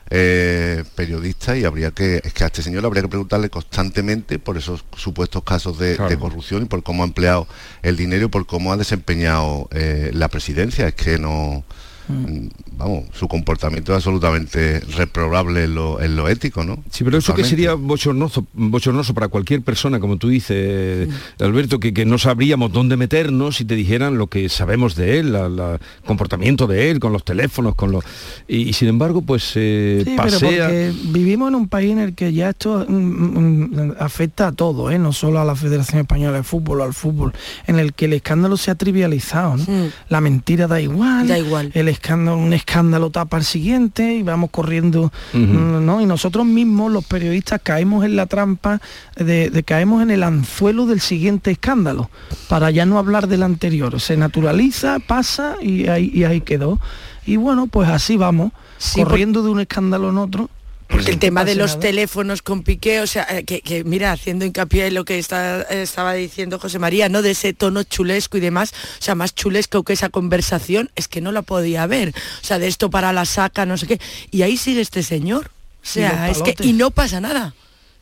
eh, 0.10 0.84
periodistas 0.96 1.58
y 1.58 1.66
habría 1.66 1.92
que, 1.92 2.22
es 2.24 2.34
que 2.34 2.44
a 2.44 2.48
este 2.48 2.62
señor 2.62 2.86
habría 2.86 3.02
que 3.04 3.08
preguntarle 3.10 3.50
constantemente 3.50 4.38
por 4.40 4.58
esos 4.58 4.86
supuestos 4.96 5.44
casos 5.44 5.80
de, 5.80 5.96
Claro. 5.96 6.10
de 6.10 6.18
corrupción 6.20 6.64
y 6.64 6.66
por 6.66 6.84
cómo 6.84 7.04
ha 7.04 7.06
empleado 7.08 7.48
el 7.82 7.96
dinero 7.98 8.26
y 8.26 8.30
por 8.30 8.46
cómo 8.46 8.72
ha 8.74 8.78
desempeñado 8.78 9.68
eh, 9.72 10.12
la 10.14 10.28
presidencia. 10.28 10.88
Es 10.88 10.96
que 10.96 11.18
no 11.18 11.64
mm, 12.08 12.48
vamos, 12.78 13.06
su 13.14 13.28
comportamiento 13.28 13.92
es 13.92 13.98
absolutamente 13.98 14.80
reprobable 14.96 15.66
en 15.66 15.76
lo, 15.76 16.02
en 16.02 16.16
lo 16.16 16.30
ético, 16.30 16.64
¿no? 16.64 16.84
Sí, 16.90 17.04
pero 17.04 17.18
eso 17.18 17.34
que 17.34 17.44
sería 17.44 17.74
bochornoso, 17.74 18.46
bochornoso 18.54 19.14
para 19.14 19.28
cualquier 19.28 19.62
persona, 19.62 20.00
como 20.00 20.18
tú 20.18 20.30
dices, 20.30 21.10
Alberto, 21.40 21.80
que, 21.80 21.94
que 21.94 22.06
no 22.06 22.18
sabríamos 22.18 22.72
dónde 22.72 22.98
meternos 22.98 23.58
si 23.58 23.66
te 23.66 23.76
dijeran 23.76 24.18
lo 24.18 24.28
que 24.28 24.50
sabemos 24.50 24.96
de 24.96 25.20
él, 25.20 25.36
el 25.36 25.80
comportamiento 26.06 26.68
de 26.68 26.92
él, 26.92 27.00
con 27.00 27.14
los 27.14 27.24
teléfonos, 27.24 27.76
con 27.76 27.92
los... 27.92 28.04
Y, 28.48 28.70
y 28.70 28.74
sin 28.74 28.88
embargo, 28.88 29.22
pues 29.22 29.54
eh, 29.56 30.02
Sí, 30.04 30.14
pero 30.16 30.24
pasea... 30.24 30.68
porque 30.68 30.94
vivimos 31.06 31.50
en 31.50 31.56
un 31.56 31.68
país 31.68 31.92
en 31.92 32.00
el 32.00 32.16
que 32.16 32.34
ya 32.34 32.50
esto 32.50 32.86
mm, 32.88 32.94
mm, 32.94 33.96
afecta 34.00 34.48
a 34.48 34.52
todo, 34.52 34.92
¿eh? 34.92 35.00
no 35.00 35.14
solo 35.14 35.40
a 35.40 35.46
la 35.46 35.56
Federación 35.56 36.02
Española 36.02 36.38
de 36.38 36.44
Fútbol 36.44 36.82
o 36.82 36.84
al 36.84 36.94
fútbol, 36.94 37.34
en 37.68 37.80
el 37.80 37.94
que 37.94 38.06
el 38.06 38.14
escándalo 38.14 38.58
se 38.58 38.72
ha 38.72 38.76
trivializado. 38.76 39.58
¿no? 39.58 39.66
La 40.10 40.22
mentira 40.22 40.68
da 40.68 40.82
igual, 40.82 41.28
Da 41.28 41.38
igual. 41.38 41.72
el 41.74 41.88
escándalo, 41.94 42.38
un 42.38 42.54
escándalo 42.54 43.10
tapa 43.10 43.38
al 43.38 43.44
siguiente 43.44 44.16
y 44.16 44.24
vamos 44.24 44.50
corriendo, 44.50 45.12
mm, 45.34 45.86
¿no? 45.86 46.02
Y 46.02 46.06
nosotros 46.06 46.46
mismos, 46.46 46.92
los 46.92 47.06
periodistas, 47.06 47.62
caemos 47.64 48.04
en 48.04 48.16
la 48.16 48.26
trampa 48.26 48.82
de, 49.16 49.50
de 49.50 49.64
caemos 49.64 50.04
en 50.04 50.12
el 50.12 50.24
anzuelo 50.24 50.86
del 50.86 51.00
siguiente 51.00 51.52
escándalo, 51.52 52.10
para 52.50 52.70
ya 52.72 52.86
no 52.86 53.00
hablar 53.00 53.28
del 53.28 53.44
anterior. 53.44 54.00
Se 54.00 54.18
naturaliza, 54.18 55.00
pasa 55.00 55.56
y 55.62 55.88
ahí, 55.88 56.12
y 56.14 56.26
ahí 56.26 56.42
quedó. 56.42 56.80
Y 57.26 57.38
bueno, 57.38 57.68
pues 57.68 57.90
así 57.90 58.18
vamos, 58.18 58.52
Sí, 58.78 59.02
corriendo 59.02 59.44
de 59.44 59.50
un 59.50 59.62
escándalo 59.62 60.10
en 60.10 60.18
otro. 60.18 60.50
Porque 60.94 61.10
el 61.10 61.20
tema 61.20 61.44
de 61.44 61.56
los 61.56 61.80
teléfonos 61.80 62.42
con 62.44 62.62
Piqué, 62.62 63.02
o 63.02 63.08
sea, 63.08 63.26
eh, 63.30 63.44
que, 63.44 63.62
que, 63.62 63.84
mira, 63.84 64.12
haciendo 64.12 64.46
hincapié 64.46 64.88
en 64.88 64.94
lo 64.94 65.06
que 65.06 65.18
está, 65.18 65.64
estaba 65.64 66.14
diciendo 66.14 66.60
José 66.60 66.78
María, 66.78 67.10
¿no? 67.10 67.24
De 67.24 67.32
ese 67.32 67.54
tono 67.54 67.84
chulesco 67.84 68.38
y 68.38 68.42
demás, 68.42 68.74
o 69.00 69.02
sea, 69.04 69.16
más 69.16 69.34
chulesco 69.34 69.84
que 69.84 69.94
esa 69.94 70.10
conversación, 70.10 70.92
es 70.96 71.08
que 71.08 71.20
no 71.20 71.32
la 71.32 71.42
podía 71.42 71.88
ver. 71.88 72.10
O 72.10 72.46
sea, 72.46 72.60
de 72.60 72.68
esto 72.68 72.92
para 72.92 73.12
la 73.12 73.26
saca, 73.26 73.66
no 73.66 73.78
sé 73.78 73.88
qué. 73.88 74.00
Y 74.30 74.44
ahí 74.44 74.56
sigue 74.56 74.82
este 74.82 75.02
señor. 75.02 75.48
O 75.82 75.86
sea, 75.86 76.30
es 76.30 76.42
que, 76.42 76.56
y 76.60 76.74
no 76.74 76.92
pasa 76.92 77.20
nada. 77.20 77.54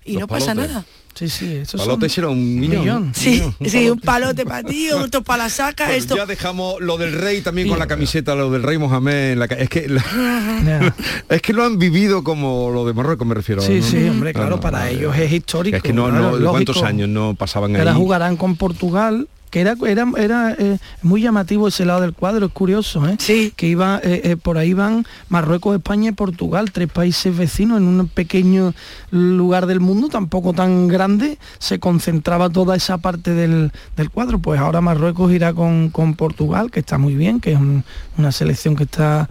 Y 0.03 0.13
Los 0.13 0.21
no 0.21 0.27
pasa 0.27 0.47
palotes. 0.47 0.71
nada. 0.71 0.85
Sí, 1.13 1.29
sí, 1.29 1.55
eso 1.57 1.77
Palote 1.77 2.09
será 2.09 2.29
un 2.29 2.59
millón. 2.59 3.11
Sí, 3.13 3.43
sí, 3.65 3.89
un 3.89 3.99
palote 3.99 4.45
para 4.45 4.63
ti, 4.63 4.91
otro 4.91 5.21
para 5.23 5.43
la 5.43 5.49
saca, 5.49 5.85
Bueno, 5.85 5.99
esto. 5.99 6.15
Ya 6.15 6.25
dejamos 6.25 6.81
lo 6.81 6.97
del 6.97 7.13
rey 7.13 7.41
también 7.41 7.67
con 7.67 7.79
la 7.79 7.87
camiseta, 7.87 8.33
lo 8.35 8.49
del 8.49 8.63
rey 8.63 8.77
Mohamed 8.77 9.31
en 9.33 9.39
la 9.39 9.45
Es 9.45 9.69
que 9.69 9.87
la- 9.87 10.01
es 11.29 11.41
que 11.41 11.53
lo 11.53 11.63
han 11.63 11.77
vivido 11.77 12.23
como 12.23 12.71
lo 12.71 12.85
de 12.85 12.93
Marruecos, 12.93 13.27
me 13.27 13.35
refiero. 13.35 13.61
Sí, 13.61 13.79
¿no? 13.79 13.83
sí, 13.85 14.09
hombre, 14.09 14.33
No, 14.33 14.39
claro, 14.39 14.55
no, 14.55 14.59
para 14.61 14.79
no, 14.85 14.85
ellos 14.85 15.17
es 15.17 15.31
histórico. 15.31 15.77
Es 15.77 15.83
que 15.83 15.93
no, 15.93 16.09
¿cuántos 16.49 16.81
años 16.83 17.09
no 17.09 17.35
pasaban 17.35 17.75
ahí? 17.75 17.79
Ahora 17.81 17.93
jugarán 17.93 18.37
con 18.37 18.55
Portugal, 18.55 19.27
que 19.51 19.59
era 19.61 19.75
era 19.85 20.07
era 20.17 20.55
eh, 20.57 20.79
muy 21.03 21.21
llamativo 21.21 21.67
ese 21.67 21.85
lado 21.85 22.01
del 22.01 22.13
cuadro, 22.13 22.47
es 22.47 22.51
curioso, 22.51 23.07
¿eh? 23.07 23.17
Sí. 23.19 23.53
Que 23.55 23.67
iba 23.67 23.99
eh, 24.03 24.21
eh, 24.23 24.37
por 24.37 24.57
ahí 24.57 24.73
van 24.73 25.05
Marruecos, 25.29 25.75
España 25.75 26.09
y 26.09 26.13
Portugal, 26.13 26.71
tres 26.71 26.89
países 26.91 27.37
vecinos 27.37 27.77
en 27.77 27.83
un 27.83 28.07
pequeño 28.07 28.73
lugar 29.11 29.67
del 29.67 29.79
mundo, 29.79 30.09
tampoco 30.09 30.53
tan 30.53 30.87
grande, 30.87 31.37
se 31.59 31.77
concentraba 31.79 32.49
toda 32.49 32.75
esa 32.75 32.97
parte 32.97 33.31
del, 33.35 33.71
del 33.95 34.09
cuadro. 34.09 34.39
Pues 34.39 34.59
ahora 34.59 34.81
Marruecos 34.81 35.31
irá 35.31 35.53
con, 35.53 35.89
con 35.89 36.15
Portugal, 36.15 36.71
que 36.71 36.79
está 36.79 36.97
muy 36.97 37.13
bien, 37.15 37.39
que 37.39 37.51
es 37.51 37.59
un- 37.59 37.83
una 38.17 38.31
selección 38.31 38.75
que 38.75 38.83
está 38.83 39.29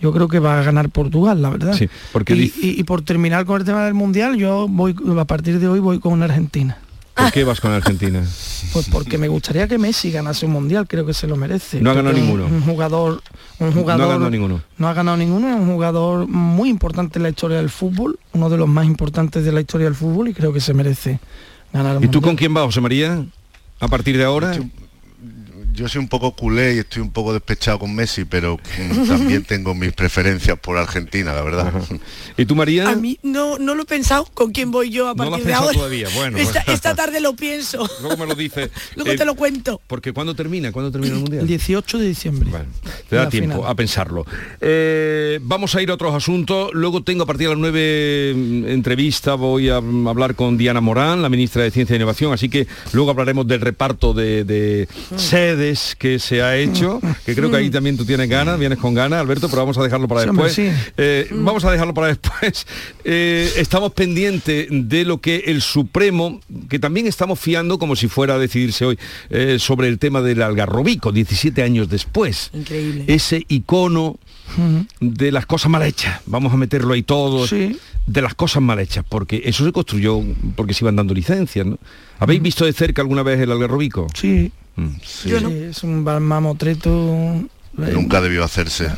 yo 0.00 0.12
creo 0.12 0.28
que 0.28 0.38
va 0.38 0.58
a 0.58 0.62
ganar 0.62 0.88
Portugal, 0.88 1.42
la 1.42 1.50
verdad. 1.50 1.74
Sí, 1.74 1.88
porque 2.10 2.34
y- 2.34 2.52
y 2.60 2.82
por 2.84 3.02
terminar 3.02 3.44
con 3.44 3.60
el 3.60 3.66
tema 3.66 3.84
del 3.84 3.94
mundial, 3.94 4.36
yo 4.36 4.66
voy 4.68 4.96
a 5.18 5.24
partir 5.26 5.60
de 5.60 5.68
hoy 5.68 5.78
voy 5.78 6.00
con 6.00 6.22
Argentina. 6.22 6.78
¿Por 7.22 7.32
qué 7.32 7.44
vas 7.44 7.60
con 7.60 7.72
Argentina? 7.72 8.22
Pues 8.72 8.88
porque 8.88 9.18
me 9.18 9.28
gustaría 9.28 9.66
que 9.68 9.78
Messi 9.78 10.10
ganase 10.10 10.46
un 10.46 10.52
mundial, 10.52 10.86
creo 10.86 11.04
que 11.04 11.14
se 11.14 11.26
lo 11.26 11.36
merece. 11.36 11.80
No 11.80 11.90
ha 11.90 11.94
ganado 11.94 12.14
ninguno. 12.16 12.46
Un, 12.46 12.54
un 12.54 12.62
jugador, 12.62 13.22
un 13.58 13.72
jugador. 13.72 13.98
No 14.00 14.10
ha 14.10 14.12
ganado 14.14 14.30
ninguno. 14.30 14.60
No 14.78 14.88
ha 14.88 14.94
ganado 14.94 15.16
ninguno, 15.16 15.48
es 15.48 15.56
un 15.56 15.66
jugador 15.72 16.26
muy 16.28 16.68
importante 16.68 17.18
en 17.18 17.24
la 17.24 17.28
historia 17.30 17.56
del 17.58 17.70
fútbol, 17.70 18.18
uno 18.32 18.48
de 18.48 18.56
los 18.56 18.68
más 18.68 18.86
importantes 18.86 19.44
de 19.44 19.52
la 19.52 19.60
historia 19.60 19.86
del 19.86 19.94
fútbol 19.94 20.28
y 20.28 20.34
creo 20.34 20.52
que 20.52 20.60
se 20.60 20.72
merece 20.74 21.20
ganar 21.72 21.96
un 21.96 22.04
¿Y 22.04 22.06
tú 22.08 22.18
mundial. 22.18 22.22
con 22.30 22.36
quién 22.36 22.54
vas, 22.54 22.64
José 22.66 22.80
María? 22.80 23.24
A 23.80 23.88
partir 23.88 24.16
de 24.16 24.24
ahora. 24.24 24.52
Yo 24.54 24.62
soy 25.88 26.00
un 26.00 26.08
poco 26.08 26.32
culé 26.32 26.76
y 26.76 26.78
estoy 26.78 27.02
un 27.02 27.10
poco 27.10 27.32
despechado 27.32 27.78
con 27.78 27.94
Messi, 27.94 28.24
pero 28.24 28.58
también 29.08 29.44
tengo 29.44 29.74
mis 29.74 29.92
preferencias 29.92 30.58
por 30.58 30.76
Argentina, 30.78 31.32
la 31.34 31.42
verdad. 31.42 31.72
¿Y 32.36 32.44
tú, 32.44 32.54
María? 32.54 32.88
A 32.88 32.94
mí 32.96 33.18
no, 33.22 33.58
no 33.58 33.74
lo 33.74 33.82
he 33.82 33.86
pensado 33.86 34.24
con 34.34 34.52
quién 34.52 34.70
voy 34.70 34.90
yo 34.90 35.08
a 35.08 35.14
No 35.14 35.24
lo 35.24 35.30
partir 35.30 35.34
has 35.34 35.38
de 35.40 35.44
pensado 35.46 35.64
ahora. 35.66 35.78
todavía, 35.78 36.08
bueno. 36.14 36.38
Esta, 36.38 36.60
esta 36.72 36.94
tarde 36.94 37.20
lo 37.20 37.34
pienso. 37.36 37.88
Luego 38.02 38.16
me 38.16 38.26
lo 38.26 38.34
dice. 38.34 38.70
Luego 38.96 39.12
Eh, 39.12 39.16
te 39.16 39.24
lo 39.24 39.34
cuento. 39.34 39.80
Porque 39.86 40.12
¿cuándo 40.12 40.34
termina? 40.34 40.72
¿Cuándo 40.72 40.90
termina 40.90 41.12
el 41.14 41.18
El 41.18 41.22
mundial? 41.24 41.46
18 41.46 41.98
de 41.98 42.06
diciembre. 42.06 42.50
Te 43.08 43.16
da 43.16 43.28
tiempo 43.28 43.56
final. 43.56 43.70
a 43.70 43.74
pensarlo. 43.74 44.26
Eh, 44.60 45.38
vamos 45.42 45.74
a 45.74 45.82
ir 45.82 45.90
a 45.90 45.94
otros 45.94 46.14
asuntos. 46.14 46.70
Luego 46.72 47.02
tengo 47.02 47.24
a 47.24 47.26
partir 47.26 47.48
de 47.48 47.54
las 47.54 47.60
9 47.60 48.34
mm, 48.36 48.64
entrevista, 48.68 49.34
voy 49.34 49.68
a 49.70 49.80
mm, 49.80 50.08
hablar 50.08 50.34
con 50.34 50.56
Diana 50.56 50.80
Morán, 50.80 51.22
la 51.22 51.28
ministra 51.28 51.62
de 51.62 51.70
Ciencia 51.70 51.94
e 51.94 51.96
Innovación, 51.96 52.32
así 52.32 52.48
que 52.48 52.66
luego 52.92 53.10
hablaremos 53.10 53.46
del 53.46 53.60
reparto 53.60 54.12
de, 54.12 54.44
de 54.44 54.88
que 55.98 56.18
se 56.18 56.42
ha 56.42 56.56
hecho, 56.56 57.00
que 57.24 57.34
creo 57.34 57.50
que 57.50 57.56
ahí 57.56 57.70
también 57.70 57.96
tú 57.96 58.04
tienes 58.04 58.28
ganas, 58.28 58.58
vienes 58.58 58.78
con 58.78 58.94
ganas, 58.94 59.20
Alberto, 59.20 59.48
pero 59.48 59.62
vamos 59.62 59.78
a 59.78 59.82
dejarlo 59.82 60.06
para 60.08 60.22
Sí, 60.22 60.26
después. 60.28 60.52
sí. 60.52 60.70
Eh, 60.96 61.28
Vamos 61.32 61.64
a 61.64 61.70
dejarlo 61.72 61.94
para 61.94 62.08
después. 62.08 62.66
Eh, 63.04 63.50
estamos 63.56 63.92
pendientes 63.92 64.68
de 64.70 65.04
lo 65.04 65.20
que 65.20 65.44
el 65.46 65.62
Supremo, 65.62 66.40
que 66.68 66.78
también 66.78 67.06
estamos 67.06 67.38
fiando 67.40 67.78
como 67.78 67.96
si 67.96 68.08
fuera 68.08 68.34
a 68.34 68.38
decidirse 68.38 68.84
hoy, 68.84 68.98
eh, 69.30 69.56
sobre 69.58 69.88
el 69.88 69.98
tema 69.98 70.20
del 70.20 70.42
algarrobico, 70.42 71.10
17 71.10 71.62
años 71.62 71.88
después 71.88 72.50
Increíble. 72.52 73.04
ese 73.08 73.44
icono 73.48 74.18
De 75.00 75.32
las 75.32 75.46
cosas 75.46 75.70
mal 75.70 75.82
hechas. 75.82 76.20
Vamos 76.26 76.52
a 76.52 76.56
meterlo 76.56 76.94
ahí 76.94 77.02
todo. 77.02 77.46
Sí. 77.46 77.78
De 78.06 78.22
las 78.22 78.34
cosas 78.34 78.62
mal 78.62 78.78
hechas, 78.80 79.04
porque 79.08 79.42
eso 79.44 79.64
se 79.64 79.72
construyó 79.72 80.20
porque 80.56 80.74
se 80.74 80.84
iban 80.84 80.96
dando 80.96 81.14
licencias, 81.14 81.64
¿no? 81.66 81.78
¿Habéis 82.18 82.42
visto 82.42 82.64
de 82.64 82.72
cerca 82.72 83.02
alguna 83.02 83.22
vez 83.22 83.38
el 83.40 83.50
algarrobico? 83.52 84.06
Sí. 84.14 84.50
Mm. 84.76 84.88
Sí, 85.04 85.32
es 85.32 85.82
un 85.84 86.02
mamotreto. 86.04 86.90
eh, 87.78 87.90
Nunca 87.92 88.20
debió 88.20 88.44
hacerse. 88.44 88.88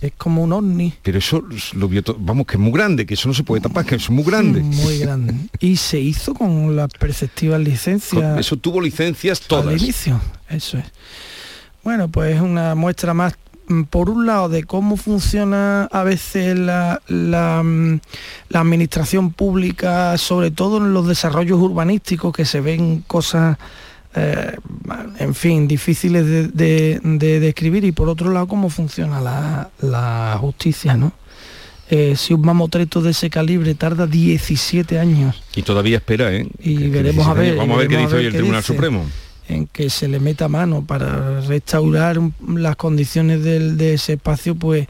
Es 0.00 0.12
como 0.16 0.42
un 0.44 0.52
ovni. 0.52 0.94
Pero 1.02 1.18
eso 1.18 1.42
lo 1.74 1.88
vio 1.88 2.02
todo, 2.04 2.16
vamos, 2.20 2.46
que 2.46 2.52
es 2.54 2.60
muy 2.60 2.70
grande, 2.72 3.04
que 3.04 3.14
eso 3.14 3.26
no 3.28 3.34
se 3.34 3.42
puede 3.42 3.60
tapar, 3.62 3.84
que 3.84 3.96
es 3.96 4.08
muy 4.10 4.22
grande. 4.22 4.60
Muy 4.60 4.98
grande. 4.98 5.34
Y 5.58 5.76
se 5.76 5.98
hizo 5.98 6.34
con 6.34 6.76
las 6.76 6.88
perceptivas 6.90 7.60
licencias. 7.60 8.22
Con- 8.22 8.38
Eso 8.38 8.56
tuvo 8.56 8.80
licencias 8.80 9.40
al 9.42 9.46
todas. 9.48 9.82
inicio. 9.82 10.20
Eso 10.48 10.78
es. 10.78 10.84
Bueno, 11.82 12.08
pues 12.08 12.36
es 12.36 12.40
una 12.42 12.74
muestra 12.76 13.12
más, 13.12 13.34
por 13.90 14.10
un 14.10 14.26
lado, 14.26 14.48
de 14.48 14.64
cómo 14.64 14.96
funciona 14.96 15.84
a 15.84 16.02
veces 16.04 16.58
la, 16.58 17.00
la, 17.08 17.62
mm, 17.62 18.00
la 18.48 18.60
administración 18.60 19.30
pública, 19.32 20.16
sobre 20.18 20.50
todo 20.50 20.78
en 20.78 20.92
los 20.92 21.06
desarrollos 21.06 21.58
urbanísticos, 21.60 22.32
que 22.32 22.44
se 22.44 22.60
ven 22.60 23.04
cosas, 23.06 23.58
eh, 24.14 24.56
en 25.18 25.34
fin, 25.34 25.68
difíciles 25.68 26.24
de, 26.26 26.48
de- 26.48 27.00
de 27.02 27.40
describir, 27.40 27.84
y 27.84 27.92
por 27.92 28.08
otro 28.08 28.30
lado, 28.32 28.46
cómo 28.48 28.70
funciona 28.70 29.20
la, 29.20 29.70
la 29.80 30.36
justicia, 30.40 30.96
¿no? 30.96 31.12
Eh, 31.90 32.16
si 32.16 32.34
un 32.34 32.42
mamotreto 32.42 33.00
de 33.00 33.12
ese 33.12 33.30
calibre 33.30 33.74
tarda 33.74 34.06
17 34.06 34.98
años 34.98 35.42
Y 35.56 35.62
todavía 35.62 35.96
espera, 35.96 36.30
¿eh? 36.34 36.46
y 36.60 36.76
veremos 36.88 37.26
a 37.26 37.32
17 37.32 37.40
ver. 37.40 37.56
Vamos 37.56 37.76
a 37.76 37.78
ver 37.78 37.88
qué 37.88 37.96
dice 37.96 38.14
hoy 38.16 38.26
el 38.26 38.32
Tribunal 38.34 38.60
dice, 38.60 38.72
Supremo. 38.74 39.06
En 39.48 39.66
que 39.66 39.90
se 39.90 40.08
le 40.08 40.20
meta 40.20 40.46
mano 40.48 40.84
para 40.84 41.40
restaurar 41.40 42.20
las 42.46 42.76
condiciones 42.76 43.42
del- 43.42 43.76
de 43.76 43.94
ese 43.94 44.14
espacio 44.14 44.54
pues 44.54 44.86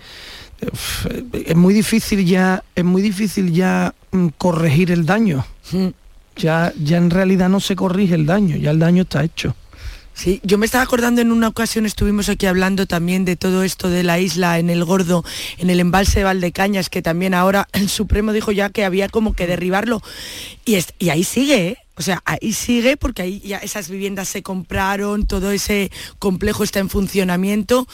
es 1.33 1.57
muy 1.57 1.73
difícil 1.75 2.25
ya 2.25 2.63
es 2.75 2.85
muy 2.85 3.01
difícil 3.03 3.53
ya 3.53 3.95
mm, 4.11 4.29
corregir 4.37 4.91
el 4.91 5.07
daño 5.07 5.47
ya 6.37 6.73
ya 6.83 6.97
en 6.97 7.11
realidad 7.11 7.49
no 7.49 7.61
se 7.61 7.77
corrige 7.77 8.15
el 8.15 8.27
daño 8.27 8.57
ya 8.57 8.71
el 8.71 8.79
daño 8.79 9.03
está 9.03 9.23
hecho 9.25 9.55
Sí, 10.15 10.41
yo 10.43 10.59
me 10.59 10.67
estaba 10.67 10.83
acordando 10.83 11.21
en 11.21 11.31
una 11.31 11.47
ocasión, 11.47 11.87
estuvimos 11.87 12.29
aquí 12.29 12.47
hablando 12.47 12.87
también 12.87 13.25
de 13.25 13.37
todo 13.37 13.63
esto 13.63 13.89
de 13.89 14.03
la 14.03 14.19
isla 14.19 14.59
en 14.59 14.69
el 14.69 14.85
Gordo, 14.85 15.25
en 15.59 15.71
el 15.71 15.79
embalse 15.79 16.19
de 16.19 16.25
Valdecañas, 16.25 16.91
que 16.91 17.03
también 17.03 17.35
ahora 17.35 17.69
el 17.73 17.89
Supremo 17.89 18.33
dijo 18.33 18.51
ya 18.51 18.69
que 18.71 18.85
había 18.85 19.09
como 19.09 19.35
que 19.35 19.47
derribarlo. 19.47 20.03
Y, 20.65 20.75
es- 20.75 20.93
y 20.99 21.11
ahí 21.11 21.23
sigue, 21.23 21.69
¿eh? 21.69 21.77
O 21.99 22.03
sea, 22.03 22.23
ahí 22.25 22.53
sigue 22.53 22.97
porque 22.97 23.23
ahí 23.23 23.41
ya 23.41 23.59
esas 23.59 23.91
viviendas 23.91 24.29
se 24.29 24.43
compraron, 24.43 25.27
todo 25.27 25.51
ese 25.51 25.91
complejo 26.19 26.63
está 26.63 26.79
en 26.79 26.89
funcionamiento. 26.89 27.87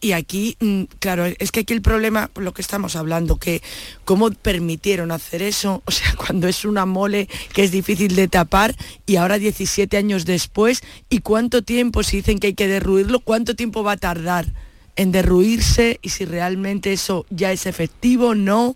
Y 0.00 0.12
aquí, 0.12 0.56
mm, 0.58 0.82
claro, 0.98 1.26
es 1.26 1.52
que 1.52 1.60
aquí 1.60 1.72
el 1.72 1.80
problema, 1.80 2.26
por 2.26 2.42
lo 2.42 2.52
que 2.52 2.60
estamos 2.60 2.96
hablando, 2.96 3.36
que 3.36 3.62
cómo 4.04 4.32
permitieron 4.32 5.12
hacer 5.12 5.42
eso, 5.42 5.80
o 5.86 5.92
sea, 5.92 6.12
cuando 6.16 6.48
es 6.48 6.64
una 6.64 6.86
mole 6.86 7.28
que 7.54 7.62
es 7.62 7.70
difícil 7.70 8.16
de 8.16 8.26
tapar 8.26 8.74
y 9.06 9.14
ahora 9.14 9.38
17 9.38 9.96
años 9.96 10.24
después, 10.26 10.82
y 11.08 11.20
cuánto 11.20 11.62
tiempo, 11.62 12.02
si 12.02 12.16
dicen 12.16 12.40
que 12.40 12.48
hay 12.48 12.54
que 12.54 12.66
derruirlo, 12.66 13.20
cuánto 13.20 13.54
tiempo 13.54 13.84
va 13.84 13.92
a 13.92 13.96
tardar 13.96 14.52
en 14.96 15.12
derruirse 15.12 16.00
y 16.02 16.08
si 16.08 16.24
realmente 16.24 16.92
eso 16.92 17.24
ya 17.30 17.52
es 17.52 17.66
efectivo, 17.66 18.34
no. 18.34 18.74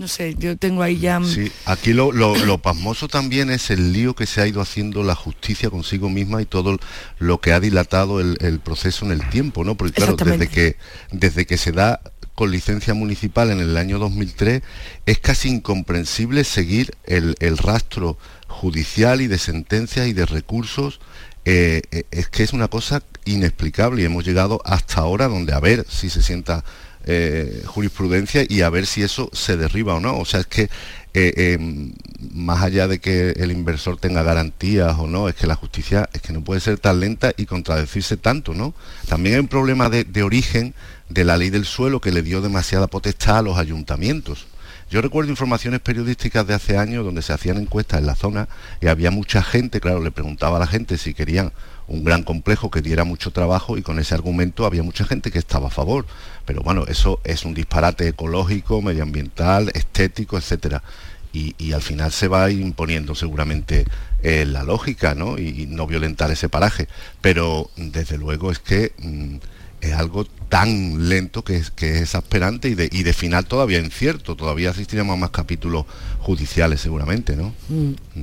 No 0.00 0.08
sé, 0.08 0.34
yo 0.38 0.56
tengo 0.56 0.82
ahí 0.82 0.98
ya... 0.98 1.20
Sí, 1.22 1.52
aquí 1.66 1.92
lo, 1.92 2.10
lo, 2.10 2.34
lo, 2.34 2.56
pasmoso 2.56 3.06
también 3.06 3.50
es 3.50 3.68
el 3.68 3.92
lío 3.92 4.14
que 4.14 4.24
se 4.24 4.40
ha 4.40 4.46
ido 4.46 4.62
haciendo 4.62 5.02
la 5.02 5.14
justicia 5.14 5.68
consigo 5.68 6.08
misma 6.08 6.40
y 6.40 6.46
todo 6.46 6.78
lo 7.18 7.40
que 7.42 7.52
ha 7.52 7.60
dilatado 7.60 8.18
el, 8.18 8.38
el 8.40 8.60
proceso 8.60 9.04
en 9.04 9.12
el 9.12 9.28
tiempo, 9.28 9.62
¿no? 9.62 9.74
Porque 9.74 9.92
claro, 9.92 10.16
desde 10.16 10.48
que, 10.48 10.76
desde 11.12 11.44
que 11.44 11.58
se 11.58 11.72
da 11.72 12.00
con 12.34 12.50
licencia 12.50 12.94
municipal 12.94 13.50
en 13.50 13.60
el 13.60 13.76
año 13.76 13.98
2003, 13.98 14.62
es 15.04 15.18
casi 15.18 15.50
incomprensible 15.50 16.44
seguir 16.44 16.96
el, 17.04 17.36
el 17.40 17.58
rastro 17.58 18.16
judicial 18.48 19.20
y 19.20 19.26
de 19.26 19.36
sentencias 19.36 20.08
y 20.08 20.14
de 20.14 20.24
recursos 20.24 20.98
eh, 21.44 21.82
eh, 21.90 22.04
es 22.10 22.28
que 22.28 22.42
es 22.42 22.54
una 22.54 22.68
cosa 22.68 23.02
inexplicable 23.26 24.00
y 24.00 24.06
hemos 24.06 24.24
llegado 24.24 24.62
hasta 24.64 25.00
ahora 25.00 25.28
donde 25.28 25.52
a 25.52 25.60
ver 25.60 25.84
si 25.88 26.08
se 26.08 26.22
sienta 26.22 26.64
eh, 27.12 27.62
jurisprudencia 27.66 28.44
y 28.48 28.62
a 28.62 28.70
ver 28.70 28.86
si 28.86 29.02
eso 29.02 29.30
se 29.32 29.56
derriba 29.56 29.94
o 29.94 30.00
no. 30.00 30.18
O 30.18 30.24
sea, 30.24 30.40
es 30.40 30.46
que 30.46 30.70
em, 31.12 31.92
más 32.32 32.62
allá 32.62 32.86
de 32.86 33.00
que 33.00 33.30
el 33.30 33.50
inversor 33.50 33.96
tenga 33.96 34.22
garantías 34.22 34.96
o 34.98 35.06
no, 35.06 35.28
es 35.28 35.34
que 35.34 35.46
la 35.46 35.56
justicia 35.56 36.08
es 36.12 36.22
que 36.22 36.32
no 36.32 36.44
puede 36.44 36.60
ser 36.60 36.78
tan 36.78 37.00
lenta 37.00 37.32
y 37.36 37.46
contradecirse 37.46 38.16
tanto, 38.16 38.54
¿no? 38.54 38.74
También 39.08 39.34
hay 39.34 39.40
un 39.40 39.48
problema 39.48 39.90
de 39.90 40.22
origen 40.22 40.74
de 41.08 41.24
la 41.24 41.36
ley 41.36 41.50
del 41.50 41.64
suelo 41.64 42.00
que 42.00 42.12
le 42.12 42.22
dio 42.22 42.40
demasiada 42.40 42.86
potestad 42.86 43.38
a 43.38 43.42
los 43.42 43.58
ayuntamientos. 43.58 44.46
Yo 44.90 45.00
recuerdo 45.00 45.30
informaciones 45.30 45.78
periodísticas 45.78 46.44
de 46.48 46.54
hace 46.54 46.76
años 46.76 47.04
donde 47.04 47.22
se 47.22 47.32
hacían 47.32 47.58
encuestas 47.58 48.00
en 48.00 48.06
la 48.06 48.16
zona 48.16 48.48
y 48.80 48.88
había 48.88 49.12
mucha 49.12 49.40
gente, 49.40 49.80
claro, 49.80 50.02
le 50.02 50.10
preguntaba 50.10 50.56
a 50.56 50.60
la 50.60 50.66
gente 50.66 50.98
si 50.98 51.14
querían 51.14 51.52
un 51.86 52.02
gran 52.02 52.24
complejo 52.24 52.72
que 52.72 52.82
diera 52.82 53.04
mucho 53.04 53.30
trabajo 53.30 53.78
y 53.78 53.82
con 53.82 54.00
ese 54.00 54.16
argumento 54.16 54.66
había 54.66 54.82
mucha 54.82 55.04
gente 55.04 55.30
que 55.30 55.38
estaba 55.38 55.68
a 55.68 55.70
favor. 55.70 56.06
Pero 56.44 56.62
bueno, 56.62 56.86
eso 56.88 57.20
es 57.22 57.44
un 57.44 57.54
disparate 57.54 58.08
ecológico, 58.08 58.82
medioambiental, 58.82 59.70
estético, 59.74 60.36
etcétera. 60.36 60.82
Y, 61.32 61.72
al 61.72 61.82
final 61.82 62.10
se 62.10 62.26
va 62.26 62.50
imponiendo 62.50 63.14
seguramente 63.14 63.84
eh, 64.24 64.44
la 64.44 64.64
lógica, 64.64 65.14
¿no? 65.14 65.38
Y, 65.38 65.66
no 65.66 65.86
violentar 65.86 66.32
ese 66.32 66.48
paraje. 66.48 66.88
Pero 67.20 67.70
desde 67.76 68.18
luego 68.18 68.50
es 68.50 68.58
que 68.58 68.92
mmm, 68.98 69.36
es 69.80 69.92
algo 69.92 70.24
tan 70.48 71.08
lento 71.08 71.42
que 71.42 71.56
es, 71.56 71.70
que 71.70 71.90
es 71.90 72.02
exasperante 72.02 72.68
y 72.68 72.74
de, 72.74 72.88
y 72.90 73.02
de 73.02 73.12
final 73.12 73.46
todavía 73.46 73.78
incierto, 73.78 74.36
todavía 74.36 74.70
asistiremos 74.70 75.14
a 75.14 75.16
más 75.16 75.30
capítulos 75.30 75.86
judiciales 76.18 76.80
seguramente, 76.80 77.36
¿no? 77.36 77.54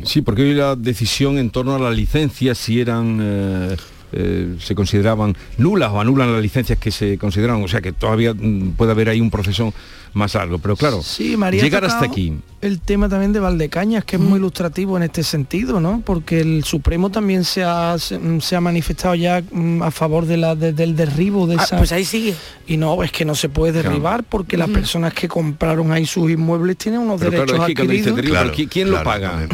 Sí, 0.03 0.21
porque 0.21 0.43
hoy 0.43 0.53
la 0.53 0.75
decisión 0.75 1.37
en 1.37 1.49
torno 1.49 1.75
a 1.75 1.79
las 1.79 1.95
licencias, 1.95 2.57
si 2.57 2.79
eran... 2.79 3.19
Eh, 3.21 3.77
eh, 4.13 4.55
se 4.61 4.73
consideraban 4.73 5.35
nulas 5.57 5.91
o 5.91 5.99
anulan 5.99 6.31
las 6.31 6.41
licencias 6.41 6.79
que 6.79 6.91
se 6.91 7.17
consideraban, 7.17 7.61
o 7.61 7.67
sea 7.67 7.81
que 7.81 7.91
todavía 7.91 8.33
mm, 8.33 8.75
puede 8.77 8.91
haber 8.91 9.09
ahí 9.09 9.19
un 9.19 9.29
proceso 9.29 9.73
más 10.17 10.33
largo, 10.33 10.57
pero 10.59 10.75
claro, 10.75 11.01
sí, 11.01 11.37
María 11.37 11.61
llegar 11.63 11.85
hasta 11.85 12.03
aquí. 12.05 12.33
El 12.59 12.79
tema 12.81 13.07
también 13.07 13.33
de 13.33 13.39
Valdecañas, 13.39 14.03
que 14.03 14.15
es 14.15 14.21
muy 14.21 14.39
ilustrativo 14.39 14.97
en 14.97 15.03
este 15.03 15.21
sentido, 15.23 15.79
¿no? 15.79 16.01
Porque 16.03 16.41
el 16.41 16.63
Supremo 16.63 17.11
también 17.11 17.43
se 17.45 17.63
ha, 17.63 17.95
se, 17.99 18.19
se 18.41 18.55
ha 18.55 18.61
manifestado 18.61 19.13
ya 19.15 19.43
mm, 19.51 19.83
a 19.83 19.91
favor 19.91 20.25
de 20.25 20.37
la, 20.37 20.55
de, 20.55 20.73
del 20.73 20.95
derribo 20.95 21.45
de 21.45 21.55
Ah, 21.59 21.63
esa... 21.63 21.77
pues 21.77 21.91
ahí 21.91 22.03
sigue. 22.03 22.33
Y 22.65 22.77
no, 22.77 23.03
es 23.03 23.11
que 23.11 23.23
no 23.25 23.35
se 23.35 23.47
puede 23.49 23.71
derribar 23.83 24.23
porque 24.23 24.57
las 24.57 24.69
personas 24.69 25.13
que 25.13 25.27
compraron 25.27 25.91
ahí 25.91 26.05
sus 26.07 26.29
inmuebles 26.31 26.77
tienen 26.77 27.01
unos 27.01 27.19
Pero 27.19 27.31
derechos 27.31 27.51
claro, 27.57 27.69
es 27.69 27.75
que 27.75 27.81
adquiridos. 27.83 28.15
derribo, 28.15 28.37
¿quién, 28.55 28.67
quién 28.69 28.91
lo 28.91 29.03
paga? 29.03 29.47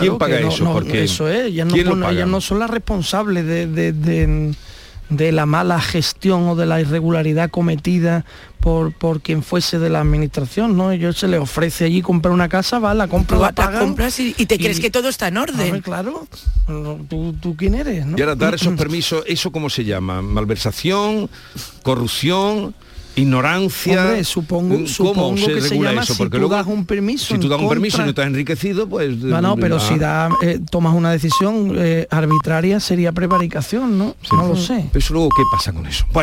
¿Quién 0.00 0.16
paga 0.18 0.38
que 0.38 0.42
no- 0.44 0.48
eso? 0.48 0.64
no, 0.64 0.72
Porque 0.72 1.04
eso 1.04 1.28
es, 1.28 1.46
ellas 1.46 1.66
no, 1.68 2.08
ellas 2.10 2.26
no 2.26 2.40
son 2.40 2.58
las 2.58 2.70
responsables 2.70 3.44
de, 3.46 3.66
de- 3.92 4.54
de- 5.08 5.32
la 5.32 5.46
mala 5.46 5.80
gestión 5.80 6.48
o 6.48 6.56
de 6.56 6.66
la 6.66 6.80
irregularidad 6.80 7.50
cometida 7.50 8.24
por, 8.60 8.92
por 8.92 9.20
quien 9.20 9.42
fuese 9.44 9.78
de 9.78 9.88
la 9.90 10.00
administración, 10.00 10.76
¿no? 10.76 10.90
Ellos 10.90 11.16
se 11.18 11.28
les 11.28 11.40
ofrece 11.40 11.84
allí 11.84 12.02
comprar 12.02 12.32
una 12.34 12.48
casa, 12.48 12.78
va, 12.80 12.94
la 12.94 13.06
compra, 13.06 13.36
la 13.38 13.46
la 13.46 13.52
pagan. 13.52 13.80
compras 13.86 14.18
y, 14.18 14.34
y 14.36 14.46
te 14.46 14.58
crees 14.58 14.80
que 14.80 14.90
todo 14.90 15.08
está 15.08 15.28
en 15.28 15.36
orden. 15.36 15.80
Claro. 15.82 16.26
¿Tú, 17.08 17.34
tú 17.40 17.54
quién 17.56 17.74
eres? 17.76 18.04
¿no? 18.06 18.18
Y 18.18 18.20
ahora 18.22 18.34
dar 18.34 18.54
esos 18.54 18.74
permisos, 18.78 19.22
¿eso 19.26 19.52
cómo 19.52 19.70
se 19.70 19.84
llama? 19.84 20.20
¿Malversación? 20.22 21.30
¿Corrupción? 21.82 22.74
¿Ignorancia? 23.16 24.02
Hombre, 24.04 24.24
supongo, 24.24 24.74
¿Cómo 24.74 24.86
supongo 24.86 25.36
se 25.38 25.54
que 25.54 25.60
se 25.60 25.68
regula 25.70 25.90
llama 25.90 26.02
eso? 26.02 26.12
si 26.14 26.18
Porque 26.18 26.36
tú 26.36 26.40
luego, 26.40 26.54
das 26.54 26.66
un 26.66 26.84
permiso. 26.86 27.34
si 27.34 27.40
tú 27.40 27.48
das 27.48 27.60
un 27.60 27.68
permiso 27.68 27.98
y 27.98 28.04
no 28.04 28.10
estás 28.10 28.26
enriquecido, 28.26 28.88
pues... 28.88 29.16
No, 29.18 29.40
no, 29.40 29.56
pero 29.56 29.76
ah, 29.76 29.80
si 29.80 29.98
da, 29.98 30.28
eh, 30.42 30.60
tomas 30.70 30.94
una 30.94 31.10
decisión 31.10 31.72
eh, 31.76 32.06
arbitraria 32.10 32.78
sería 32.78 33.12
prevaricación, 33.12 33.98
¿no? 33.98 34.14
no 34.32 34.48
lo 34.48 34.56
sé. 34.56 34.86
Pero 34.92 34.98
eso 35.04 35.14
luego, 35.14 35.28
¿qué 35.36 35.42
pasa 35.50 35.72
con 35.72 35.86
eso? 35.86 36.04
Bueno, 36.06 36.14